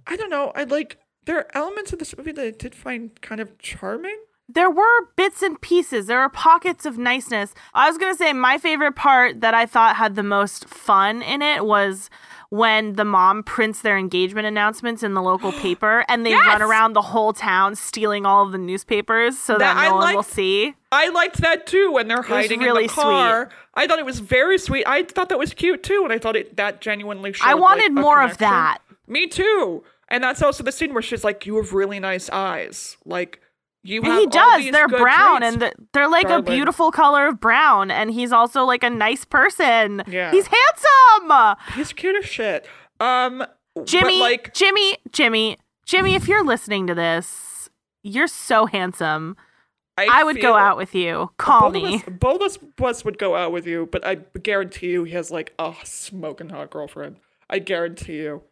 I 0.08 0.16
don't 0.16 0.30
know, 0.30 0.52
I 0.56 0.64
like 0.64 0.98
there 1.26 1.38
are 1.38 1.48
elements 1.54 1.92
of 1.92 2.00
this 2.00 2.16
movie 2.18 2.32
that 2.34 2.46
I 2.46 2.52
did 2.52 2.76
find 2.76 3.20
kind 3.22 3.42
of 3.42 3.58
charming. 3.58 4.18
There 4.48 4.70
were 4.70 5.08
bits 5.16 5.42
and 5.42 5.60
pieces. 5.60 6.06
There 6.06 6.20
were 6.20 6.30
pockets 6.30 6.86
of 6.86 7.00
niceness. 7.00 7.56
I 7.74 7.90
was 7.90 7.98
going 7.98 8.14
to 8.14 8.18
say 8.18 8.32
my 8.32 8.60
favorite 8.60 8.96
part 8.96 9.42
that 9.42 9.56
I 9.56 9.66
thought 9.66 9.96
had 9.96 10.16
the 10.16 10.22
most 10.22 10.70
fun 10.70 11.24
in 11.24 11.42
it 11.42 11.66
was 11.66 12.12
when 12.50 12.94
the 12.94 13.06
mom 13.06 13.44
prints 13.44 13.82
their 13.82 13.98
engagement 13.98 14.46
announcements 14.48 15.04
in 15.04 15.14
the 15.14 15.22
local 15.22 15.52
paper 15.62 16.06
and 16.08 16.26
they 16.26 16.32
Yes! 16.32 16.46
run 16.48 16.62
around 16.62 16.94
the 16.94 17.02
whole 17.02 17.34
town 17.34 17.76
stealing 17.76 18.26
all 18.26 18.46
of 18.46 18.52
the 18.52 18.58
newspapers 18.58 19.38
so 19.38 19.54
that, 19.54 19.60
That- 19.60 19.78
I 19.78 19.90
no 19.90 19.96
one 19.96 20.16
will 20.16 20.24
see. 20.24 20.74
I 20.92 21.10
liked 21.10 21.38
that 21.42 21.68
too 21.68 21.92
when 21.92 22.08
they're 22.08 22.22
hiding 22.22 22.60
really 22.62 22.84
in 22.84 22.88
the 22.88 22.94
car. 22.94 23.50
I 23.74 23.88
thought 23.88 24.00
it 24.00 24.06
was 24.06 24.20
very 24.20 24.58
sweet. 24.58 24.88
I 24.88 25.04
thought 25.04 25.30
that 25.30 25.38
was 25.40 25.54
cute 25.54 25.84
too, 25.84 26.02
and 26.06 26.14
I 26.14 26.18
thought 26.20 26.36
it 26.38 26.56
that 26.56 26.80
genuinely 26.80 27.34
showed. 27.34 27.48
I 27.48 27.56
wanted 27.56 27.94
like, 27.94 28.02
more 28.04 28.22
of 28.22 28.38
that. 28.38 28.78
Me 29.08 29.28
too. 29.28 29.84
And 30.08 30.24
that's 30.24 30.42
also 30.42 30.64
the 30.64 30.72
scene 30.72 30.94
where 30.94 31.02
she's 31.02 31.24
like, 31.24 31.46
"You 31.46 31.58
have 31.58 31.74
really 31.74 32.00
nice 32.00 32.30
eyes. 32.30 32.96
Like 33.06 33.42
you 33.86 34.02
And 34.02 34.08
have." 34.12 34.20
he 34.20 34.28
does. 34.28 34.72
They're 34.72 34.88
brown 34.88 35.40
traits." 35.40 35.54
and 35.54 35.62
th- 35.62 35.74
they're 35.94 36.10
like 36.10 36.28
Darling. 36.28 36.48
a 36.48 36.52
beautiful 36.52 36.92
color 36.92 37.28
of 37.28 37.40
brown. 37.40 37.92
And 37.92 38.12
he's 38.12 38.32
also 38.32 38.64
like 38.64 38.84
a 38.84 38.90
nice 38.90 39.26
person. 39.26 40.04
Yeah. 40.08 40.32
He's 40.32 40.48
handsome. 40.48 41.56
he's 41.76 41.94
cute 41.94 42.16
as 42.18 42.26
shit. 42.26 42.68
Um, 43.00 43.46
but, 43.76 43.86
Jimmy, 43.86 44.20
like 44.20 44.54
Jimmy, 44.54 44.98
Jimmy, 45.12 45.58
Jimmy, 45.86 46.16
if 46.16 46.28
you're 46.28 46.44
listening 46.44 46.88
to 46.88 46.96
this, 46.96 47.70
you're 48.04 48.28
so 48.28 48.66
handsome. 48.66 49.36
I, 49.98 50.24
would 50.24 50.42
go 50.42 50.56
out 50.56 50.76
with 50.78 50.94
you. 50.94 51.32
Call 51.38 51.72
both 51.72 51.74
me. 51.74 51.96
Of 51.96 52.02
us, 52.02 52.14
both 52.20 52.42
of 52.42 52.86
us 52.86 53.06
would 53.06 53.18
go 53.18 53.36
out 53.36 53.52
with 53.52 53.66
you, 53.66 53.88
but 53.90 54.06
I 54.06 54.16
guarantee 54.16 54.92
you 54.92 55.06
he 55.06 55.14
has 55.14 55.32
like 55.32 55.54
a 55.58 55.74
smoking 55.84 56.50
hot 56.50 56.70
girlfriend. 56.70 57.18
I 57.50 57.60
guarantee 57.60 58.18
you. 58.18 58.44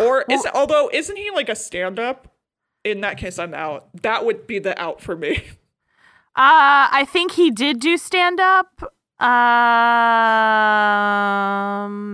Or 0.00 0.24
is 0.30 0.46
although 0.54 0.90
isn't 0.92 1.16
he 1.16 1.30
like 1.30 1.48
a 1.48 1.56
stand 1.56 1.98
up? 1.98 2.32
In 2.84 3.00
that 3.02 3.18
case, 3.18 3.38
I'm 3.38 3.54
out. 3.54 3.88
That 4.02 4.24
would 4.24 4.46
be 4.46 4.58
the 4.58 4.78
out 4.80 5.00
for 5.00 5.16
me. 5.16 5.42
Uh, 6.36 6.86
I 6.92 7.04
think 7.04 7.32
he 7.32 7.50
did 7.50 7.80
do 7.80 7.96
stand 7.96 8.38
up. 8.38 8.94
Um, 9.20 9.26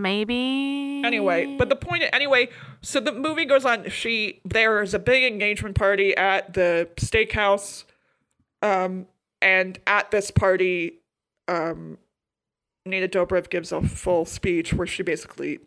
maybe. 0.01 1.03
anyway, 1.05 1.55
but 1.59 1.69
the 1.69 1.77
point 1.77 2.05
anyway, 2.11 2.49
so 2.81 3.01
the 3.01 3.13
movie 3.13 3.45
goes 3.45 3.67
on. 3.67 3.91
She 3.91 4.41
there's 4.43 4.95
a 4.95 4.99
big 4.99 5.31
engagement 5.31 5.77
party 5.77 6.17
at 6.17 6.55
the 6.55 6.89
steakhouse. 6.97 7.85
Um, 8.63 9.09
and 9.43 9.79
at 9.87 10.11
this 10.11 10.31
party, 10.31 11.01
um, 11.47 11.99
Nina 12.87 13.09
Dobrev 13.09 13.51
gives 13.51 13.73
a 13.73 13.83
full 13.83 14.25
speech 14.25 14.73
where 14.73 14.87
she 14.87 15.03
basically 15.03 15.59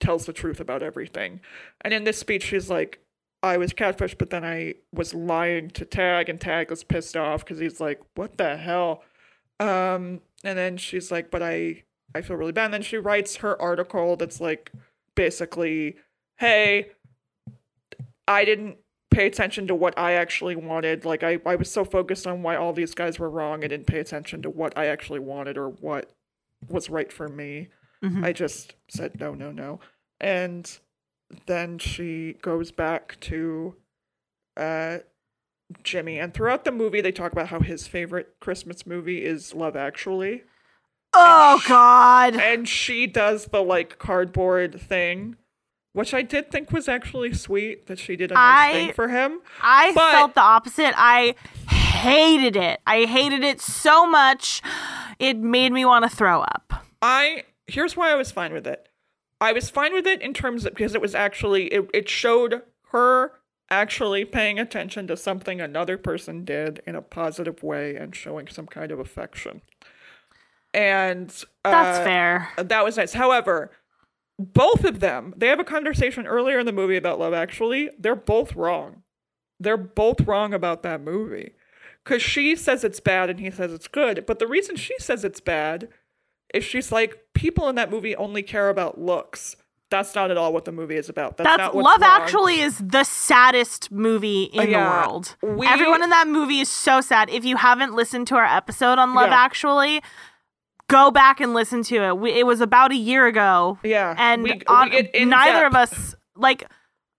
tells 0.00 0.24
the 0.24 0.32
truth 0.32 0.60
about 0.60 0.82
everything. 0.82 1.40
And 1.82 1.92
in 1.92 2.04
this 2.04 2.18
speech, 2.18 2.44
she's 2.44 2.70
like, 2.70 3.00
I 3.42 3.56
was 3.58 3.72
catfished, 3.72 4.18
but 4.18 4.30
then 4.30 4.44
I 4.44 4.74
was 4.92 5.14
lying 5.14 5.70
to 5.70 5.84
Tag, 5.84 6.28
and 6.28 6.40
Tag 6.40 6.70
was 6.70 6.82
pissed 6.84 7.16
off 7.16 7.44
because 7.44 7.58
he's 7.58 7.80
like, 7.80 8.00
What 8.14 8.38
the 8.38 8.56
hell? 8.56 9.02
Um, 9.60 10.20
and 10.44 10.58
then 10.58 10.76
she's 10.76 11.10
like, 11.10 11.30
But 11.30 11.42
I, 11.42 11.84
I 12.14 12.22
feel 12.22 12.36
really 12.36 12.52
bad. 12.52 12.66
And 12.66 12.74
then 12.74 12.82
she 12.82 12.96
writes 12.96 13.36
her 13.36 13.60
article 13.60 14.16
that's 14.16 14.40
like, 14.40 14.72
basically, 15.14 15.96
Hey, 16.38 16.90
I 18.28 18.44
didn't 18.44 18.78
pay 19.10 19.26
attention 19.26 19.66
to 19.68 19.74
what 19.74 19.98
I 19.98 20.12
actually 20.12 20.56
wanted. 20.56 21.04
Like 21.04 21.22
I, 21.22 21.38
I 21.46 21.56
was 21.56 21.70
so 21.70 21.84
focused 21.84 22.26
on 22.26 22.42
why 22.42 22.56
all 22.56 22.72
these 22.72 22.94
guys 22.94 23.18
were 23.18 23.30
wrong, 23.30 23.64
I 23.64 23.68
didn't 23.68 23.86
pay 23.86 24.00
attention 24.00 24.42
to 24.42 24.50
what 24.50 24.76
I 24.76 24.86
actually 24.86 25.20
wanted 25.20 25.56
or 25.56 25.68
what 25.68 26.10
was 26.68 26.90
right 26.90 27.12
for 27.12 27.28
me. 27.28 27.68
Mhm. 28.04 28.24
I 28.24 28.32
just 28.32 28.74
said 28.88 29.18
no, 29.20 29.32
no, 29.34 29.52
no. 29.52 29.80
And 30.20 30.78
then 31.46 31.78
she 31.78 32.34
goes 32.42 32.70
back 32.72 33.18
to 33.20 33.74
uh 34.56 34.98
Jimmy. 35.82 36.18
And 36.18 36.32
throughout 36.32 36.64
the 36.64 36.72
movie 36.72 37.00
they 37.00 37.12
talk 37.12 37.32
about 37.32 37.48
how 37.48 37.60
his 37.60 37.86
favorite 37.86 38.36
Christmas 38.40 38.86
movie 38.86 39.24
is 39.24 39.54
Love 39.54 39.76
Actually. 39.76 40.44
Oh 41.12 41.60
God. 41.66 42.36
And 42.36 42.68
she 42.68 43.06
does 43.06 43.46
the 43.46 43.62
like 43.62 43.98
cardboard 43.98 44.80
thing. 44.80 45.36
Which 45.92 46.12
I 46.12 46.20
did 46.20 46.50
think 46.50 46.72
was 46.72 46.88
actually 46.88 47.32
sweet 47.32 47.86
that 47.86 47.98
she 47.98 48.16
did 48.16 48.30
a 48.30 48.34
nice 48.34 48.44
I- 48.44 48.72
thing 48.72 48.92
for 48.92 49.08
him. 49.08 49.40
I 49.62 49.92
But- 49.94 50.10
felt 50.12 50.34
the 50.34 50.42
opposite. 50.42 50.92
I 50.96 51.34
hated 51.70 52.54
it. 52.54 52.80
I 52.86 53.04
hated 53.06 53.42
it 53.42 53.60
so 53.62 54.06
much. 54.06 54.60
It 55.18 55.38
made 55.38 55.72
me 55.72 55.84
want 55.86 56.04
to 56.08 56.14
throw 56.14 56.42
up. 56.42 56.84
I 57.00 57.44
here's 57.66 57.96
why 57.96 58.12
I 58.12 58.14
was 58.14 58.30
fine 58.30 58.52
with 58.52 58.66
it. 58.66 58.88
I 59.40 59.52
was 59.52 59.70
fine 59.70 59.92
with 59.92 60.06
it 60.06 60.22
in 60.22 60.32
terms 60.32 60.64
of 60.64 60.74
because 60.74 60.94
it 60.94 61.00
was 61.00 61.14
actually 61.14 61.66
it, 61.66 61.90
it 61.92 62.08
showed 62.08 62.62
her 62.90 63.32
actually 63.70 64.24
paying 64.24 64.58
attention 64.58 65.06
to 65.08 65.16
something 65.16 65.60
another 65.60 65.98
person 65.98 66.44
did 66.44 66.80
in 66.86 66.94
a 66.94 67.02
positive 67.02 67.62
way 67.62 67.96
and 67.96 68.14
showing 68.14 68.46
some 68.46 68.66
kind 68.66 68.92
of 68.92 69.00
affection. 69.00 69.60
And 70.72 71.30
uh, 71.64 71.70
That's 71.70 71.98
fair. 72.04 72.48
That 72.56 72.84
was 72.84 72.96
nice. 72.96 73.14
However, 73.14 73.70
both 74.38 74.84
of 74.84 75.00
them, 75.00 75.34
they 75.36 75.48
have 75.48 75.60
a 75.60 75.64
conversation 75.64 76.26
earlier 76.26 76.58
in 76.58 76.66
the 76.66 76.72
movie 76.72 76.96
about 76.96 77.18
Love 77.18 77.34
Actually. 77.34 77.90
They're 77.98 78.14
both 78.14 78.54
wrong. 78.54 79.02
They're 79.58 79.76
both 79.76 80.20
wrong 80.22 80.52
about 80.52 80.82
that 80.82 81.00
movie. 81.00 81.52
Because 82.04 82.22
she 82.22 82.54
says 82.54 82.84
it's 82.84 83.00
bad 83.00 83.30
and 83.30 83.40
he 83.40 83.50
says 83.50 83.72
it's 83.72 83.88
good. 83.88 84.26
But 84.26 84.38
the 84.38 84.46
reason 84.46 84.76
she 84.76 84.94
says 84.98 85.24
it's 85.24 85.40
bad 85.40 85.88
is 86.54 86.64
she's 86.64 86.90
like, 86.92 87.18
people 87.34 87.68
in 87.68 87.74
that 87.76 87.90
movie 87.90 88.14
only 88.16 88.42
care 88.42 88.68
about 88.68 89.00
looks. 89.00 89.56
That's 89.88 90.14
not 90.16 90.32
at 90.32 90.36
all 90.36 90.52
what 90.52 90.64
the 90.64 90.72
movie 90.72 90.96
is 90.96 91.08
about. 91.08 91.36
That's, 91.36 91.56
That's 91.58 91.74
Love 91.74 92.00
wrong. 92.00 92.10
Actually 92.10 92.60
is 92.60 92.78
the 92.78 93.04
saddest 93.04 93.92
movie 93.92 94.44
in 94.44 94.70
Yeah. 94.70 94.82
the 94.82 94.90
world. 95.08 95.36
We- 95.42 95.66
Everyone 95.66 96.02
in 96.02 96.10
that 96.10 96.26
movie 96.26 96.58
is 96.58 96.68
so 96.68 97.00
sad. 97.00 97.30
If 97.30 97.44
you 97.44 97.56
haven't 97.56 97.94
listened 97.94 98.26
to 98.28 98.34
our 98.36 98.44
episode 98.44 98.98
on 98.98 99.14
Love 99.14 99.28
Yeah. 99.30 99.36
Actually, 99.44 100.02
go 100.88 101.10
back 101.12 101.40
and 101.40 101.54
listen 101.54 101.82
to 101.84 101.96
it. 102.02 102.18
We, 102.18 102.32
it 102.32 102.46
was 102.46 102.60
about 102.60 102.90
a 102.90 102.96
year 102.96 103.26
ago. 103.26 103.78
Yeah. 103.84 104.14
and 104.18 104.42
we, 104.42 104.60
on, 104.66 104.90
we 104.90 105.24
neither 105.24 105.66
of 105.66 105.74
us 105.74 106.16
like 106.34 106.64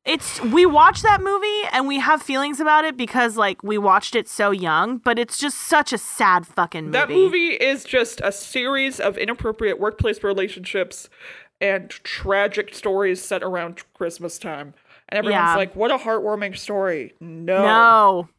it's 0.07 0.41
we 0.41 0.65
watched 0.65 1.03
that 1.03 1.21
movie 1.21 1.61
and 1.73 1.87
we 1.87 1.99
have 1.99 2.21
feelings 2.21 2.59
about 2.59 2.85
it 2.85 2.95
because 2.97 3.37
like 3.37 3.61
we 3.63 3.77
watched 3.77 4.15
it 4.15 4.27
so 4.27 4.51
young 4.51 4.97
but 4.97 5.19
it's 5.19 5.37
just 5.37 5.57
such 5.57 5.91
a 5.93 5.97
sad 5.97 6.47
fucking 6.47 6.85
movie 6.85 6.93
That 6.97 7.09
movie 7.09 7.49
is 7.49 7.83
just 7.83 8.21
a 8.23 8.31
series 8.31 8.99
of 8.99 9.17
inappropriate 9.17 9.79
workplace 9.79 10.23
relationships 10.23 11.09
and 11.59 11.89
tragic 11.89 12.73
stories 12.73 13.21
set 13.21 13.41
around 13.43 13.83
Christmas 13.95 14.37
time. 14.37 14.73
And 15.09 15.17
everyone's 15.17 15.41
Yeah. 15.41 15.55
like, 15.55 15.75
what 15.75 15.89
a 15.91 15.97
heartwarming 15.97 16.57
story. 16.57 17.13
No. 17.19 17.63
no 17.63 18.29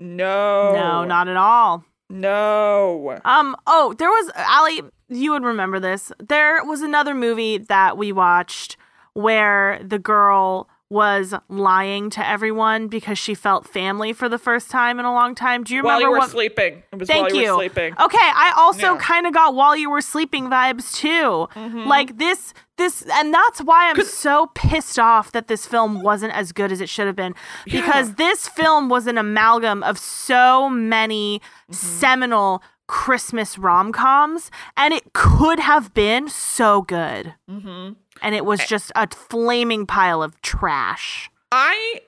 No. 0.00 0.72
no 0.72 1.04
not 1.04 1.28
at 1.28 1.36
all 1.36 1.84
No. 2.10 3.20
um 3.24 3.56
oh 3.66 3.94
there 3.98 4.08
was 4.10 4.30
ali 4.48 4.82
you 5.08 5.30
would 5.32 5.44
remember 5.44 5.78
this 5.78 6.10
there 6.18 6.64
was 6.64 6.80
another 6.82 7.14
movie 7.14 7.58
that 7.58 7.96
we 7.96 8.10
watched 8.12 8.76
where 9.14 9.80
the 9.84 9.98
girl 9.98 10.68
was 10.92 11.34
lying 11.48 12.10
to 12.10 12.28
everyone 12.28 12.86
because 12.88 13.18
she 13.18 13.34
felt 13.34 13.66
family 13.66 14.12
for 14.12 14.28
the 14.28 14.38
first 14.38 14.70
time 14.70 14.98
in 15.00 15.06
a 15.06 15.12
long 15.12 15.34
time 15.34 15.64
do 15.64 15.74
you 15.74 15.80
remember 15.80 15.94
While 15.94 16.00
you 16.02 16.10
were 16.10 16.18
what 16.18 16.30
sleeping. 16.30 16.82
It 16.92 16.98
was 16.98 17.08
Thank 17.08 17.28
while 17.28 17.34
you, 17.34 17.42
you. 17.46 17.50
were 17.52 17.62
sleeping. 17.62 17.94
Okay, 17.98 18.18
I 18.46 18.52
also 18.56 18.92
Yeah. 18.92 18.98
kind 19.00 19.26
of 19.26 19.32
got 19.32 19.54
while 19.54 19.74
you 19.74 19.88
were 19.90 20.02
sleeping 20.02 20.50
vibes 20.50 20.94
too. 20.94 21.48
Mm-hmm. 21.54 21.84
Like 21.88 22.18
this 22.18 22.52
this 22.76 23.02
and 23.14 23.32
that's 23.32 23.60
why 23.60 23.88
I'm 23.90 24.02
so 24.04 24.50
pissed 24.54 24.98
off 24.98 25.32
that 25.32 25.46
this 25.48 25.64
film 25.66 26.02
wasn't 26.02 26.34
as 26.34 26.52
good 26.52 26.70
as 26.70 26.80
it 26.82 26.88
should 26.90 27.06
have 27.06 27.16
been 27.16 27.34
because 27.64 28.08
Yeah. 28.10 28.14
this 28.18 28.48
film 28.48 28.88
was 28.90 29.06
an 29.06 29.16
amalgam 29.18 29.82
of 29.82 29.98
so 29.98 30.68
many 30.68 31.40
Mm-hmm. 31.40 31.72
seminal 31.74 32.62
Christmas 32.86 33.56
rom-coms 33.56 34.50
and 34.76 34.92
it 34.92 35.14
could 35.14 35.58
have 35.60 35.94
been 35.94 36.28
so 36.28 36.82
good. 36.82 37.34
Mm-hmm. 37.48 37.92
And 38.22 38.34
it 38.34 38.44
was 38.44 38.60
eh. 38.60 38.66
just 38.66 38.92
a 38.94 39.08
flaming 39.08 39.84
pile 39.86 40.22
of 40.22 40.40
trash. 40.40 41.30
I 41.50 42.00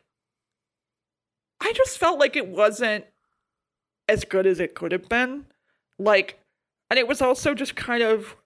I 1.61 1.73
just 1.75 1.99
felt 1.99 2.19
like 2.19 2.37
it 2.37 2.49
wasn't 2.49 3.05
as 4.09 4.25
good 4.25 4.47
as 4.47 4.61
it 4.61 4.75
could 4.75 4.93
have 4.93 5.09
been. 5.09 5.47
Like 5.99 6.39
and 6.89 6.99
it 6.99 7.09
was 7.09 7.21
also 7.21 7.55
just 7.55 7.77
kind 7.77 8.03
of 8.03 8.37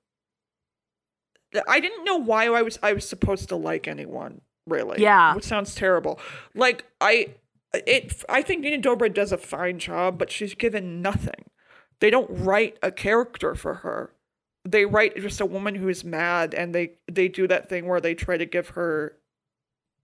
I 1.67 1.81
didn't 1.81 2.05
know 2.05 2.17
why 2.17 2.47
I 2.47 2.63
was 2.63 2.79
I 2.83 2.93
was 2.93 3.09
supposed 3.09 3.49
to 3.51 3.57
like 3.57 3.87
anyone, 3.87 4.41
really. 4.67 5.01
Yeah. 5.01 5.35
Which 5.35 5.45
sounds 5.45 5.75
terrible. 5.75 6.19
Like 6.55 6.85
I 7.01 7.35
it 7.73 8.25
I 8.29 8.43
think 8.43 8.63
Nina 8.63 8.83
Dobrev 8.83 9.15
does 9.15 9.33
a 9.33 9.39
fine 9.39 9.79
job, 9.79 10.19
but 10.19 10.31
she's 10.31 10.55
given 10.55 11.03
nothing. 11.03 11.51
They 12.01 12.11
don't 12.11 12.31
write 12.31 12.79
a 12.83 12.93
character 12.93 13.55
for 13.55 13.75
her. 13.75 14.13
They 14.65 14.85
write 14.85 15.17
just 15.17 15.41
a 15.41 15.47
woman 15.47 15.75
who's 15.77 16.05
mad 16.05 16.55
and 16.55 16.75
they 16.75 16.93
they 17.11 17.29
do 17.29 17.47
that 17.49 17.69
thing 17.69 17.87
where 17.87 18.01
they 18.01 18.15
try 18.15 18.37
to 18.37 18.45
give 18.47 18.71
her 18.71 19.17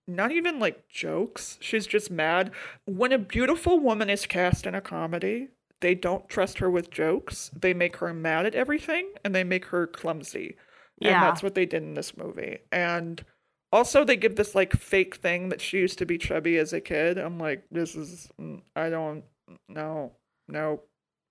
not 0.07 0.33
even 0.33 0.59
like 0.59 0.89
jokes. 0.89 1.59
She's 1.61 1.87
just 1.87 2.11
mad. 2.11 2.51
When 2.87 3.13
a 3.13 3.19
beautiful 3.19 3.79
woman 3.81 4.11
is 4.11 4.27
cast 4.27 4.67
in 4.67 4.75
a 4.75 4.81
comedy, 4.81 5.49
they 5.81 5.95
don't 5.95 6.29
trust 6.29 6.59
her 6.59 6.71
with 6.71 6.91
jokes. 6.91 7.51
They 7.59 7.75
make 7.75 7.97
her 7.97 8.13
mad 8.13 8.47
at 8.47 8.55
everything 8.55 9.13
and 9.25 9.35
they 9.35 9.45
make 9.45 9.67
her 9.67 9.87
clumsy. 9.87 10.57
And 11.01 11.11
Yeah. 11.11 11.21
that's 11.21 11.43
what 11.43 11.55
they 11.55 11.67
did 11.67 11.83
in 11.83 11.95
this 11.95 12.17
movie. 12.17 12.59
And 12.71 13.25
also 13.73 14.05
they 14.05 14.17
give 14.17 14.37
this 14.37 14.55
like 14.55 14.73
fake 14.75 15.17
thing 15.17 15.49
that 15.49 15.61
she 15.61 15.79
used 15.79 15.99
to 15.99 16.07
be 16.07 16.19
chubby 16.19 16.59
as 16.59 16.73
a 16.73 16.81
kid. 16.81 17.19
I'm 17.19 17.39
like, 17.39 17.65
this 17.71 17.95
is 17.97 18.29
mm, 18.41 18.63
I 18.77 18.89
don't 18.91 19.25
no, 19.69 20.13
no, 20.49 20.83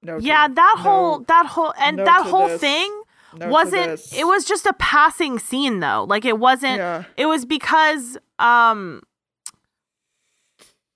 no. 0.02 0.20
to- 0.20 0.26
Yeah, 0.26 0.48
that 0.48 0.74
no, 0.78 0.82
whole 0.84 1.20
that 1.20 1.46
whole 1.46 1.74
and 1.80 1.98
no 1.98 2.06
that 2.06 2.26
whole 2.26 2.48
this. 2.48 2.60
thing 2.62 3.03
wasn't 3.42 4.02
it 4.16 4.26
was 4.26 4.46
just 4.46 4.66
a 4.66 4.74
passing 4.74 5.40
scene 5.40 5.80
though. 5.80 6.06
Like 6.08 6.26
it 6.26 6.40
wasn't 6.40 6.78
Yeah. 6.78 7.04
it 7.18 7.26
was 7.26 7.46
because 7.46 8.18
um 8.40 9.02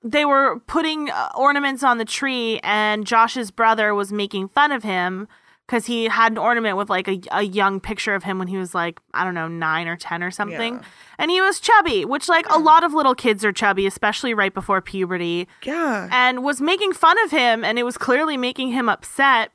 they 0.04 0.26
were 0.26 0.60
putting 0.68 1.10
uh, 1.10 1.30
ornaments 1.36 1.84
on 1.84 1.98
the 1.98 2.06
tree 2.06 2.60
and 2.64 3.06
Josh's 3.06 3.52
brother 3.52 3.94
was 3.94 4.12
making 4.12 4.48
fun 4.50 4.72
of 4.72 4.84
him 4.84 5.28
cuz 5.68 5.86
he 5.88 6.06
had 6.06 6.32
an 6.32 6.38
ornament 6.38 6.78
with 6.78 6.90
like 6.90 7.08
a, 7.10 7.20
a 7.32 7.42
young 7.42 7.80
picture 7.82 8.14
of 8.16 8.24
him 8.24 8.40
when 8.40 8.48
he 8.48 8.56
was 8.58 8.74
like 8.74 9.00
I 9.14 9.24
don't 9.26 9.34
know 9.34 9.48
9 9.50 9.88
or 9.88 9.98
10 9.98 10.24
or 10.24 10.32
something 10.32 10.76
Yeah. 10.76 10.82
and 11.20 11.30
he 11.32 11.42
was 11.42 11.60
chubby 11.60 12.06
which 12.06 12.30
like 12.30 12.46
a 12.50 12.58
lot 12.60 12.84
of 12.86 12.94
little 12.94 13.16
kids 13.16 13.44
are 13.44 13.52
chubby 13.52 13.86
especially 13.86 14.34
right 14.34 14.54
before 14.54 14.82
puberty 14.82 15.48
Yeah. 15.64 16.08
and 16.12 16.44
was 16.44 16.62
making 16.62 16.94
fun 16.94 17.18
of 17.26 17.32
him 17.32 17.66
and 17.66 17.78
it 17.78 17.84
was 17.84 17.98
clearly 17.98 18.38
making 18.38 18.72
him 18.72 18.88
upset. 18.88 19.52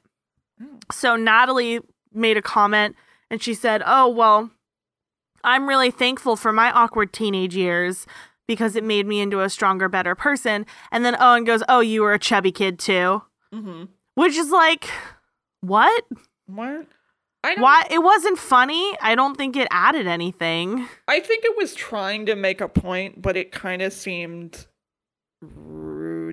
So 0.93 1.16
Natalie 1.16 1.80
made 2.14 2.36
a 2.36 2.42
comment 2.42 2.96
and 3.30 3.42
she 3.42 3.54
said, 3.54 3.82
"Oh, 3.84 4.08
well, 4.08 4.50
I'm 5.44 5.68
really 5.68 5.90
thankful 5.90 6.36
for 6.36 6.52
my 6.52 6.70
awkward 6.70 7.12
teenage 7.12 7.56
years 7.56 8.06
because 8.46 8.76
it 8.76 8.84
made 8.84 9.06
me 9.06 9.20
into 9.20 9.40
a 9.40 9.50
stronger, 9.50 9.88
better 9.88 10.14
person." 10.14 10.66
And 10.90 11.04
then 11.04 11.16
Owen 11.20 11.44
goes, 11.44 11.62
"Oh, 11.68 11.80
you 11.80 12.02
were 12.02 12.12
a 12.12 12.18
chubby 12.18 12.52
kid 12.52 12.78
too." 12.78 13.22
Mm-hmm. 13.54 13.84
Which 14.14 14.36
is 14.36 14.50
like 14.50 14.88
what? 15.60 16.04
What? 16.46 16.86
I 17.44 17.54
don't 17.54 17.62
Why 17.62 17.86
it 17.90 18.02
wasn't 18.02 18.38
funny? 18.38 18.96
I 19.00 19.14
don't 19.14 19.36
think 19.36 19.56
it 19.56 19.66
added 19.70 20.06
anything. 20.06 20.86
I 21.08 21.20
think 21.20 21.44
it 21.44 21.56
was 21.56 21.74
trying 21.74 22.26
to 22.26 22.36
make 22.36 22.60
a 22.60 22.68
point, 22.68 23.20
but 23.20 23.36
it 23.36 23.50
kind 23.50 23.82
of 23.82 23.92
seemed 23.92 24.66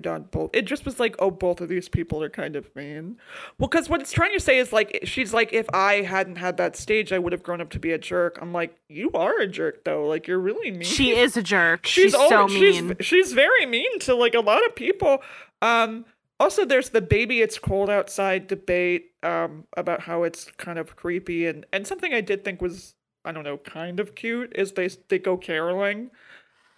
on 0.06 0.24
both. 0.24 0.50
It 0.52 0.62
just 0.62 0.84
was 0.84 1.00
like, 1.00 1.16
oh, 1.18 1.30
both 1.30 1.60
of 1.60 1.68
these 1.68 1.88
people 1.88 2.22
are 2.22 2.30
kind 2.30 2.56
of 2.56 2.74
mean. 2.74 3.16
Well, 3.58 3.68
because 3.68 3.88
what 3.88 4.00
it's 4.00 4.12
trying 4.12 4.32
to 4.32 4.40
say 4.40 4.58
is 4.58 4.72
like, 4.72 5.00
she's 5.04 5.32
like, 5.32 5.52
if 5.52 5.66
I 5.72 6.02
hadn't 6.02 6.36
had 6.36 6.56
that 6.58 6.76
stage, 6.76 7.12
I 7.12 7.18
would 7.18 7.32
have 7.32 7.42
grown 7.42 7.60
up 7.60 7.70
to 7.70 7.78
be 7.78 7.92
a 7.92 7.98
jerk. 7.98 8.38
I'm 8.40 8.52
like, 8.52 8.76
you 8.88 9.10
are 9.12 9.38
a 9.40 9.46
jerk 9.46 9.84
though. 9.84 10.06
Like 10.06 10.26
you're 10.26 10.38
really 10.38 10.70
mean. 10.70 10.82
She 10.82 11.16
is 11.16 11.36
a 11.36 11.42
jerk. 11.42 11.86
she's 11.86 12.12
She's, 12.12 12.12
so 12.12 12.46
mean. 12.48 12.96
She's, 12.98 13.06
she's 13.06 13.32
very 13.32 13.66
mean 13.66 13.98
to 14.00 14.14
like 14.14 14.34
a 14.34 14.40
lot 14.40 14.64
of 14.66 14.74
people. 14.74 15.22
Um. 15.62 16.04
Also, 16.38 16.64
there's 16.64 16.88
the 16.88 17.02
baby 17.02 17.42
it's 17.42 17.58
cold 17.58 17.90
outside 17.90 18.46
debate 18.46 19.10
um, 19.22 19.64
about 19.76 20.00
how 20.00 20.22
it's 20.22 20.50
kind 20.56 20.78
of 20.78 20.96
creepy 20.96 21.46
and 21.46 21.66
and 21.70 21.86
something 21.86 22.14
I 22.14 22.22
did 22.22 22.44
think 22.44 22.62
was 22.62 22.94
I 23.26 23.32
don't 23.32 23.44
know 23.44 23.58
kind 23.58 24.00
of 24.00 24.14
cute 24.14 24.52
is 24.54 24.72
they 24.72 24.88
they 25.08 25.18
go 25.18 25.36
caroling 25.36 26.10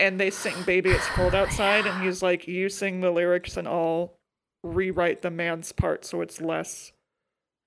and 0.03 0.21
they 0.21 0.31
sing 0.31 0.55
"Baby 0.67 0.91
It's 0.91 1.07
Cold 1.09 1.35
Outside" 1.35 1.87
and 1.87 2.03
he's 2.03 2.23
like, 2.23 2.47
"You 2.47 2.69
sing 2.69 3.01
the 3.01 3.11
lyrics 3.11 3.57
and 3.57 3.67
I'll 3.67 4.19
rewrite 4.63 5.23
the 5.23 5.31
man's 5.31 5.73
part 5.73 6.05
so 6.05 6.21
it's 6.21 6.41
less 6.41 6.93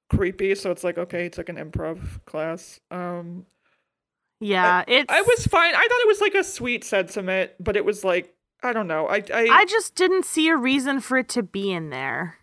creepy." 0.10 0.54
So 0.56 0.70
it's 0.72 0.84
like, 0.84 0.98
okay, 0.98 1.24
he 1.24 1.30
took 1.30 1.50
an 1.50 1.56
improv 1.58 2.24
class. 2.26 2.80
Um, 2.92 3.46
yeah, 4.40 4.84
it's 4.88 5.12
I 5.12 5.22
was 5.22 5.48
fine. 5.48 5.74
I 5.74 5.80
thought 5.88 6.02
it 6.02 6.08
was 6.08 6.22
like 6.22 6.36
a 6.36 6.44
sweet 6.44 6.84
sentiment, 6.84 7.52
but 7.60 7.76
it 7.78 7.86
was 7.86 8.04
like 8.04 8.36
I 8.62 8.74
don't 8.74 8.88
know. 8.88 9.08
I 9.08 9.24
I, 9.34 9.48
I 9.52 9.66
just 9.66 9.96
didn't 9.96 10.26
see 10.26 10.50
a 10.50 10.58
reason 10.58 11.00
for 11.00 11.18
it 11.18 11.30
to 11.30 11.44
be 11.44 11.72
in 11.72 11.90
there. 11.90 12.36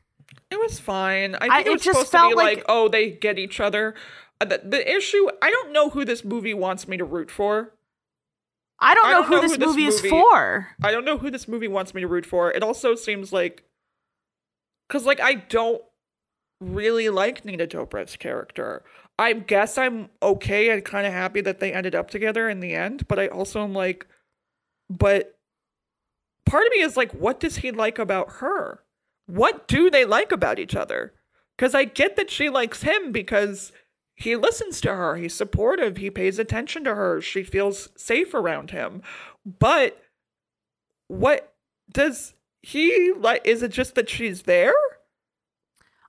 it 0.50 0.58
was 0.60 0.78
fine. 0.80 1.34
I 1.36 1.40
think 1.40 1.52
I- 1.52 1.60
it 1.60 1.66
it 1.66 1.72
was 1.72 1.82
just 1.82 1.98
supposed 2.00 2.12
to 2.12 2.28
be 2.30 2.34
like, 2.34 2.56
like- 2.58 2.64
oh, 2.68 2.88
they 2.88 3.10
get 3.10 3.38
each 3.38 3.60
other. 3.60 3.94
Uh, 4.40 4.44
The, 4.46 4.60
the 4.64 4.96
issue, 4.96 5.28
I 5.40 5.50
don't 5.50 5.72
know 5.72 5.90
who 5.90 6.04
this 6.04 6.24
movie 6.24 6.54
wants 6.54 6.88
me 6.88 6.96
to 6.96 7.04
root 7.04 7.30
for. 7.30 7.74
I 8.82 8.94
don't 8.94 9.06
I 9.06 9.12
know 9.12 9.18
don't 9.20 9.28
who 9.28 9.34
know 9.36 9.42
this 9.42 9.52
who 9.52 9.58
this 9.58 9.68
movie 9.68 9.86
is 9.86 10.00
for. 10.00 10.68
I 10.82 10.90
don't 10.90 11.04
know 11.04 11.16
who 11.16 11.30
this 11.30 11.46
movie 11.46 11.68
wants 11.68 11.94
me 11.94 12.00
to 12.00 12.08
root 12.08 12.26
for. 12.26 12.50
It 12.50 12.62
also 12.62 12.96
seems 12.96 13.32
like, 13.32 13.62
because 14.88 15.06
like 15.06 15.20
I 15.20 15.34
don't 15.34 15.80
really 16.60 17.08
like 17.08 17.44
Nina 17.44 17.66
Dobrev's 17.66 18.16
character. 18.16 18.82
I 19.18 19.34
guess 19.34 19.78
I'm 19.78 20.10
okay 20.20 20.70
and 20.70 20.84
kind 20.84 21.06
of 21.06 21.12
happy 21.12 21.40
that 21.42 21.60
they 21.60 21.72
ended 21.72 21.94
up 21.94 22.10
together 22.10 22.48
in 22.48 22.60
the 22.60 22.74
end, 22.74 23.06
but 23.06 23.20
I 23.20 23.28
also 23.28 23.62
am 23.62 23.72
like, 23.72 24.06
but 24.90 25.38
part 26.44 26.66
of 26.66 26.72
me 26.72 26.80
is 26.80 26.96
like, 26.96 27.12
what 27.12 27.38
does 27.38 27.58
he 27.58 27.70
like 27.70 27.98
about 27.98 28.34
her? 28.34 28.80
What 29.26 29.68
do 29.68 29.90
they 29.90 30.04
like 30.04 30.32
about 30.32 30.58
each 30.58 30.74
other? 30.74 31.12
Because 31.56 31.74
I 31.74 31.84
get 31.84 32.16
that 32.16 32.30
she 32.30 32.48
likes 32.48 32.82
him 32.82 33.12
because 33.12 33.72
he 34.22 34.36
listens 34.36 34.80
to 34.82 34.94
her, 34.94 35.16
he's 35.16 35.34
supportive, 35.34 35.96
he 35.96 36.10
pays 36.10 36.38
attention 36.38 36.84
to 36.84 36.94
her, 36.94 37.20
she 37.20 37.42
feels 37.42 37.88
safe 37.96 38.34
around 38.34 38.70
him. 38.70 39.02
But 39.44 40.02
what 41.08 41.52
does 41.92 42.34
he 42.62 43.12
like? 43.16 43.42
Is 43.44 43.62
it 43.62 43.70
just 43.70 43.94
that 43.96 44.08
she's 44.08 44.42
there? 44.42 44.74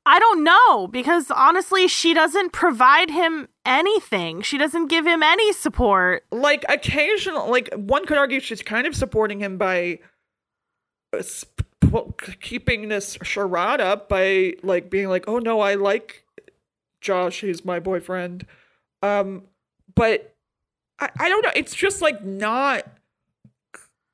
I 0.06 0.20
don't 0.20 0.44
know 0.44 0.88
because 0.88 1.32
honestly, 1.32 1.88
she 1.88 2.14
doesn't 2.14 2.52
provide 2.52 3.10
him 3.10 3.48
anything. 3.66 4.42
She 4.42 4.58
doesn't 4.58 4.88
give 4.88 5.08
him 5.08 5.24
any 5.24 5.54
support. 5.54 6.26
like 6.32 6.66
occasional 6.70 7.50
like 7.50 7.74
one 7.74 8.06
could 8.06 8.18
argue 8.18 8.40
she's 8.40 8.62
kind 8.62 8.86
of 8.86 8.96
supporting 8.96 9.40
him 9.40 9.58
by 9.58 10.00
uh, 11.14 11.22
sp- 11.22 11.64
keeping 12.42 12.90
this 12.90 13.18
charade 13.24 13.80
up 13.80 14.10
by 14.10 14.54
like 14.64 14.90
being 14.90 15.10
like 15.10 15.26
oh 15.28 15.38
no 15.38 15.60
i 15.60 15.76
like 15.76 16.23
josh 17.04 17.42
he's 17.42 17.64
my 17.64 17.80
boyfriend 17.80 18.46
um 19.02 19.44
but 19.96 20.36
i, 21.00 21.10
I 21.20 21.30
don't 21.30 21.44
know 21.44 21.52
it's 21.56 21.76
just 21.76 22.02
like 22.02 22.24
not 22.24 22.86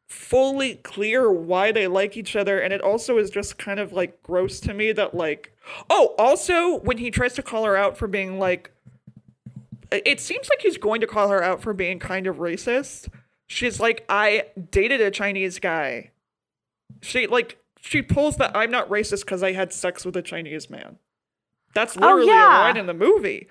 fully 0.10 0.76
clear 0.76 1.32
why 1.32 1.72
they 1.72 1.88
like 1.88 2.18
each 2.18 2.36
other 2.36 2.60
and 2.60 2.74
it 2.74 2.82
also 2.82 3.18
is 3.18 3.30
just 3.30 3.58
kind 3.58 3.80
of 3.80 3.94
like 3.94 4.22
gross 4.24 4.60
to 4.60 4.74
me 4.74 4.92
that 4.92 5.14
like 5.16 5.56
oh 5.90 6.16
also 6.18 6.80
when 6.80 6.98
he 6.98 7.12
tries 7.12 7.34
to 7.36 7.44
call 7.44 7.64
her 7.64 7.78
out 7.78 7.98
for 7.98 8.08
being 8.08 8.40
like 8.40 8.72
it 9.92 10.20
seems 10.20 10.50
like 10.50 10.62
he's 10.62 10.78
going 10.78 11.02
to 11.02 11.08
call 11.08 11.30
her 11.30 11.44
out 11.44 11.62
for 11.62 11.74
being 11.74 12.00
kind 12.00 12.28
of 12.28 12.38
racist. 12.38 13.10
She's 13.48 13.80
like, 13.80 14.06
I 14.10 14.46
dated 14.72 15.02
a 15.02 15.12
Chinese 15.12 15.60
guy. 15.60 16.12
She 17.02 17.28
like 17.28 17.58
she 17.82 18.02
pulls 18.02 18.38
that 18.38 18.56
I'm 18.56 18.72
not 18.72 18.90
racist 18.90 19.22
because 19.22 19.42
I 19.42 19.54
had 19.54 19.74
sex 19.74 20.06
with 20.06 20.16
a 20.16 20.22
Chinese 20.22 20.70
man. 20.70 20.98
That's 21.74 21.97
oh, 21.97 22.01
literally 22.01 22.32
Oh, 22.32 22.36
yeah. 22.36 22.61
a 22.61 22.63
line 22.63 22.78
in 22.78 22.86
the 22.88 22.93
movie. 22.93 23.47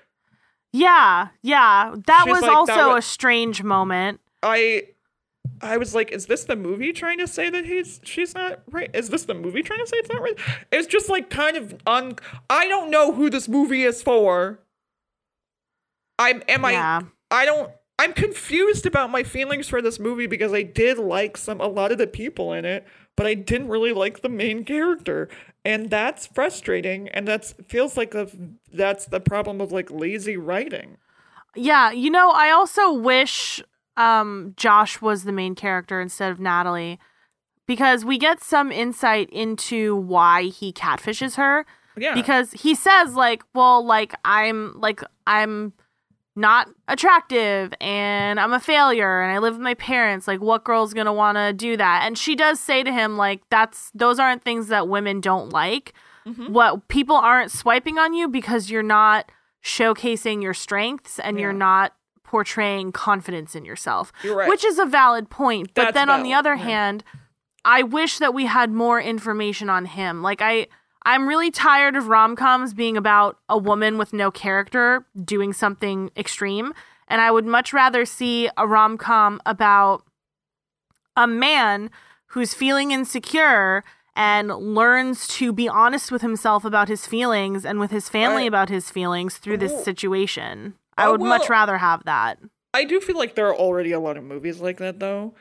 Yeah, 0.72 1.28
yeah. 1.42 1.94
That 2.06 2.22
She's 2.24 2.32
was 2.32 2.42
like, 2.42 2.66
that 2.66 2.78
also 2.78 2.96
a 2.96 3.02
strange 3.02 3.62
moment. 3.62 4.20
I 4.42 4.84
I 5.60 5.76
was 5.76 5.94
like, 5.94 6.12
is 6.12 6.26
this 6.26 6.44
the 6.44 6.56
movie 6.56 6.92
trying 6.92 7.18
to 7.18 7.26
say 7.26 7.50
that 7.50 7.64
he's 7.64 8.00
she's 8.04 8.34
not 8.34 8.60
right? 8.70 8.90
Is 8.94 9.08
this 9.08 9.24
the 9.24 9.34
movie 9.34 9.62
trying 9.62 9.80
to 9.80 9.86
say 9.86 9.96
it's 9.96 10.08
not 10.10 10.20
right? 10.22 10.38
It's 10.70 10.86
just 10.86 11.08
like 11.08 11.30
kind 11.30 11.56
of 11.56 11.74
un 11.86 12.16
I 12.50 12.68
don't 12.68 12.90
know 12.90 13.12
who 13.12 13.30
this 13.30 13.48
movie 13.48 13.82
is 13.82 14.02
for. 14.02 14.60
I'm 16.18 16.42
am 16.48 16.62
Yeah. 16.64 17.02
I 17.30 17.42
I 17.42 17.44
don't 17.46 17.70
I'm 17.98 18.12
confused 18.12 18.86
about 18.86 19.10
my 19.10 19.24
feelings 19.24 19.68
for 19.68 19.82
this 19.82 19.98
movie 19.98 20.26
because 20.26 20.52
I 20.52 20.62
did 20.62 20.98
like 20.98 21.36
some 21.36 21.60
a 21.60 21.66
lot 21.66 21.90
of 21.92 21.98
the 21.98 22.06
people 22.06 22.52
in 22.52 22.64
it, 22.64 22.86
but 23.16 23.26
I 23.26 23.34
didn't 23.34 23.68
really 23.68 23.92
like 23.92 24.20
the 24.20 24.28
main 24.28 24.64
character. 24.64 25.28
And 25.64 25.90
that's 25.90 26.26
frustrating 26.26 27.08
and 27.08 27.28
that's 27.28 27.52
feels 27.66 27.96
like 27.96 28.14
a, 28.14 28.28
that's 28.72 29.06
the 29.06 29.20
problem 29.20 29.60
of 29.60 29.72
like 29.72 29.90
lazy 29.90 30.36
writing. 30.36 30.96
Yeah, 31.54 31.90
you 31.90 32.10
know, 32.10 32.30
I 32.30 32.50
also 32.50 32.92
wish 32.92 33.62
um, 33.96 34.54
Josh 34.56 35.02
was 35.02 35.24
the 35.24 35.32
main 35.32 35.54
character 35.54 36.00
instead 36.00 36.30
of 36.30 36.38
Natalie 36.38 36.98
because 37.66 38.04
we 38.04 38.18
get 38.18 38.42
some 38.42 38.72
insight 38.72 39.28
into 39.30 39.94
why 39.94 40.44
he 40.44 40.72
catfishes 40.72 41.36
her. 41.36 41.66
Yeah. 41.96 42.14
Because 42.14 42.52
he 42.52 42.74
says, 42.76 43.14
like, 43.14 43.42
well, 43.54 43.84
like, 43.84 44.14
I'm, 44.24 44.78
like, 44.78 45.02
I'm 45.26 45.72
not 46.38 46.68
attractive 46.86 47.74
and 47.80 48.38
I'm 48.38 48.52
a 48.52 48.60
failure 48.60 49.20
and 49.20 49.32
I 49.32 49.38
live 49.38 49.54
with 49.54 49.62
my 49.62 49.74
parents. 49.74 50.28
Like, 50.28 50.40
what 50.40 50.64
girl's 50.64 50.94
gonna 50.94 51.12
wanna 51.12 51.52
do 51.52 51.76
that? 51.76 52.02
And 52.06 52.16
she 52.16 52.34
does 52.34 52.60
say 52.60 52.82
to 52.82 52.92
him, 52.92 53.16
like, 53.16 53.42
that's, 53.50 53.90
those 53.94 54.18
aren't 54.18 54.42
things 54.44 54.68
that 54.68 54.88
women 54.88 55.20
don't 55.20 55.50
like. 55.50 55.92
Mhm. 56.26 56.50
What 56.50 56.88
people 56.88 57.16
aren't 57.16 57.50
swiping 57.50 57.98
on 57.98 58.14
you 58.14 58.28
because 58.28 58.70
you're 58.70 58.82
not 58.82 59.30
showcasing 59.64 60.42
your 60.42 60.54
strengths 60.54 61.18
and 61.18 61.38
you're 61.40 61.52
not 61.52 61.94
portraying 62.22 62.92
confidence 62.92 63.54
in 63.54 63.64
yourself, 63.64 64.12
right. 64.24 64.48
which 64.48 64.64
is 64.64 64.78
a 64.78 64.84
valid 64.84 65.30
point. 65.30 65.70
But 65.74 65.84
That's 65.84 65.94
then 65.94 66.10
on 66.10 66.22
the 66.22 66.34
other 66.34 66.54
yeah. 66.54 66.62
hand, 66.64 67.04
I 67.64 67.82
wish 67.82 68.18
that 68.18 68.34
we 68.34 68.46
had 68.46 68.70
more 68.70 69.00
information 69.00 69.68
on 69.70 69.86
him. 69.86 70.22
Like 70.22 70.40
I 70.42 70.68
I'm 71.08 71.26
really 71.26 71.50
tired 71.50 71.96
of 71.96 72.08
rom-coms 72.08 72.74
being 72.74 72.96
about 72.98 73.38
a 73.48 73.56
woman 73.56 73.96
with 73.96 74.12
no 74.12 74.30
character 74.30 75.06
doing 75.24 75.54
something 75.54 76.10
extreme, 76.16 76.74
and 77.08 77.20
I 77.22 77.30
would 77.30 77.46
much 77.46 77.72
rather 77.72 78.04
see 78.04 78.50
a 78.58 78.66
rom-com 78.66 79.40
about 79.46 80.04
a 81.16 81.26
man 81.26 81.90
who's 82.32 82.52
feeling 82.52 82.90
insecure 82.90 83.84
and 84.14 84.48
learns 84.48 85.26
to 85.28 85.50
be 85.52 85.66
honest 85.66 86.12
with 86.12 86.20
himself 86.20 86.64
about 86.64 86.88
his 86.88 87.06
feelings 87.06 87.64
and 87.64 87.80
with 87.80 87.90
his 87.90 88.08
family 88.10 88.42
I- 88.44 88.46
about 88.46 88.68
his 88.68 88.90
feelings 88.90 89.38
through 89.38 89.58
this 89.58 89.82
situation. 89.84 90.74
I 90.98 91.06
Oh, 91.06 91.12
would 91.12 91.20
much 91.22 91.48
rather 91.48 91.78
have 91.78 92.04
that. 92.04 92.38
I 92.74 92.84
do 92.84 93.00
feel 93.00 93.16
like 93.16 93.34
there 93.34 93.46
are 93.48 93.56
already 93.56 93.92
a 93.92 94.00
lot 94.00 94.16
of 94.18 94.24
movies 94.24 94.60
like 94.60 94.76
that, 94.78 94.98
though. 95.00 95.34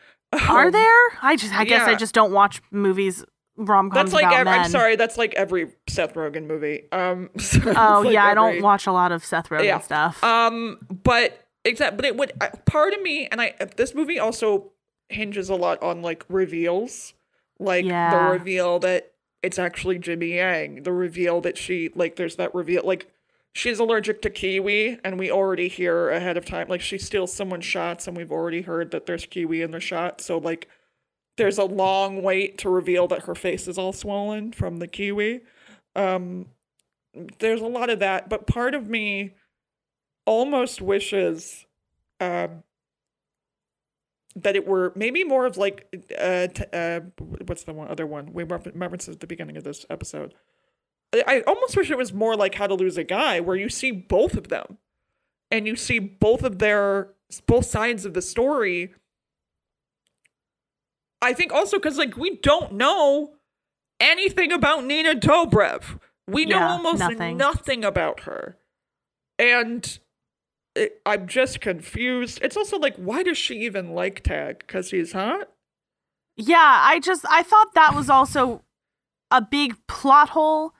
Are 0.47 0.65
Um, 0.67 0.71
there? 0.71 1.07
I 1.21 1.35
just 1.35 1.53
I 1.53 1.65
guess 1.65 1.87
I 1.87 1.95
just 1.95 2.13
don't 2.13 2.31
watch 2.31 2.61
movies 2.71 3.25
rom 3.57 3.89
coms 3.89 4.11
That's 4.11 4.13
like 4.13 4.33
ev-. 4.35 4.47
I'm 4.47 4.69
sorry. 4.69 4.95
That's 4.95 5.17
like 5.17 5.33
every 5.33 5.71
Seth 5.87 6.13
Rogen 6.13 6.45
movie. 6.47 6.83
Um. 6.91 7.29
so 7.39 7.59
Oh 7.75 8.01
like 8.05 8.13
yeah, 8.13 8.25
I 8.25 8.33
don't 8.33 8.61
watch 8.61 8.87
a 8.87 8.91
lot 8.91 9.11
of 9.11 9.25
Seth 9.25 9.49
Rogen 9.49 9.65
Yeah. 9.65 9.79
stuff. 9.79 10.23
Um, 10.23 10.77
but 11.03 11.45
exact, 11.65 11.95
but 11.97 12.05
it 12.05 12.15
would 12.15 12.31
part 12.65 12.93
of 12.93 13.01
me, 13.01 13.27
and 13.31 13.41
I 13.41 13.53
this 13.75 13.93
movie 13.93 14.19
also 14.19 14.71
hinges 15.09 15.49
a 15.49 15.55
lot 15.55 15.81
on 15.81 16.01
like 16.01 16.23
reveals, 16.29 17.13
like 17.59 17.85
Yeah. 17.85 18.11
the 18.11 18.31
reveal 18.31 18.79
that 18.79 19.11
it's 19.43 19.59
actually 19.59 19.99
Jimmy 19.99 20.35
Yang, 20.35 20.83
the 20.83 20.91
reveal 20.91 21.41
that 21.41 21.57
she 21.57 21.89
like 21.95 22.15
there's 22.15 22.35
that 22.37 22.53
reveal 22.55 22.83
like 22.85 23.07
she's 23.53 23.79
allergic 23.79 24.21
to 24.21 24.29
kiwi, 24.29 24.99
and 25.03 25.17
we 25.17 25.31
already 25.31 25.67
hear 25.67 26.09
ahead 26.09 26.37
of 26.37 26.45
time 26.45 26.67
like 26.67 26.81
she 26.81 26.97
steals 26.97 27.33
someone's 27.33 27.65
shots, 27.65 28.07
and 28.07 28.15
we've 28.15 28.31
already 28.31 28.61
heard 28.61 28.91
that 28.91 29.05
there's 29.05 29.25
kiwi 29.25 29.61
in 29.61 29.71
the 29.71 29.79
shot, 29.79 30.21
so 30.21 30.37
like 30.37 30.67
there's 31.37 31.57
a 31.57 31.63
long 31.63 32.21
wait 32.21 32.57
to 32.59 32.69
reveal 32.69 33.07
that 33.07 33.23
her 33.23 33.35
face 33.35 33.67
is 33.67 33.77
all 33.77 33.93
swollen 33.93 34.51
from 34.51 34.77
the 34.77 34.87
kiwi. 34.87 35.41
Um, 35.95 36.47
there's 37.39 37.61
a 37.61 37.67
lot 37.67 37.89
of 37.89 37.99
that, 37.99 38.29
but 38.29 38.47
part 38.47 38.75
of 38.75 38.89
me 38.89 39.35
almost 40.25 40.81
wishes 40.81 41.65
um, 42.19 42.63
that 44.35 44.55
it 44.55 44.67
were 44.67 44.91
maybe 44.95 45.23
more 45.23 45.45
of 45.45 45.57
like 45.57 45.87
uh, 46.19 46.47
t- 46.47 46.63
uh 46.73 46.99
what's 47.45 47.63
the 47.63 47.73
one 47.73 47.87
other 47.87 48.05
one 48.05 48.31
we 48.33 48.43
refer- 48.43 48.71
referenced 48.75 49.07
at 49.07 49.19
the 49.19 49.27
beginning 49.27 49.57
of 49.57 49.63
this 49.63 49.85
episode. 49.89 50.33
I 51.13 51.41
almost 51.47 51.77
wish 51.77 51.89
it 51.89 51.97
was 51.97 52.11
more 52.11 52.35
like 52.35 52.55
How 52.55 52.67
to 52.67 52.73
Lose 52.73 52.97
a 52.97 53.03
Guy, 53.03 53.39
where 53.39 53.55
you 53.55 53.69
see 53.69 53.91
both 53.91 54.35
of 54.35 54.49
them, 54.49 54.77
and 55.49 55.65
you 55.65 55.77
see 55.77 55.99
both 55.99 56.43
of 56.43 56.59
their 56.59 57.13
both 57.45 57.65
sides 57.65 58.05
of 58.05 58.13
the 58.13 58.21
story. 58.21 58.93
I 61.21 61.33
think 61.33 61.51
also 61.51 61.77
because 61.77 61.97
like 61.97 62.17
we 62.17 62.37
don't 62.37 62.73
know 62.73 63.33
anything 63.99 64.51
about 64.51 64.85
Nina 64.85 65.15
Dobrev. 65.15 65.99
We 66.27 66.45
know 66.45 66.57
Yeah, 66.57 66.71
almost 66.71 66.99
nothing. 66.99 67.37
nothing 67.37 67.85
about 67.85 68.21
her, 68.21 68.57
and 69.39 69.97
it, 70.75 71.01
I'm 71.05 71.27
just 71.27 71.61
confused. 71.61 72.39
It's 72.41 72.57
also 72.57 72.77
like, 72.77 72.95
why 72.97 73.23
does 73.23 73.37
she 73.37 73.61
even 73.61 73.91
like 73.91 74.23
Tag? 74.23 74.59
Because 74.59 74.91
he's 74.91 75.13
hot. 75.13 75.49
yeah, 76.35 76.81
I 76.83 76.99
just 76.99 77.25
I 77.29 77.43
thought 77.43 77.73
that 77.73 77.95
was 77.95 78.09
also 78.09 78.63
a 79.31 79.41
big 79.41 79.75
plot 79.87 80.29
hole, 80.29 80.73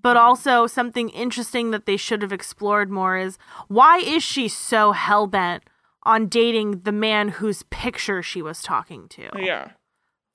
but 0.00 0.16
hmm. 0.16 0.22
also 0.22 0.66
something 0.66 1.08
interesting 1.10 1.70
that 1.72 1.86
they 1.86 1.96
should 1.96 2.22
have 2.22 2.32
explored 2.32 2.90
more 2.90 3.16
is 3.16 3.36
why 3.68 3.98
is 3.98 4.22
she 4.22 4.48
so 4.48 4.92
hell 4.92 5.26
bent 5.26 5.64
on 6.06 6.26
dating 6.26 6.80
the 6.80 6.92
man 6.92 7.28
whose 7.28 7.62
picture 7.64 8.22
she 8.22 8.42
was 8.42 8.62
talking 8.62 9.08
to? 9.08 9.28
Yeah, 9.38 9.70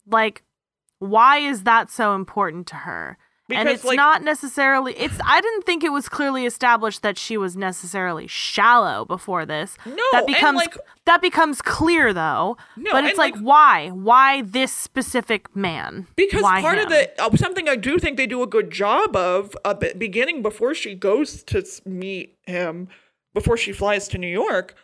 Like, 0.06 0.42
why 0.98 1.38
is 1.38 1.62
that 1.64 1.90
so 1.90 2.14
important 2.14 2.66
to 2.68 2.76
her? 2.76 3.16
and 3.52 3.64
Because, 3.66 3.80
it's 3.80 3.84
like- 3.84 3.96
not 3.96 4.22
necessarily 4.22 4.92
it's 4.96 5.18
I 5.26 5.40
didn't 5.40 5.64
think 5.66 5.82
it 5.82 5.88
was 5.90 6.08
clearly 6.08 6.46
established 6.46 7.02
that 7.02 7.18
she 7.18 7.36
was 7.36 7.56
necessarily 7.56 8.28
shallow 8.28 9.04
before 9.04 9.44
this. 9.44 9.76
No, 9.84 10.04
that 10.12 10.24
becomes 10.28 10.56
like- 10.56 10.76
that 11.06 11.20
becomes 11.20 11.60
clear 11.60 12.12
though. 12.12 12.56
No, 12.76 12.92
but 12.92 13.02
it's 13.04 13.10
and, 13.12 13.18
like, 13.18 13.34
like- 13.34 13.42
why? 13.42 13.88
Why 13.88 14.42
this 14.42 14.72
specific 14.72 15.54
man? 15.56 16.06
because 16.14 16.42
Why 16.42 16.60
part 16.60 16.78
of 16.78 16.90
the 16.90 17.10
uh, 17.20 17.34
something 17.36 17.68
I 17.68 17.74
do 17.74 17.98
think 17.98 18.16
they 18.18 18.28
do 18.28 18.40
a 18.42 18.46
good 18.46 18.70
job 18.70 19.16
of 19.16 19.56
uh, 19.64 19.74
be- 19.74 19.94
beginning 19.98 20.42
before 20.42 20.72
she 20.74 20.94
goes 20.94 21.42
to 21.44 21.64
meet 21.84 22.36
him, 22.46 22.86
before 23.34 23.56
she 23.56 23.72
flies 23.72 24.06
to 24.08 24.18
New 24.18 24.28
York, 24.28 24.76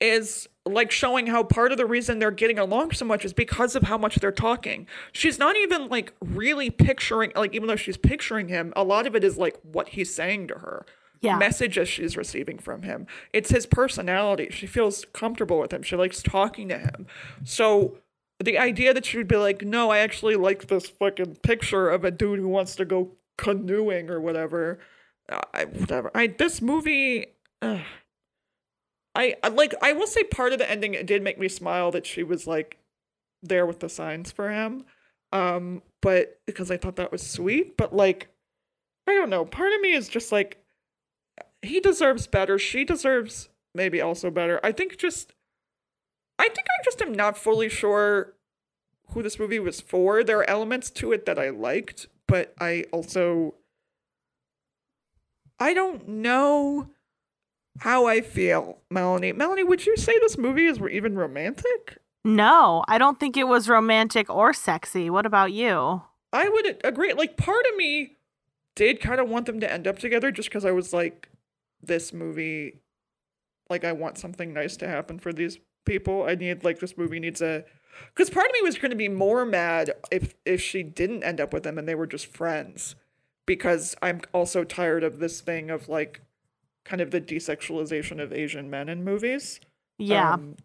is 0.00 0.48
like 0.66 0.90
showing 0.90 1.26
how 1.26 1.42
part 1.42 1.72
of 1.72 1.78
the 1.78 1.86
reason 1.86 2.18
they're 2.18 2.30
getting 2.30 2.58
along 2.58 2.92
so 2.92 3.04
much 3.04 3.24
is 3.24 3.32
because 3.32 3.76
of 3.76 3.84
how 3.84 3.98
much 3.98 4.16
they're 4.16 4.32
talking. 4.32 4.86
She's 5.12 5.38
not 5.38 5.56
even 5.56 5.88
like 5.88 6.12
really 6.20 6.70
picturing 6.70 7.32
like 7.34 7.54
even 7.54 7.68
though 7.68 7.76
she's 7.76 7.96
picturing 7.96 8.48
him, 8.48 8.72
a 8.76 8.84
lot 8.84 9.06
of 9.06 9.14
it 9.14 9.24
is 9.24 9.36
like 9.36 9.58
what 9.62 9.90
he's 9.90 10.12
saying 10.12 10.48
to 10.48 10.54
her. 10.54 10.86
Yeah. 11.20 11.36
Messages 11.36 11.86
she's 11.88 12.16
receiving 12.16 12.58
from 12.58 12.82
him. 12.82 13.06
It's 13.34 13.50
his 13.50 13.66
personality. 13.66 14.48
She 14.50 14.66
feels 14.66 15.04
comfortable 15.12 15.58
with 15.58 15.72
him. 15.72 15.82
She 15.82 15.96
likes 15.96 16.22
talking 16.22 16.68
to 16.68 16.78
him. 16.78 17.06
So 17.44 17.98
the 18.42 18.56
idea 18.56 18.94
that 18.94 19.04
she 19.04 19.18
would 19.18 19.28
be 19.28 19.36
like, 19.36 19.62
no, 19.62 19.90
I 19.90 19.98
actually 19.98 20.36
like 20.36 20.68
this 20.68 20.88
fucking 20.88 21.36
picture 21.42 21.90
of 21.90 22.04
a 22.06 22.10
dude 22.10 22.38
who 22.38 22.48
wants 22.48 22.74
to 22.76 22.86
go 22.86 23.10
canoeing 23.36 24.08
or 24.08 24.18
whatever. 24.18 24.78
uh, 25.30 25.40
I, 25.52 25.64
whatever. 25.66 26.10
I 26.14 26.28
this 26.28 26.62
movie. 26.62 27.26
ugh. 27.60 27.80
I, 29.14 29.34
like. 29.52 29.74
I 29.82 29.92
will 29.92 30.06
say 30.06 30.24
part 30.24 30.52
of 30.52 30.58
the 30.58 30.70
ending 30.70 30.94
it 30.94 31.06
did 31.06 31.22
make 31.22 31.38
me 31.38 31.48
smile 31.48 31.90
that 31.90 32.06
she 32.06 32.22
was 32.22 32.46
like 32.46 32.78
there 33.42 33.66
with 33.66 33.80
the 33.80 33.88
signs 33.88 34.30
for 34.30 34.50
him. 34.50 34.84
Um, 35.32 35.82
but 36.00 36.40
because 36.46 36.70
I 36.70 36.76
thought 36.76 36.96
that 36.96 37.12
was 37.12 37.26
sweet. 37.26 37.76
But 37.76 37.94
like, 37.94 38.28
I 39.06 39.14
don't 39.14 39.30
know. 39.30 39.44
Part 39.44 39.72
of 39.72 39.80
me 39.80 39.92
is 39.92 40.08
just 40.08 40.32
like, 40.32 40.62
he 41.62 41.80
deserves 41.80 42.26
better. 42.26 42.58
She 42.58 42.84
deserves 42.84 43.48
maybe 43.74 44.00
also 44.00 44.30
better. 44.30 44.60
I 44.62 44.72
think 44.72 44.96
just. 44.98 45.32
I 46.38 46.44
think 46.44 46.66
I 46.70 46.84
just 46.84 47.02
am 47.02 47.12
not 47.12 47.36
fully 47.36 47.68
sure 47.68 48.32
who 49.10 49.22
this 49.22 49.38
movie 49.38 49.58
was 49.58 49.80
for. 49.80 50.24
There 50.24 50.38
are 50.38 50.48
elements 50.48 50.90
to 50.92 51.12
it 51.12 51.26
that 51.26 51.38
I 51.38 51.50
liked, 51.50 52.06
but 52.26 52.54
I 52.58 52.84
also 52.92 53.54
I 55.60 55.74
don't 55.74 56.08
know 56.08 56.88
how 57.80 58.06
I 58.06 58.20
feel, 58.20 58.78
Melanie. 58.90 59.32
Melanie, 59.32 59.64
would 59.64 59.86
you 59.86 59.96
say 59.96 60.18
this 60.18 60.36
movie 60.38 60.66
is 60.66 60.78
even 60.90 61.16
romantic? 61.16 61.98
No, 62.24 62.84
I 62.86 62.98
don't 62.98 63.18
think 63.18 63.36
it 63.36 63.48
was 63.48 63.68
romantic 63.68 64.28
or 64.28 64.52
sexy. 64.52 65.08
What 65.08 65.24
about 65.24 65.52
you? 65.52 66.02
I 66.32 66.48
would 66.48 66.80
agree. 66.84 67.14
Like, 67.14 67.38
part 67.38 67.64
of 67.70 67.76
me 67.76 68.16
did 68.74 69.00
kind 69.00 69.18
of 69.20 69.28
want 69.28 69.46
them 69.46 69.60
to 69.60 69.72
end 69.72 69.86
up 69.86 69.98
together 69.98 70.30
just 70.30 70.50
because 70.50 70.66
I 70.66 70.72
was 70.72 70.92
like, 70.92 71.30
this 71.82 72.12
movie, 72.12 72.80
like, 73.70 73.84
I 73.84 73.92
want 73.92 74.18
something 74.18 74.52
nice 74.52 74.76
to 74.76 74.88
happen 74.88 75.18
for 75.18 75.32
these 75.32 75.58
people. 75.86 76.24
I 76.24 76.34
need, 76.34 76.62
like, 76.62 76.80
this 76.80 76.98
movie 76.98 77.18
needs 77.18 77.40
a. 77.40 77.64
Because 78.14 78.28
part 78.28 78.46
of 78.46 78.52
me 78.52 78.60
was 78.62 78.76
going 78.76 78.90
to 78.90 78.96
be 78.96 79.08
more 79.08 79.46
mad 79.46 79.92
if 80.10 80.34
if 80.44 80.60
she 80.60 80.82
didn't 80.82 81.24
end 81.24 81.40
up 81.40 81.52
with 81.54 81.62
them 81.62 81.78
and 81.78 81.88
they 81.88 81.94
were 81.94 82.06
just 82.06 82.26
friends, 82.26 82.94
because 83.46 83.96
I'm 84.02 84.20
also 84.32 84.64
tired 84.64 85.02
of 85.02 85.18
this 85.18 85.40
thing 85.40 85.70
of 85.70 85.88
like, 85.88 86.20
kind 86.84 87.00
of 87.00 87.10
the 87.10 87.20
desexualization 87.20 88.20
of 88.22 88.32
Asian 88.32 88.70
men 88.70 88.88
in 88.88 89.04
movies. 89.04 89.60
Yeah. 89.98 90.34
Um, 90.34 90.56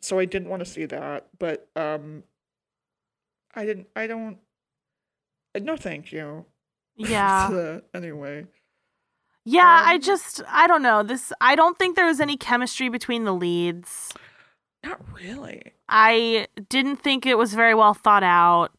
so 0.00 0.18
I 0.18 0.24
didn't 0.24 0.48
want 0.48 0.60
to 0.60 0.70
see 0.70 0.84
that, 0.86 1.28
but 1.38 1.68
um, 1.74 2.22
I 3.54 3.64
didn't. 3.64 3.88
I 3.96 4.06
don't. 4.06 4.38
uh, 5.54 5.60
No, 5.60 5.76
thank 5.76 6.12
you. 6.12 6.44
yeah. 6.96 7.80
Anyway, 7.94 8.46
Yeah, 9.44 9.82
I 9.84 9.94
Um, 9.96 10.00
just 10.00 10.42
I 10.48 10.66
don't 10.66 10.82
know. 10.82 11.02
This 11.02 11.32
I 11.40 11.56
don't 11.56 11.78
think 11.78 11.96
there 11.96 12.06
was 12.06 12.20
any 12.20 12.36
chemistry 12.36 12.88
between 12.88 13.24
the 13.24 13.34
leads. 13.34 14.12
not 14.84 15.00
really. 15.12 15.72
I 15.88 16.46
didn't 16.68 16.96
think 16.96 17.26
it 17.26 17.36
was 17.38 17.54
very 17.54 17.74
well 17.74 17.94
thought 17.94 18.22
out. 18.22 18.72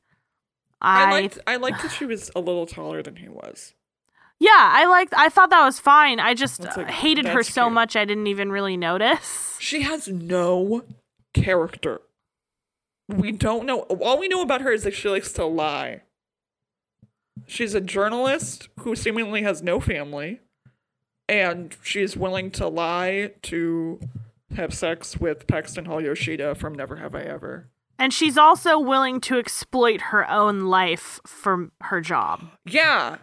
I, 0.81 1.03
I, 1.05 1.11
liked. 1.11 1.39
I 1.47 1.55
liked 1.57 1.81
that 1.81 1.91
she 1.97 2.05
was 2.05 2.29
a 2.35 2.39
little 2.39 2.65
taller 2.65 3.01
than 3.01 3.15
he 3.17 3.27
was. 3.27 3.73
Yeah, 4.39 4.49
I 4.53 4.85
liked. 4.85 5.13
I 5.15 5.29
thought 5.29 5.49
that 5.49 5.63
was 5.65 5.79
fine. 5.79 6.19
I 6.19 6.33
just 6.33 6.63
like- 6.63 6.89
hated 6.89 7.25
her 7.25 7.41
so 7.43 7.63
cute. 7.63 7.73
much 7.73 7.95
I 7.95 8.05
didn't 8.05 8.27
even 8.27 8.51
really 8.51 8.77
notice. 8.77 9.57
She 9.59 9.81
has 9.81 10.07
no 10.07 10.83
character. 11.33 12.01
We 13.07 13.31
don't 13.31 13.65
know. 13.65 13.79
All 13.81 14.19
we 14.19 14.27
know 14.27 14.41
about 14.41 14.61
her 14.61 14.71
is 14.71 14.83
that 14.83 14.93
she 14.93 15.09
likes 15.09 15.31
to 15.33 15.45
lie. 15.45 16.01
She's 17.47 17.73
a 17.73 17.81
journalist 17.81 18.67
who 18.79 18.95
seemingly 18.95 19.43
has 19.43 19.61
no 19.63 19.79
family, 19.79 20.41
and 21.29 21.75
she's 21.81 22.17
willing 22.17 22.51
to 22.51 22.67
lie 22.67 23.31
to 23.43 23.99
have 24.55 24.73
sex 24.73 25.17
with 25.17 25.47
Paxton 25.47 25.85
Hall 25.85 26.01
Yoshida 26.01 26.55
from 26.55 26.73
Never 26.75 26.97
Have 26.97 27.15
I 27.15 27.21
Ever. 27.21 27.67
And 27.99 28.13
she's 28.13 28.37
also 28.37 28.77
willing 28.77 29.19
to 29.21 29.37
exploit 29.39 30.01
her 30.01 30.29
own 30.29 30.61
life 30.65 31.19
for 31.25 31.69
her 31.81 32.01
job. 32.01 32.41
Yeah. 32.65 33.17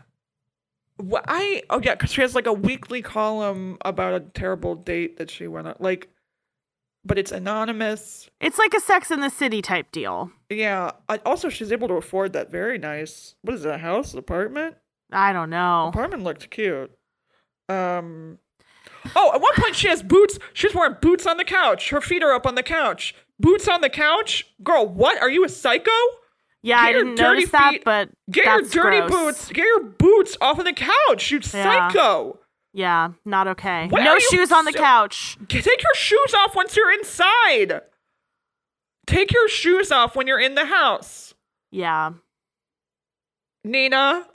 Wh- 1.01 1.25
I 1.27 1.63
oh 1.71 1.81
yeah, 1.83 1.95
because 1.95 2.13
she 2.13 2.21
has 2.21 2.35
like 2.35 2.47
a 2.47 2.53
weekly 2.53 3.03
column 3.03 3.79
about 3.85 4.15
a 4.15 4.21
terrible 4.21 4.75
date 4.75 5.19
that 5.19 5.31
she 5.31 5.47
went 5.47 5.67
on. 5.67 5.75
Like, 5.79 6.09
but 7.05 7.19
it's 7.19 7.33
anonymous. 7.33 8.31
It's 8.41 8.59
like 8.59 8.75
a 8.75 8.81
Sex 8.81 9.11
in 9.11 9.21
the 9.21 9.31
City 9.31 9.61
type 9.61 9.91
deal. 9.93 10.31
Yeah. 10.49 10.93
I, 11.09 11.19
also, 11.27 11.49
she's 11.49 11.73
able 11.73 11.89
to 11.89 11.95
afford 11.95 12.33
that 12.33 12.51
very 12.51 12.79
nice. 12.79 13.35
What 13.43 13.55
is 13.55 13.65
it? 13.65 13.71
A 13.75 13.79
house? 13.79 14.13
An 14.13 14.19
apartment? 14.19 14.77
I 15.13 15.33
don't 15.33 15.51
know. 15.51 15.89
Apartment 15.89 16.23
looked 16.23 16.51
cute. 16.51 16.91
Um. 17.69 18.39
Oh, 19.15 19.33
at 19.35 19.41
one 19.41 19.55
point 19.57 19.75
she 19.75 19.89
has 19.89 20.03
boots. 20.03 20.39
She's 20.55 20.75
wearing 20.75 20.97
boots 21.01 21.27
on 21.27 21.37
the 21.37 21.45
couch. 21.45 21.91
Her 21.91 22.01
feet 22.01 22.23
are 22.23 22.33
up 22.33 22.47
on 22.47 22.55
the 22.55 22.63
couch. 22.63 23.15
Boots 23.39 23.69
on 23.69 23.81
the 23.81 23.91
couch. 23.91 24.47
Girl, 24.63 24.87
what? 24.87 25.21
Are 25.21 25.31
you 25.31 25.45
a 25.45 25.49
psycho? 25.49 25.91
Yeah, 26.65 26.79
I 26.81 26.87
Get 26.87 26.95
your 26.95 27.05
didn't 27.05 27.19
notice 27.21 27.51
that, 27.51 27.73
but 27.85 28.09
Get 28.31 28.45
your 28.47 28.63
dirty 28.63 29.01
gross. 29.01 29.11
boots. 29.11 29.49
Get 29.53 29.65
your 29.67 29.81
boots 29.85 30.37
off 30.41 30.59
of 30.59 30.65
the 30.65 30.73
couch. 30.73 31.31
You 31.31 31.39
Yeah. 31.43 31.89
psycho. 31.91 32.39
Yeah, 32.73 33.11
not 33.27 33.47
okay. 33.49 33.87
What 33.89 34.03
no 34.03 34.19
shoes 34.19 34.51
on 34.51 34.65
the 34.65 34.73
so- 34.73 34.79
couch. 34.79 35.37
Take 35.49 35.65
your 35.83 35.95
shoes 35.95 36.35
off 36.35 36.57
once 36.57 36.75
you're 36.77 36.91
inside. 36.93 37.83
Take 39.07 39.31
your 39.31 39.49
shoes 39.49 39.93
off 39.93 40.17
when 40.17 40.27
you're 40.27 40.41
in 40.41 40.55
the 40.55 40.65
house. 40.65 41.35
Yeah. 41.71 42.13
Nina. 43.63 44.27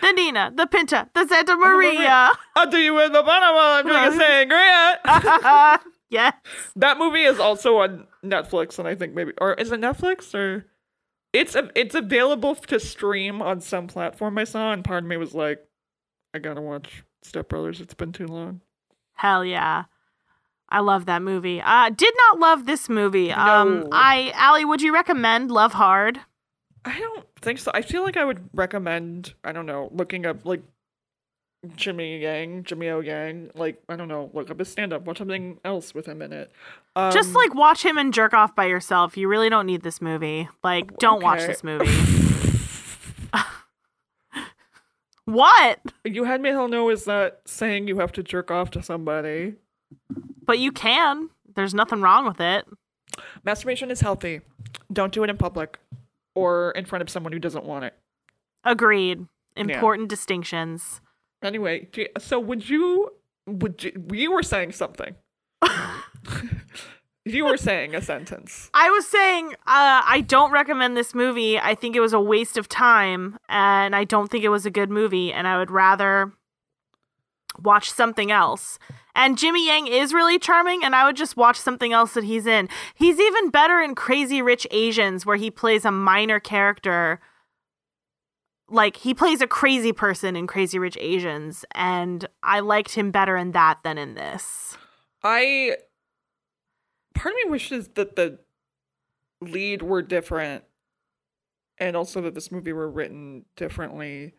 The 0.00 0.12
Nina, 0.12 0.50
the 0.54 0.66
Pinta, 0.66 1.10
the 1.14 1.26
Santa 1.28 1.56
Maria. 1.56 2.30
I'll 2.56 2.70
do 2.70 2.78
you 2.78 2.98
in 3.02 3.12
the 3.12 3.22
Panama. 3.22 3.82
I'm 3.84 3.86
like 3.88 4.12
a 4.14 4.16
sangria. 4.16 5.80
yes. 6.14 6.34
That 6.76 6.98
movie 6.98 7.22
is 7.22 7.38
also 7.38 7.78
on 7.78 8.06
Netflix, 8.24 8.78
and 8.78 8.88
I 8.88 8.94
think 8.94 9.14
maybe, 9.14 9.32
or 9.40 9.54
is 9.54 9.70
it 9.72 9.80
Netflix 9.80 10.34
or? 10.34 10.66
It's 11.32 11.56
a, 11.56 11.68
it's 11.74 11.96
available 11.96 12.54
to 12.54 12.78
stream 12.78 13.42
on 13.42 13.60
some 13.60 13.88
platform 13.88 14.38
I 14.38 14.44
saw, 14.44 14.72
and 14.72 14.84
part 14.84 15.02
of 15.02 15.08
me 15.08 15.16
was 15.16 15.34
like, 15.34 15.58
I 16.32 16.38
gotta 16.38 16.60
watch 16.60 17.02
Step 17.22 17.48
Brothers. 17.48 17.80
It's 17.80 17.94
been 17.94 18.12
too 18.12 18.26
long. 18.26 18.60
Hell 19.14 19.44
yeah. 19.44 19.84
I 20.68 20.80
love 20.80 21.06
that 21.06 21.22
movie. 21.22 21.60
Uh 21.60 21.90
did 21.90 22.14
not 22.16 22.40
love 22.40 22.66
this 22.66 22.88
movie. 22.88 23.32
Um 23.32 23.88
I 23.92 24.32
Allie, 24.34 24.64
would 24.64 24.82
you 24.82 24.92
recommend 24.92 25.50
Love 25.50 25.72
Hard? 25.72 26.20
I 26.84 26.98
don't 26.98 27.24
think 27.40 27.58
so. 27.58 27.70
I 27.72 27.82
feel 27.82 28.02
like 28.02 28.16
I 28.16 28.24
would 28.24 28.48
recommend, 28.52 29.34
I 29.44 29.52
don't 29.52 29.66
know, 29.66 29.88
looking 29.92 30.26
up 30.26 30.44
like 30.44 30.62
Jimmy 31.76 32.18
Yang, 32.18 32.64
Jimmy 32.64 32.88
O 32.88 33.00
Yang. 33.00 33.50
Like, 33.54 33.82
I 33.88 33.96
don't 33.96 34.08
know, 34.08 34.30
look 34.32 34.50
up 34.50 34.58
his 34.58 34.68
stand 34.68 34.92
up, 34.92 35.04
watch 35.04 35.18
something 35.18 35.58
else 35.64 35.94
with 35.94 36.06
him 36.06 36.22
in 36.22 36.32
it. 36.32 36.50
Um, 36.96 37.12
Just 37.12 37.34
like 37.34 37.54
watch 37.54 37.84
him 37.84 37.98
and 37.98 38.12
jerk 38.12 38.34
off 38.34 38.54
by 38.54 38.66
yourself. 38.66 39.16
You 39.16 39.28
really 39.28 39.48
don't 39.48 39.66
need 39.66 39.82
this 39.82 40.00
movie. 40.00 40.48
Like, 40.62 40.98
don't 40.98 41.22
watch 41.22 41.40
this 41.40 41.64
movie. 41.64 41.90
what? 45.24 45.80
You 46.04 46.24
had 46.24 46.40
me 46.40 46.50
hell 46.50 46.68
no 46.68 46.88
is 46.90 47.04
that 47.04 47.40
saying 47.44 47.88
you 47.88 47.98
have 47.98 48.12
to 48.12 48.22
jerk 48.22 48.50
off 48.50 48.70
to 48.72 48.82
somebody. 48.82 49.54
But 50.44 50.58
you 50.58 50.72
can. 50.72 51.30
There's 51.54 51.74
nothing 51.74 52.00
wrong 52.00 52.26
with 52.26 52.40
it. 52.40 52.66
Masturbation 53.44 53.90
is 53.90 54.00
healthy. 54.00 54.40
Don't 54.92 55.12
do 55.12 55.22
it 55.24 55.30
in 55.30 55.36
public 55.36 55.78
or 56.34 56.72
in 56.72 56.84
front 56.84 57.02
of 57.02 57.10
someone 57.10 57.32
who 57.32 57.38
doesn't 57.38 57.64
want 57.64 57.84
it. 57.84 57.94
Agreed. 58.64 59.26
Important 59.56 60.08
distinctions. 60.08 61.00
Anyway, 61.44 61.88
so 62.18 62.40
would 62.40 62.68
you 62.68 63.10
would 63.46 63.84
you, 63.84 63.92
you 64.12 64.32
were 64.32 64.42
saying 64.42 64.72
something? 64.72 65.14
you 67.24 67.44
were 67.44 67.56
saying 67.56 67.94
a 67.94 68.02
sentence. 68.02 68.70
I 68.72 68.90
was 68.90 69.06
saying, 69.06 69.52
uh, 69.66 70.02
I 70.06 70.24
don't 70.26 70.50
recommend 70.50 70.96
this 70.96 71.14
movie. 71.14 71.58
I 71.58 71.74
think 71.74 71.94
it 71.94 72.00
was 72.00 72.12
a 72.12 72.20
waste 72.20 72.56
of 72.56 72.68
time, 72.68 73.38
and 73.48 73.94
I 73.94 74.04
don't 74.04 74.30
think 74.30 74.44
it 74.44 74.48
was 74.48 74.64
a 74.64 74.70
good 74.70 74.90
movie, 74.90 75.32
and 75.32 75.46
I 75.46 75.58
would 75.58 75.70
rather 75.70 76.32
watch 77.62 77.90
something 77.90 78.30
else. 78.32 78.78
And 79.14 79.38
Jimmy 79.38 79.66
Yang 79.66 79.86
is 79.88 80.12
really 80.12 80.38
charming, 80.38 80.82
and 80.82 80.94
I 80.96 81.04
would 81.04 81.16
just 81.16 81.36
watch 81.36 81.58
something 81.58 81.92
else 81.92 82.14
that 82.14 82.24
he's 82.24 82.46
in. 82.46 82.68
He's 82.94 83.20
even 83.20 83.50
better 83.50 83.80
in 83.80 83.94
Crazy 83.94 84.42
Rich 84.42 84.66
Asians, 84.70 85.24
where 85.24 85.36
he 85.36 85.50
plays 85.50 85.84
a 85.84 85.92
minor 85.92 86.40
character. 86.40 87.20
Like, 88.68 88.96
he 88.96 89.12
plays 89.14 89.40
a 89.42 89.46
crazy 89.46 89.92
person 89.92 90.36
in 90.36 90.46
Crazy 90.46 90.78
Rich 90.78 90.96
Asians, 91.00 91.64
and 91.74 92.26
I 92.42 92.60
liked 92.60 92.94
him 92.94 93.10
better 93.10 93.36
in 93.36 93.52
that 93.52 93.80
than 93.84 93.98
in 93.98 94.14
this. 94.14 94.76
I 95.22 95.76
part 97.14 97.32
of 97.34 97.36
me 97.44 97.50
wishes 97.50 97.88
that 97.94 98.16
the 98.16 98.38
lead 99.40 99.82
were 99.82 100.02
different 100.02 100.64
and 101.78 101.96
also 101.96 102.20
that 102.22 102.34
this 102.34 102.50
movie 102.50 102.72
were 102.72 102.90
written 102.90 103.44
differently. 103.56 104.34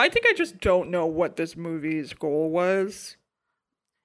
I 0.00 0.08
think 0.08 0.26
I 0.28 0.32
just 0.34 0.58
don't 0.60 0.90
know 0.90 1.06
what 1.06 1.36
this 1.36 1.56
movie's 1.56 2.12
goal 2.14 2.50
was. 2.50 3.16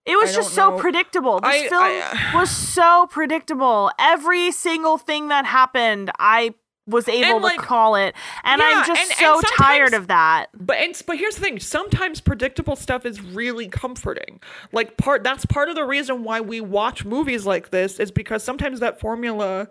It 0.06 0.16
was 0.16 0.32
I 0.32 0.36
just 0.36 0.54
so 0.54 0.70
know. 0.72 0.78
predictable. 0.80 1.40
This 1.42 1.50
I- 1.50 1.68
film 1.70 1.84
I- 1.84 2.32
was 2.40 2.50
so 2.50 3.08
predictable. 3.10 3.92
Every 4.00 4.52
single 4.52 4.98
thing 4.98 5.28
that 5.30 5.46
happened, 5.46 6.12
I 6.20 6.54
was 6.88 7.08
able 7.10 7.36
And, 7.36 7.44
like- 7.44 7.60
to 7.60 7.66
call 7.66 7.96
it. 7.96 8.16
And 8.44 8.60
Yeah, 8.62 8.72
I'm 8.78 8.86
just 8.88 9.02
and- 9.02 9.28
and 9.28 9.42
so 9.44 9.50
tired 9.58 9.94
of 9.94 10.08
that. 10.08 10.48
But 10.54 10.78
and, 10.78 11.00
but 11.06 11.18
here's 11.18 11.36
the 11.36 11.42
thing, 11.42 11.60
sometimes 11.60 12.22
predictable 12.22 12.76
stuff 12.76 13.06
is 13.06 13.22
really 13.22 13.68
comforting. 13.68 14.40
Like 14.72 14.96
part 14.98 15.24
that's 15.24 15.46
part 15.46 15.70
of 15.70 15.76
the 15.76 15.84
reason 15.86 16.24
why 16.24 16.40
we 16.42 16.62
watch 16.62 17.04
movies 17.06 17.46
like 17.46 17.70
this 17.72 18.00
is 18.00 18.10
because 18.12 18.44
sometimes 18.44 18.80
that 18.80 19.00
formula 19.00 19.68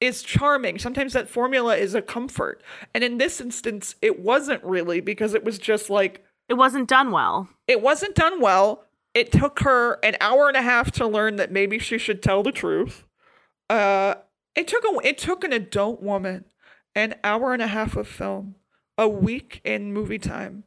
is 0.00 0.22
charming. 0.22 0.78
Sometimes 0.78 1.12
that 1.14 1.28
formula 1.28 1.76
is 1.76 1.94
a 1.94 2.02
comfort. 2.02 2.62
And 2.94 3.02
in 3.02 3.18
this 3.18 3.40
instance 3.40 3.94
it 4.02 4.20
wasn't 4.20 4.62
really 4.64 5.00
because 5.00 5.34
it 5.34 5.44
was 5.44 5.58
just 5.58 5.90
like 5.90 6.24
It 6.48 6.54
wasn't 6.54 6.88
done 6.88 7.10
well. 7.10 7.48
it 7.66 7.80
wasn't 7.80 8.14
done 8.14 8.40
well. 8.40 8.84
It 9.14 9.30
took 9.32 9.60
her 9.60 9.98
an 10.04 10.16
hour 10.20 10.48
and 10.48 10.56
a 10.56 10.62
half 10.62 10.90
to 10.92 11.06
learn 11.06 11.36
that 11.36 11.52
maybe 11.52 11.78
she 11.78 11.98
should 11.98 12.22
tell 12.22 12.42
the 12.42 12.50
truth. 12.52 13.04
Uh, 13.70 14.16
it 14.54 14.68
took 14.68 14.84
a 14.84 15.06
it 15.06 15.18
took 15.18 15.44
an 15.44 15.52
adult 15.52 16.02
woman 16.02 16.44
an 16.94 17.14
hour 17.24 17.52
and 17.52 17.62
a 17.62 17.66
half 17.66 17.96
of 17.96 18.06
film, 18.06 18.54
a 18.96 19.08
week 19.08 19.60
in 19.64 19.92
movie 19.92 20.18
time, 20.18 20.64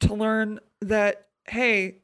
to 0.00 0.14
learn 0.14 0.60
that 0.80 1.26
hey, 1.48 1.98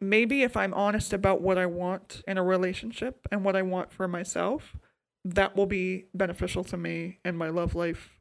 maybe 0.00 0.42
if 0.42 0.56
I'm 0.56 0.74
honest 0.74 1.12
about 1.12 1.40
what 1.40 1.58
I 1.58 1.66
want 1.66 2.22
in 2.26 2.38
a 2.38 2.42
relationship 2.42 3.26
and 3.30 3.44
what 3.44 3.56
I 3.56 3.62
want 3.62 3.92
for 3.92 4.06
myself, 4.08 4.76
that 5.24 5.56
will 5.56 5.66
be 5.66 6.06
beneficial 6.14 6.64
to 6.64 6.76
me 6.76 7.18
and 7.24 7.36
my 7.36 7.48
love 7.48 7.74
life. 7.74 8.18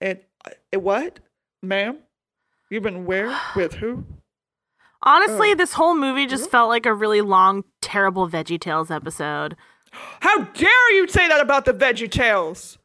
And 0.00 0.20
it, 0.70 0.82
what, 0.82 1.20
ma'am? 1.62 1.98
You've 2.70 2.82
been 2.82 3.06
where 3.06 3.38
with 3.56 3.74
who? 3.74 4.04
Honestly, 5.02 5.52
Oh. 5.52 5.54
this 5.54 5.74
whole 5.74 5.94
movie 5.94 6.26
just 6.26 6.50
felt 6.50 6.68
like 6.68 6.86
a 6.86 6.94
really 6.94 7.20
long, 7.20 7.64
terrible 7.80 8.28
Veggie 8.28 8.60
Tales 8.60 8.90
episode. 8.90 9.56
How 10.20 10.44
dare 10.44 10.92
you 10.94 11.08
say 11.08 11.28
that 11.28 11.40
about 11.40 11.64
the 11.64 11.72
Veggie 11.72 12.10
Tales? 12.10 12.78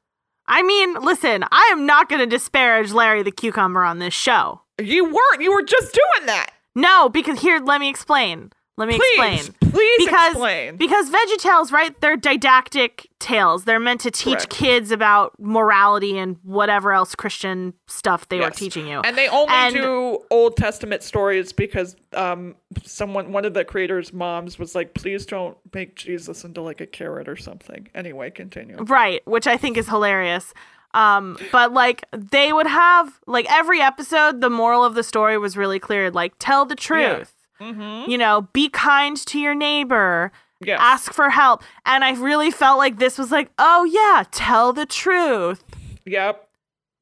I 0.47 0.63
mean, 0.63 0.95
listen, 0.95 1.43
I 1.51 1.69
am 1.71 1.85
not 1.85 2.09
going 2.09 2.19
to 2.21 2.25
disparage 2.25 2.91
Larry 2.91 3.21
the 3.21 3.31
Cucumber 3.31 3.83
on 3.83 3.99
this 3.99 4.13
show. 4.13 4.61
You 4.81 5.05
weren't. 5.05 5.41
You 5.41 5.53
were 5.53 5.61
just 5.61 5.93
doing 5.93 6.25
that. 6.25 6.49
No, 6.75 7.09
because 7.09 7.41
here, 7.41 7.59
let 7.59 7.79
me 7.79 7.89
explain. 7.89 8.51
Let 8.79 8.87
me 8.87 8.97
Please, 8.97 9.49
explain. 9.49 9.71
please 9.73 10.05
because, 10.05 10.31
explain. 10.31 10.77
Because 10.77 11.09
Veggie 11.09 11.37
Tales, 11.37 11.69
right? 11.73 11.99
They're 11.99 12.15
didactic 12.15 13.09
tales. 13.19 13.65
They're 13.65 13.77
meant 13.77 13.99
to 14.01 14.09
teach 14.09 14.37
Correct. 14.37 14.49
kids 14.51 14.91
about 14.91 15.33
morality 15.37 16.17
and 16.17 16.37
whatever 16.43 16.93
else 16.93 17.13
Christian 17.13 17.73
stuff 17.87 18.29
they 18.29 18.39
were 18.39 18.51
teaching 18.51 18.87
you. 18.87 19.01
And 19.01 19.17
they 19.17 19.27
only 19.27 19.53
And- 19.53 19.75
do 19.75 20.19
Old 20.31 20.55
Testament 20.55 21.03
stories 21.03 21.51
because 21.51 21.97
um 22.13 22.55
someone 22.85 23.33
one 23.33 23.43
of 23.43 23.53
the 23.53 23.65
creators' 23.65 24.13
moms 24.13 24.57
was 24.57 24.75
like, 24.75 24.93
please 24.93 25.25
don't 25.25 25.57
make 25.73 25.97
Jesus 25.97 26.45
into 26.45 26.61
like 26.61 26.79
a 26.79 26.87
carrot 26.87 27.27
or 27.27 27.35
something. 27.35 27.89
Anyway, 27.93 28.31
continue. 28.31 28.77
Right, 28.77 29.21
which 29.27 29.45
I 29.45 29.57
think 29.57 29.75
is 29.77 29.89
hilarious. 29.89 30.53
Um, 30.93 31.37
but 31.51 31.73
like 31.73 32.05
they 32.13 32.53
would 32.53 32.65
have 32.67 33.19
like 33.27 33.45
every 33.51 33.81
episode, 33.81 34.39
the 34.39 34.49
moral 34.49 34.85
of 34.85 34.95
the 34.95 35.03
story 35.03 35.37
was 35.37 35.57
really 35.57 35.79
clear. 35.79 36.09
Like, 36.09 36.33
tell 36.39 36.65
the 36.65 36.75
truth. 36.77 37.33
Mm-hmm. 37.61 38.09
You 38.09 38.17
know, 38.17 38.47
be 38.53 38.69
kind 38.69 39.17
to 39.27 39.39
your 39.39 39.55
neighbor. 39.55 40.31
Yes. 40.61 40.79
Ask 40.81 41.13
for 41.13 41.29
help. 41.29 41.63
And 41.85 42.03
I 42.03 42.11
really 42.13 42.51
felt 42.51 42.77
like 42.77 42.99
this 42.99 43.17
was 43.17 43.31
like, 43.31 43.49
oh 43.57 43.85
yeah, 43.85 44.23
tell 44.31 44.73
the 44.73 44.85
truth. 44.85 45.63
Yep. 46.05 46.45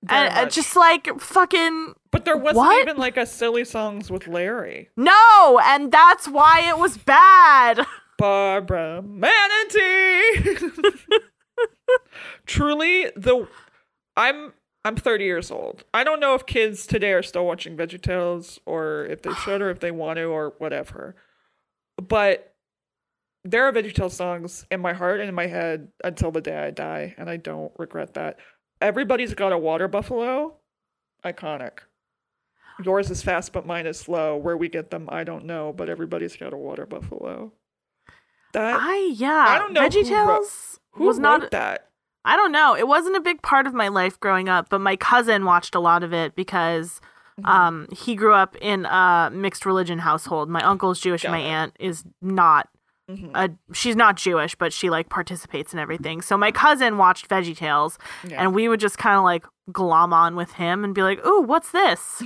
Very 0.04 0.28
and 0.28 0.38
uh, 0.38 0.42
much. 0.44 0.56
just 0.56 0.76
like 0.76 1.20
fucking 1.20 1.94
but 2.12 2.24
there 2.26 2.38
wasn't 2.38 2.58
What? 2.58 2.82
even 2.82 2.98
like 2.98 3.18
a 3.18 3.26
silly 3.26 3.66
songs 3.66 4.12
with 4.12 4.28
Larry. 4.28 4.90
no, 4.96 5.60
and 5.64 5.92
that's 5.92 6.28
why 6.28 6.62
it 6.70 6.78
was 6.78 6.98
bad. 6.98 7.86
Barbara 8.18 9.02
Manatee. 9.04 10.58
Truly, 12.46 13.12
the 13.16 13.48
I'm 14.16 14.54
I'm 14.88 14.96
30 14.96 15.26
years 15.26 15.52
old. 15.52 15.84
I 15.94 16.06
don't 16.06 16.22
know 16.22 16.34
if 16.34 16.46
kids 16.46 16.88
today 16.88 17.12
are 17.12 17.22
still 17.22 17.46
watching 17.46 17.76
VeggieTales 17.76 18.60
or 18.66 19.06
if 19.08 19.22
they 19.22 19.34
should 19.34 19.62
or 19.62 19.70
if 19.70 19.82
they 19.82 19.92
want 19.92 20.16
to 20.16 20.24
or 20.24 20.54
whatever. 20.60 21.14
But 22.02 22.56
there 23.44 23.66
are 23.68 23.74
VeggieTales 23.74 24.12
songs 24.12 24.66
in 24.72 24.80
my 24.80 24.94
heart 24.94 25.20
and 25.20 25.28
in 25.28 25.36
my 25.36 25.48
head 25.48 25.90
until 26.06 26.32
the 26.32 26.40
day 26.40 26.58
I 26.58 26.72
die, 26.72 27.16
and 27.18 27.30
I 27.30 27.36
don't 27.36 27.74
regret 27.78 28.14
that. 28.14 28.38
Everybody's 28.80 29.34
got 29.34 29.52
a 29.52 29.58
water 29.58 29.90
buffalo. 29.90 30.56
Iconic. 31.26 31.80
Yours 32.82 33.12
is 33.12 33.22
fast, 33.22 33.52
but 33.52 33.66
mine 33.66 33.88
is 33.88 34.00
slow. 34.00 34.38
Where 34.38 34.56
we 34.56 34.70
get 34.70 34.90
them, 34.90 35.10
I 35.12 35.26
don't 35.26 35.44
know, 35.44 35.74
but 35.74 35.90
everybody's 35.90 36.38
got 36.38 36.54
a 36.54 36.58
water 36.58 36.86
buffalo. 36.86 37.52
That 38.54 38.78
I 38.80 39.14
yeah. 39.18 39.48
I 39.50 39.60
don't 39.60 39.74
know 39.74 39.82
who 39.82 39.90
VeggieTales 39.90 40.28
wrote- 40.28 40.80
who 40.92 41.04
was 41.04 41.20
not 41.20 41.52
that? 41.52 41.90
I 42.28 42.36
don't 42.36 42.52
know. 42.52 42.76
It 42.76 42.88
wasn't 42.88 43.16
a 43.16 43.22
big 43.22 43.42
part 43.42 43.66
of 43.68 43.74
my 43.74 43.88
life 43.88 44.20
growing 44.20 44.50
up, 44.50 44.70
but 44.70 44.82
my 44.82 44.96
cousin 44.96 45.46
watched 45.46 45.74
a 45.76 45.80
lot 45.80 46.04
of 46.04 46.14
it 46.14 46.36
because 46.36 47.00
Mm-hmm. 47.40 47.50
um, 47.52 47.88
he 47.96 48.16
grew 48.16 48.34
up 48.34 48.56
in 48.62 48.86
a 48.86 49.30
mixed 49.32 49.64
religion 49.68 50.00
household. 50.00 50.50
My 50.50 50.64
uncle's 50.64 51.00
Jewish, 51.00 51.24
and 51.24 51.32
my 51.32 51.38
it. 51.40 51.44
aunt 51.46 51.76
is 51.80 52.04
not. 52.20 52.68
Mhm. 53.12 53.30
A, 53.36 53.52
she's 53.76 53.96
not 53.96 54.16
Jewish, 54.18 54.56
but 54.56 54.74
she 54.74 54.90
like 54.90 55.08
participates 55.10 55.72
in 55.72 55.78
everything. 55.78 56.24
So 56.24 56.36
my 56.36 56.52
cousin 56.52 56.98
watched 56.98 57.30
VeggieTales, 57.30 57.98
Yeah. 58.28 58.42
and 58.42 58.56
we 58.56 58.68
would 58.68 58.80
just 58.80 58.98
kind 58.98 59.16
of 59.18 59.24
like 59.24 59.46
glom 59.72 60.14
on 60.14 60.36
with 60.36 60.54
him 60.54 60.84
and 60.84 60.96
be 60.96 61.04
like, 61.04 61.24
"Ooh, 61.28 61.42
what's 61.44 61.70
this? 61.72 62.24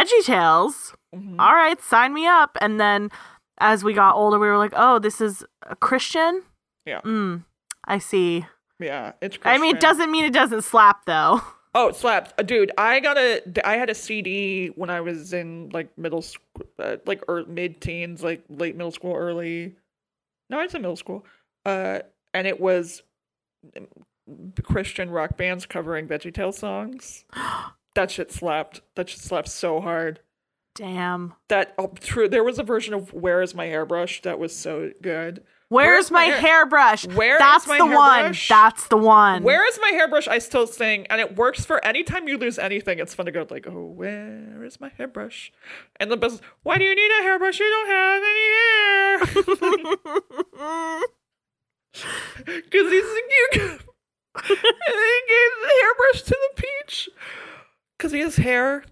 VeggieTales? 0.00 0.94
Mhm. 1.14 1.36
All 1.38 1.54
right, 1.54 1.80
sign 1.82 2.12
me 2.14 2.26
up." 2.26 2.56
And 2.60 2.80
then 2.80 3.10
as 3.58 3.84
we 3.84 3.92
got 3.92 4.14
older, 4.14 4.38
we 4.38 4.46
were 4.48 4.58
like, 4.58 4.72
"Oh, 4.76 4.98
this 4.98 5.20
is 5.20 5.44
a 5.62 5.76
Christian." 5.76 6.42
Yeah. 6.86 7.00
Mm, 7.02 7.44
I 7.86 7.98
see. 7.98 8.46
Yeah, 8.80 9.12
it's. 9.20 9.38
I 9.44 9.58
mean, 9.58 9.76
it 9.76 9.80
doesn't 9.80 10.10
mean 10.10 10.24
it 10.24 10.32
doesn't 10.32 10.62
slap 10.62 11.04
though. 11.04 11.40
Oh, 11.72 11.88
it 11.88 11.94
slaps, 11.94 12.32
Uh, 12.36 12.42
dude. 12.42 12.72
I 12.76 12.98
got 12.98 13.16
a. 13.16 13.42
I 13.64 13.76
had 13.76 13.90
a 13.90 13.94
CD 13.94 14.68
when 14.74 14.90
I 14.90 15.00
was 15.02 15.32
in 15.32 15.68
like 15.72 15.96
middle 15.96 16.22
school, 16.22 16.66
uh, 16.80 16.96
like 17.06 17.22
or 17.28 17.44
mid 17.44 17.80
teens, 17.80 18.24
like 18.24 18.42
late 18.48 18.74
middle 18.74 18.90
school, 18.90 19.14
early. 19.14 19.76
No, 20.48 20.58
I 20.58 20.64
was 20.64 20.74
in 20.74 20.82
middle 20.82 20.96
school. 20.96 21.24
Uh, 21.64 22.00
and 22.34 22.46
it 22.48 22.58
was 22.58 23.02
mm, 23.76 23.86
Christian 24.64 25.10
rock 25.10 25.36
bands 25.36 25.64
covering 25.64 26.08
VeggieTale 26.08 26.52
songs. 26.54 27.24
that 27.94 28.10
shit 28.10 28.32
slapped. 28.32 28.80
That 28.96 29.08
shit 29.08 29.20
slapped 29.20 29.48
so 29.48 29.80
hard. 29.80 30.18
Damn. 30.74 31.34
That 31.48 31.74
oh, 31.78 31.92
true. 32.00 32.28
There 32.28 32.42
was 32.44 32.58
a 32.58 32.64
version 32.64 32.94
of 32.94 33.12
"Where 33.12 33.42
Is 33.42 33.54
My 33.54 33.66
Hairbrush" 33.66 34.22
that 34.22 34.38
was 34.40 34.56
so 34.56 34.90
good. 35.02 35.44
Where's, 35.70 35.86
Where's 35.86 36.10
my 36.10 36.18
my, 36.18 36.24
hair- 36.32 36.40
hairbrush? 36.40 37.06
Where 37.06 37.38
That's 37.38 37.62
is 37.62 37.68
my 37.68 37.78
the 37.78 37.86
one. 37.86 38.34
That's 38.48 38.88
the 38.88 38.96
one. 38.96 39.44
Where 39.44 39.64
is 39.68 39.78
my 39.80 39.90
hairbrush? 39.90 40.26
I 40.26 40.38
still 40.40 40.66
sing, 40.66 41.06
and 41.06 41.20
it 41.20 41.36
works 41.36 41.64
for 41.64 41.82
any 41.84 42.02
time 42.02 42.26
you 42.26 42.38
lose 42.38 42.58
anything. 42.58 42.98
It's 42.98 43.14
fun 43.14 43.26
to 43.26 43.32
go 43.32 43.46
like, 43.48 43.68
oh, 43.68 43.86
where 43.86 44.64
is 44.64 44.80
my 44.80 44.90
hairbrush? 44.98 45.52
And 46.00 46.10
the 46.10 46.16
best, 46.16 46.42
why 46.64 46.76
do 46.76 46.82
you 46.82 46.96
need 46.96 47.10
a 47.20 47.22
hairbrush? 47.22 47.60
You 47.60 47.70
don't 47.70 47.88
have 47.88 48.22
any 48.26 48.48
hair. 50.66 51.04
Because 52.44 52.92
he's 52.92 53.04
a 53.04 53.20
cucumber. 53.52 53.84
and 54.36 54.48
he 54.48 55.20
gave 55.28 55.50
the 55.62 55.72
hairbrush 55.82 56.22
to 56.22 56.30
the 56.56 56.62
peach. 56.62 57.08
Because 57.96 58.12
he 58.12 58.20
has 58.20 58.36
hair. 58.36 58.84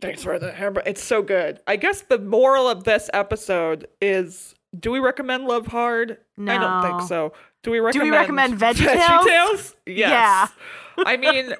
Thanks 0.00 0.22
for 0.22 0.38
the 0.38 0.52
hairbrush. 0.52 0.84
It's 0.86 1.02
so 1.02 1.22
good. 1.22 1.60
I 1.66 1.76
guess 1.76 2.02
the 2.02 2.18
moral 2.18 2.68
of 2.68 2.84
this 2.84 3.10
episode 3.12 3.86
is 4.00 4.54
do 4.78 4.90
we 4.90 4.98
recommend 4.98 5.44
Love 5.44 5.66
Hard? 5.68 6.18
No. 6.36 6.52
I 6.54 6.58
don't 6.58 6.82
think 6.98 7.08
so. 7.08 7.32
Do 7.62 7.70
we 7.70 7.80
recommend, 7.80 8.06
Do 8.06 8.10
we 8.12 8.16
recommend 8.16 8.54
VeggieTales? 8.58 8.96
VeggieTales? 9.24 9.74
Yes. 9.86 10.52
Yeah. 10.56 11.04
I 11.06 11.16
mean, 11.16 11.54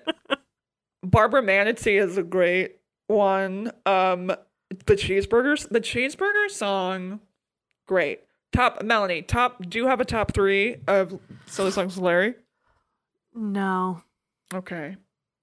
Barbara 1.02 1.42
Manatee 1.42 1.96
is 1.98 2.16
a 2.18 2.22
great 2.22 2.76
one. 3.06 3.70
Um, 3.86 4.26
the 4.86 4.94
cheeseburgers, 4.94 5.68
the 5.68 5.80
cheeseburger 5.80 6.50
song, 6.50 7.20
great. 7.86 8.20
Top 8.52 8.82
Melanie, 8.82 9.22
top. 9.22 9.68
Do 9.68 9.78
you 9.78 9.86
have 9.88 10.00
a 10.00 10.04
top 10.04 10.32
three 10.32 10.76
of 10.86 11.18
silly 11.46 11.70
songs, 11.72 11.98
Larry? 11.98 12.34
No. 13.34 14.02
Okay. 14.52 14.96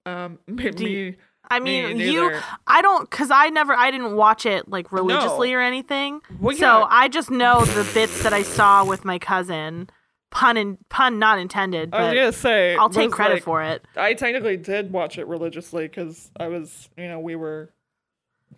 Um, 0.06 0.38
me, 0.46 1.16
Me, 1.60 1.84
I 1.84 1.94
mean, 1.94 1.98
you. 1.98 2.38
I 2.66 2.82
don't, 2.82 3.10
cause 3.10 3.30
I 3.30 3.48
never, 3.48 3.72
I 3.74 3.90
didn't 3.90 4.16
watch 4.16 4.46
it 4.46 4.68
like 4.68 4.90
religiously 4.92 5.52
or 5.54 5.60
anything. 5.60 6.20
Well, 6.40 6.56
So 6.56 6.64
yeah. 6.80 6.86
I 6.88 7.08
just 7.08 7.30
know 7.30 7.64
the 7.64 7.88
bits 7.94 8.22
that 8.22 8.32
I 8.32 8.42
saw 8.42 8.84
with 8.84 9.04
my 9.04 9.18
cousin. 9.18 9.88
Pun 10.30 10.56
and 10.56 10.78
pun 10.88 11.18
not 11.18 11.38
intended, 11.38 11.92
I 11.92 12.04
was 12.04 12.14
gonna 12.14 12.32
say 12.32 12.74
I'll 12.74 12.88
take 12.88 13.10
credit 13.10 13.34
like- 13.34 13.42
for 13.42 13.62
it. 13.62 13.84
I 13.96 14.14
technically 14.14 14.56
did 14.56 14.90
watch 14.90 15.18
it 15.18 15.26
religiously 15.26 15.88
because 15.88 16.30
I 16.40 16.48
was, 16.48 16.88
you 16.96 17.06
know, 17.06 17.20
we 17.20 17.36
were. 17.36 17.70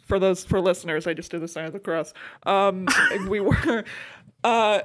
For 0.07 0.21
those 0.21 0.45
for 0.45 0.61
listeners, 0.61 1.07
I 1.09 1.15
just 1.15 1.33
did 1.33 1.41
the 1.41 1.49
sign 1.49 1.65
of 1.65 1.73
the 1.73 1.81
cross. 1.81 2.13
Um, 2.45 2.87
we 3.29 3.41
were, 3.41 3.85
uh, 4.45 4.83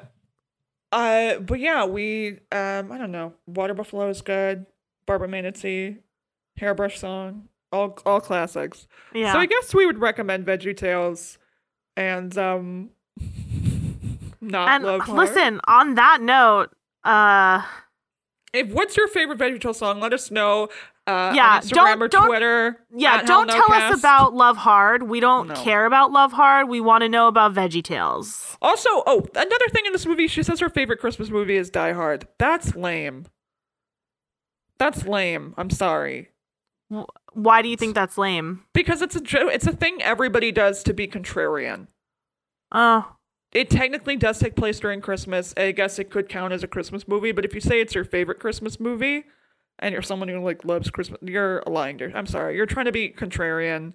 uh, 0.91 1.37
but 1.39 1.59
yeah, 1.59 1.85
we, 1.85 2.39
um, 2.51 2.91
I 2.91 2.97
don't 2.97 3.11
know. 3.11 3.33
Water 3.45 3.73
Buffalo 3.73 4.09
is 4.09 4.21
good. 4.21 4.65
Barbara 5.05 5.27
Manatee, 5.27 5.97
Hairbrush 6.57 6.99
Song, 6.99 7.49
all 7.71 7.97
all 8.05 8.19
classics. 8.21 8.87
Yeah. 9.13 9.33
So 9.33 9.39
I 9.39 9.45
guess 9.45 9.73
we 9.73 9.85
would 9.85 9.99
recommend 9.99 10.45
Veggie 10.45 10.75
Tales, 10.75 11.37
and 11.95 12.35
um, 12.37 12.89
not 14.41 14.69
and 14.69 14.83
Love 14.83 15.07
listen, 15.09 15.59
on 15.67 15.95
that 15.95 16.21
note, 16.21 16.69
uh, 17.03 17.61
If 18.53 18.69
what's 18.71 18.97
your 18.97 19.07
favorite 19.07 19.37
Veggie 19.39 19.59
VeggieTales 19.59 19.75
song? 19.75 19.99
Let 19.99 20.13
us 20.13 20.31
know. 20.31 20.69
Uh, 21.07 21.33
Yeah, 21.35 21.55
on 21.63 21.67
don't- 21.67 22.01
or 22.03 22.07
don't- 22.07 22.27
Twitter. 22.27 22.85
yeah, 22.95 23.23
don't 23.23 23.47
tell 23.49 23.63
HellNoCast. 23.67 23.91
us 23.93 23.99
about 23.99 24.33
Love 24.35 24.57
Hard. 24.57 25.03
We 25.03 25.19
don't 25.19 25.47
No. 25.47 25.55
care 25.55 25.85
about 25.87 26.11
Love 26.11 26.33
Hard. 26.33 26.69
We 26.69 26.81
want 26.81 27.01
to 27.01 27.09
know 27.09 27.27
about 27.27 27.53
Veggie 27.55 27.83
Tales. 27.83 28.55
Also, 28.61 28.89
oh, 29.07 29.25
another 29.33 29.67
thing 29.71 29.87
in 29.87 29.91
this 29.91 30.05
movie, 30.05 30.27
she 30.27 30.43
says 30.43 30.59
her 30.59 30.69
favorite 30.69 30.99
Christmas 30.99 31.29
movie 31.31 31.55
is 31.55 31.71
Die 31.71 31.93
Hard. 31.93 32.27
That's 32.37 32.75
lame. 32.75 33.25
That's 34.77 35.05
lame. 35.05 35.55
I'm 35.57 35.71
sorry. 35.71 36.29
Why 37.33 37.61
do 37.61 37.69
you 37.69 37.77
think 37.77 37.93
that's 37.95 38.17
lame? 38.17 38.63
Because 38.73 39.01
it's 39.01 39.15
a 39.15 39.21
it's 39.47 39.67
a 39.67 39.73
thing 39.75 40.01
everybody 40.01 40.51
does 40.51 40.83
to 40.83 40.93
be 40.93 41.07
contrarian. 41.07 41.87
Oh, 42.71 43.15
It 43.51 43.69
technically 43.69 44.15
does 44.15 44.39
take 44.39 44.55
place 44.55 44.79
during 44.79 45.01
Christmas. 45.01 45.53
I 45.57 45.71
guess 45.71 45.97
it 45.99 46.09
could 46.11 46.29
count 46.29 46.53
as 46.53 46.63
a 46.63 46.67
Christmas 46.67 47.07
movie, 47.07 47.31
but 47.31 47.45
if 47.45 47.55
you 47.55 47.61
say 47.61 47.81
it's 47.81 47.95
your 47.95 48.03
favorite 48.05 48.39
Christmas 48.39 48.79
movie 48.79 49.25
and 49.79 49.93
you're 49.93 50.01
someone 50.03 50.29
who 50.29 50.39
like 50.43 50.65
loves 50.65 50.89
Christmas, 50.91 51.19
you're 51.23 51.63
lying 51.67 51.97
to. 51.99 52.11
I'm 52.15 52.25
sorry. 52.27 52.55
You're 52.55 52.65
trying 52.67 52.85
to 52.85 52.91
be 52.91 53.09
contrarian. 53.09 53.93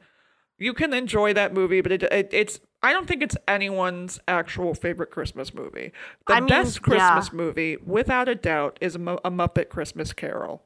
You 0.58 0.72
can 0.74 0.92
enjoy 0.94 1.32
that 1.34 1.52
movie, 1.52 1.80
but 1.80 1.92
it, 1.92 2.02
it 2.04 2.28
it's 2.32 2.60
I 2.82 2.92
don't 2.92 3.06
think 3.08 3.22
it's 3.22 3.36
anyone's 3.48 4.20
actual 4.28 4.74
favorite 4.74 5.10
Christmas 5.10 5.54
movie. 5.54 5.92
The 6.28 6.34
I 6.34 6.40
mean, 6.40 6.48
best 6.48 6.76
yeah. 6.76 6.82
Christmas 6.82 7.32
movie, 7.32 7.76
without 7.84 8.28
a 8.28 8.34
doubt, 8.34 8.78
is 8.80 8.94
a, 8.96 9.00
a 9.24 9.30
Muppet 9.30 9.68
Christmas 9.68 10.12
Carol. 10.12 10.62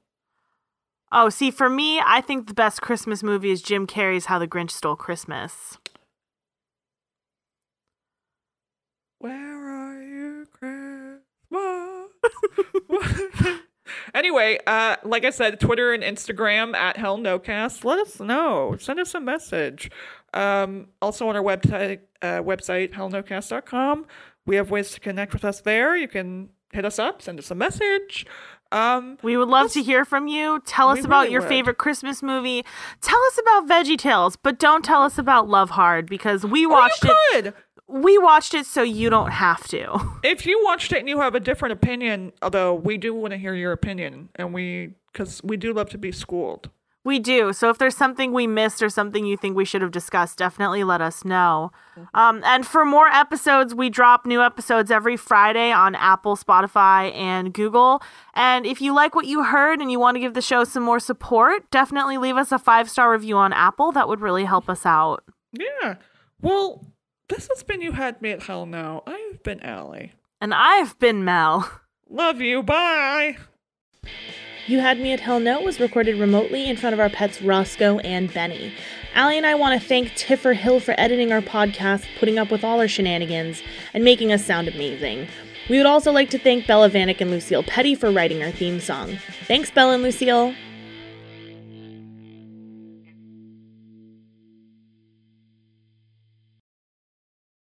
Oh. 1.13 1.29
See, 1.29 1.51
for 1.51 1.69
me, 1.69 2.01
I 2.05 2.21
think 2.21 2.47
the 2.47 2.55
best 2.55 2.81
Christmas 2.81 3.23
movie 3.23 3.51
is 3.51 3.63
Jim 3.63 3.87
Carrey's 3.87 4.27
How 4.27 4.39
the 4.39 4.49
Grinch 4.49 4.71
Stole 4.71 4.97
Christmas. 4.97 5.79
Where 9.19 9.33
are 9.33 10.03
you, 10.03 10.47
Christmas? 10.53 11.21
anyway, 14.15 14.59
uh, 14.67 14.97
like 15.05 15.25
I 15.25 15.31
said, 15.31 15.61
Twitter 15.61 15.93
and 15.93 16.03
Instagram 16.03 16.75
at 16.75 16.97
Hell 16.97 17.17
No 17.17 17.39
Cast. 17.39 17.85
Let 17.85 17.99
us 17.99 18.21
know. 18.21 18.77
Send 18.79 19.01
us 19.01 19.15
a 19.15 19.21
message. 19.21 19.91
Um, 20.35 20.89
also 21.01 21.29
on 21.29 21.37
our 21.37 21.43
website, 21.43 22.01
uh, 22.23 22.43
website 22.43 22.93
hellnocast.com. 22.93 24.07
We 24.47 24.57
have 24.57 24.71
ways 24.71 24.91
to 24.93 25.01
connect 25.01 25.33
with 25.33 25.45
us 25.45 25.61
there. 25.61 25.97
You 25.97 26.09
can 26.09 26.51
hit 26.73 26.85
us 26.85 26.99
up, 26.99 27.23
send 27.23 27.39
us 27.39 27.51
a 27.51 27.55
message. 27.55 28.27
Um, 28.71 29.19
We 29.23 29.37
would 29.37 29.49
love 29.49 29.73
to 29.73 29.83
hear 29.83 30.05
from 30.05 30.29
you. 30.29 30.61
Tell 30.67 30.91
us 30.91 31.05
about 31.05 31.23
really 31.23 31.33
your 31.33 31.41
would. 31.43 31.49
favorite 31.49 31.79
Christmas 31.79 32.23
movie. 32.23 32.65
Tell 33.01 33.19
us 33.29 33.39
about 33.39 33.67
Veggie 33.69 33.99
Tales, 33.99 34.37
but 34.37 34.59
don't 34.59 34.85
tell 34.85 35.03
us 35.03 35.17
about 35.19 35.49
Love 35.49 35.71
Hard 35.71 36.07
because 36.07 36.45
we 36.45 36.67
watched 36.67 37.03
you 37.05 37.11
it. 37.33 37.45
could. 37.45 37.55
We 37.87 38.19
watched 38.19 38.53
it 38.53 38.67
so 38.67 38.83
you 38.83 39.09
don't 39.09 39.31
have 39.31 39.67
to. 39.69 39.99
If 40.23 40.45
you 40.45 40.61
watched 40.65 40.93
it 40.93 40.99
and 40.99 41.09
you 41.09 41.21
have 41.21 41.35
a 41.35 41.41
different 41.41 41.73
opinion, 41.73 42.33
although 42.43 42.75
we 42.75 42.99
do 42.99 43.15
want 43.15 43.31
to 43.33 43.39
hear 43.39 43.55
your 43.55 43.73
opinion, 43.73 44.29
and 44.35 44.53
we 44.53 44.91
because 45.13 45.41
we 45.43 45.57
do 45.57 45.73
love 45.73 45.89
to 45.91 45.99
be 45.99 46.13
schooled. 46.13 46.69
We 47.09 47.19
do. 47.19 47.55
So 47.55 47.71
if 47.71 47.79
there's 47.79 47.97
something 47.97 48.35
we 48.35 48.47
missed 48.47 48.83
or 48.83 48.91
something 48.91 49.25
you 49.25 49.39
think 49.39 49.57
we 49.57 49.65
should 49.65 49.81
have 49.81 49.93
discussed, 49.93 50.37
definitely 50.37 50.85
let 50.85 51.01
us 51.01 51.25
know. 51.25 51.73
Um, 52.13 52.43
and 52.45 52.67
for 52.67 52.85
more 52.85 53.09
episodes, 53.09 53.75
we 53.75 53.89
drop 53.89 54.27
new 54.27 54.43
episodes 54.43 54.91
every 54.91 55.17
Friday 55.17 55.73
on 55.73 55.95
Apple, 55.95 56.37
Spotify, 56.37 57.17
and 57.17 57.55
Google. 57.55 58.03
And 58.35 58.67
if 58.67 58.83
you 58.83 58.95
like 58.95 59.15
what 59.15 59.25
you 59.25 59.43
heard 59.43 59.81
and 59.81 59.91
you 59.91 59.99
want 59.99 60.17
to 60.17 60.21
give 60.21 60.35
the 60.35 60.43
show 60.43 60.65
some 60.65 60.83
more 60.83 61.01
support, 61.01 61.71
definitely 61.71 62.19
leave 62.19 62.37
us 62.37 62.53
a 62.53 62.59
five 62.59 62.91
star 62.91 63.11
review 63.11 63.39
on 63.39 63.55
Apple. 63.55 63.91
That 63.91 64.07
would 64.07 64.21
really 64.21 64.45
help 64.45 64.69
us 64.69 64.85
out. 64.85 65.25
Yeah. 65.55 65.95
Well, 66.43 66.85
this 67.31 67.49
has 67.49 67.63
been 67.63 67.81
You 67.81 67.93
Had 67.93 68.21
Me 68.21 68.33
at 68.33 68.43
Hell 68.43 68.67
No. 68.67 69.03
I've 69.07 69.43
been 69.43 69.61
Allie. 69.61 70.13
And 70.43 70.53
I've 70.53 70.99
been 70.99 71.25
Mel. 71.25 71.71
Love 72.11 72.43
you. 72.43 72.63
Bye. 72.63 73.39
You 74.69 74.81
Had 74.81 75.01
Me 75.01 75.13
at 75.15 75.21
Hell 75.21 75.41
No 75.41 75.63
was 75.63 75.81
recorded 75.81 76.17
remotely 76.17 76.69
in 76.69 76.77
front 76.77 76.93
of 76.93 77.01
our 77.01 77.09
pets 77.09 77.41
Roscoe 77.41 78.01
and 78.01 78.31
Benny. 78.35 78.71
Allie 79.15 79.39
and 79.39 79.47
I 79.47 79.55
want 79.55 79.81
to 79.81 79.89
thank 79.89 80.15
Tiffer 80.15 80.53
Hill 80.53 80.79
for 80.79 80.95
editing 80.99 81.33
our 81.33 81.41
podcast, 81.41 82.05
putting 82.19 82.39
up 82.39 82.51
with 82.51 82.63
all 82.63 82.79
our 82.79 82.87
shenanigans, 82.87 83.63
and 83.95 84.05
making 84.05 84.31
us 84.31 84.45
sound 84.45 84.69
amazing. 84.69 85.27
We 85.71 85.79
would 85.79 85.87
also 85.87 86.13
like 86.13 86.29
to 86.31 86.39
thank 86.39 86.67
Bella 86.67 86.91
Vanek 86.91 87.23
and 87.23 87.31
Lucille 87.31 87.63
Petty 87.63 87.95
for 87.95 88.11
writing 88.11 88.43
our 88.43 88.51
theme 88.51 88.79
song. 88.79 89.17
Thanks, 89.47 89.71
Bella 89.71 89.95
and 89.95 90.03
Lucille. 90.03 90.55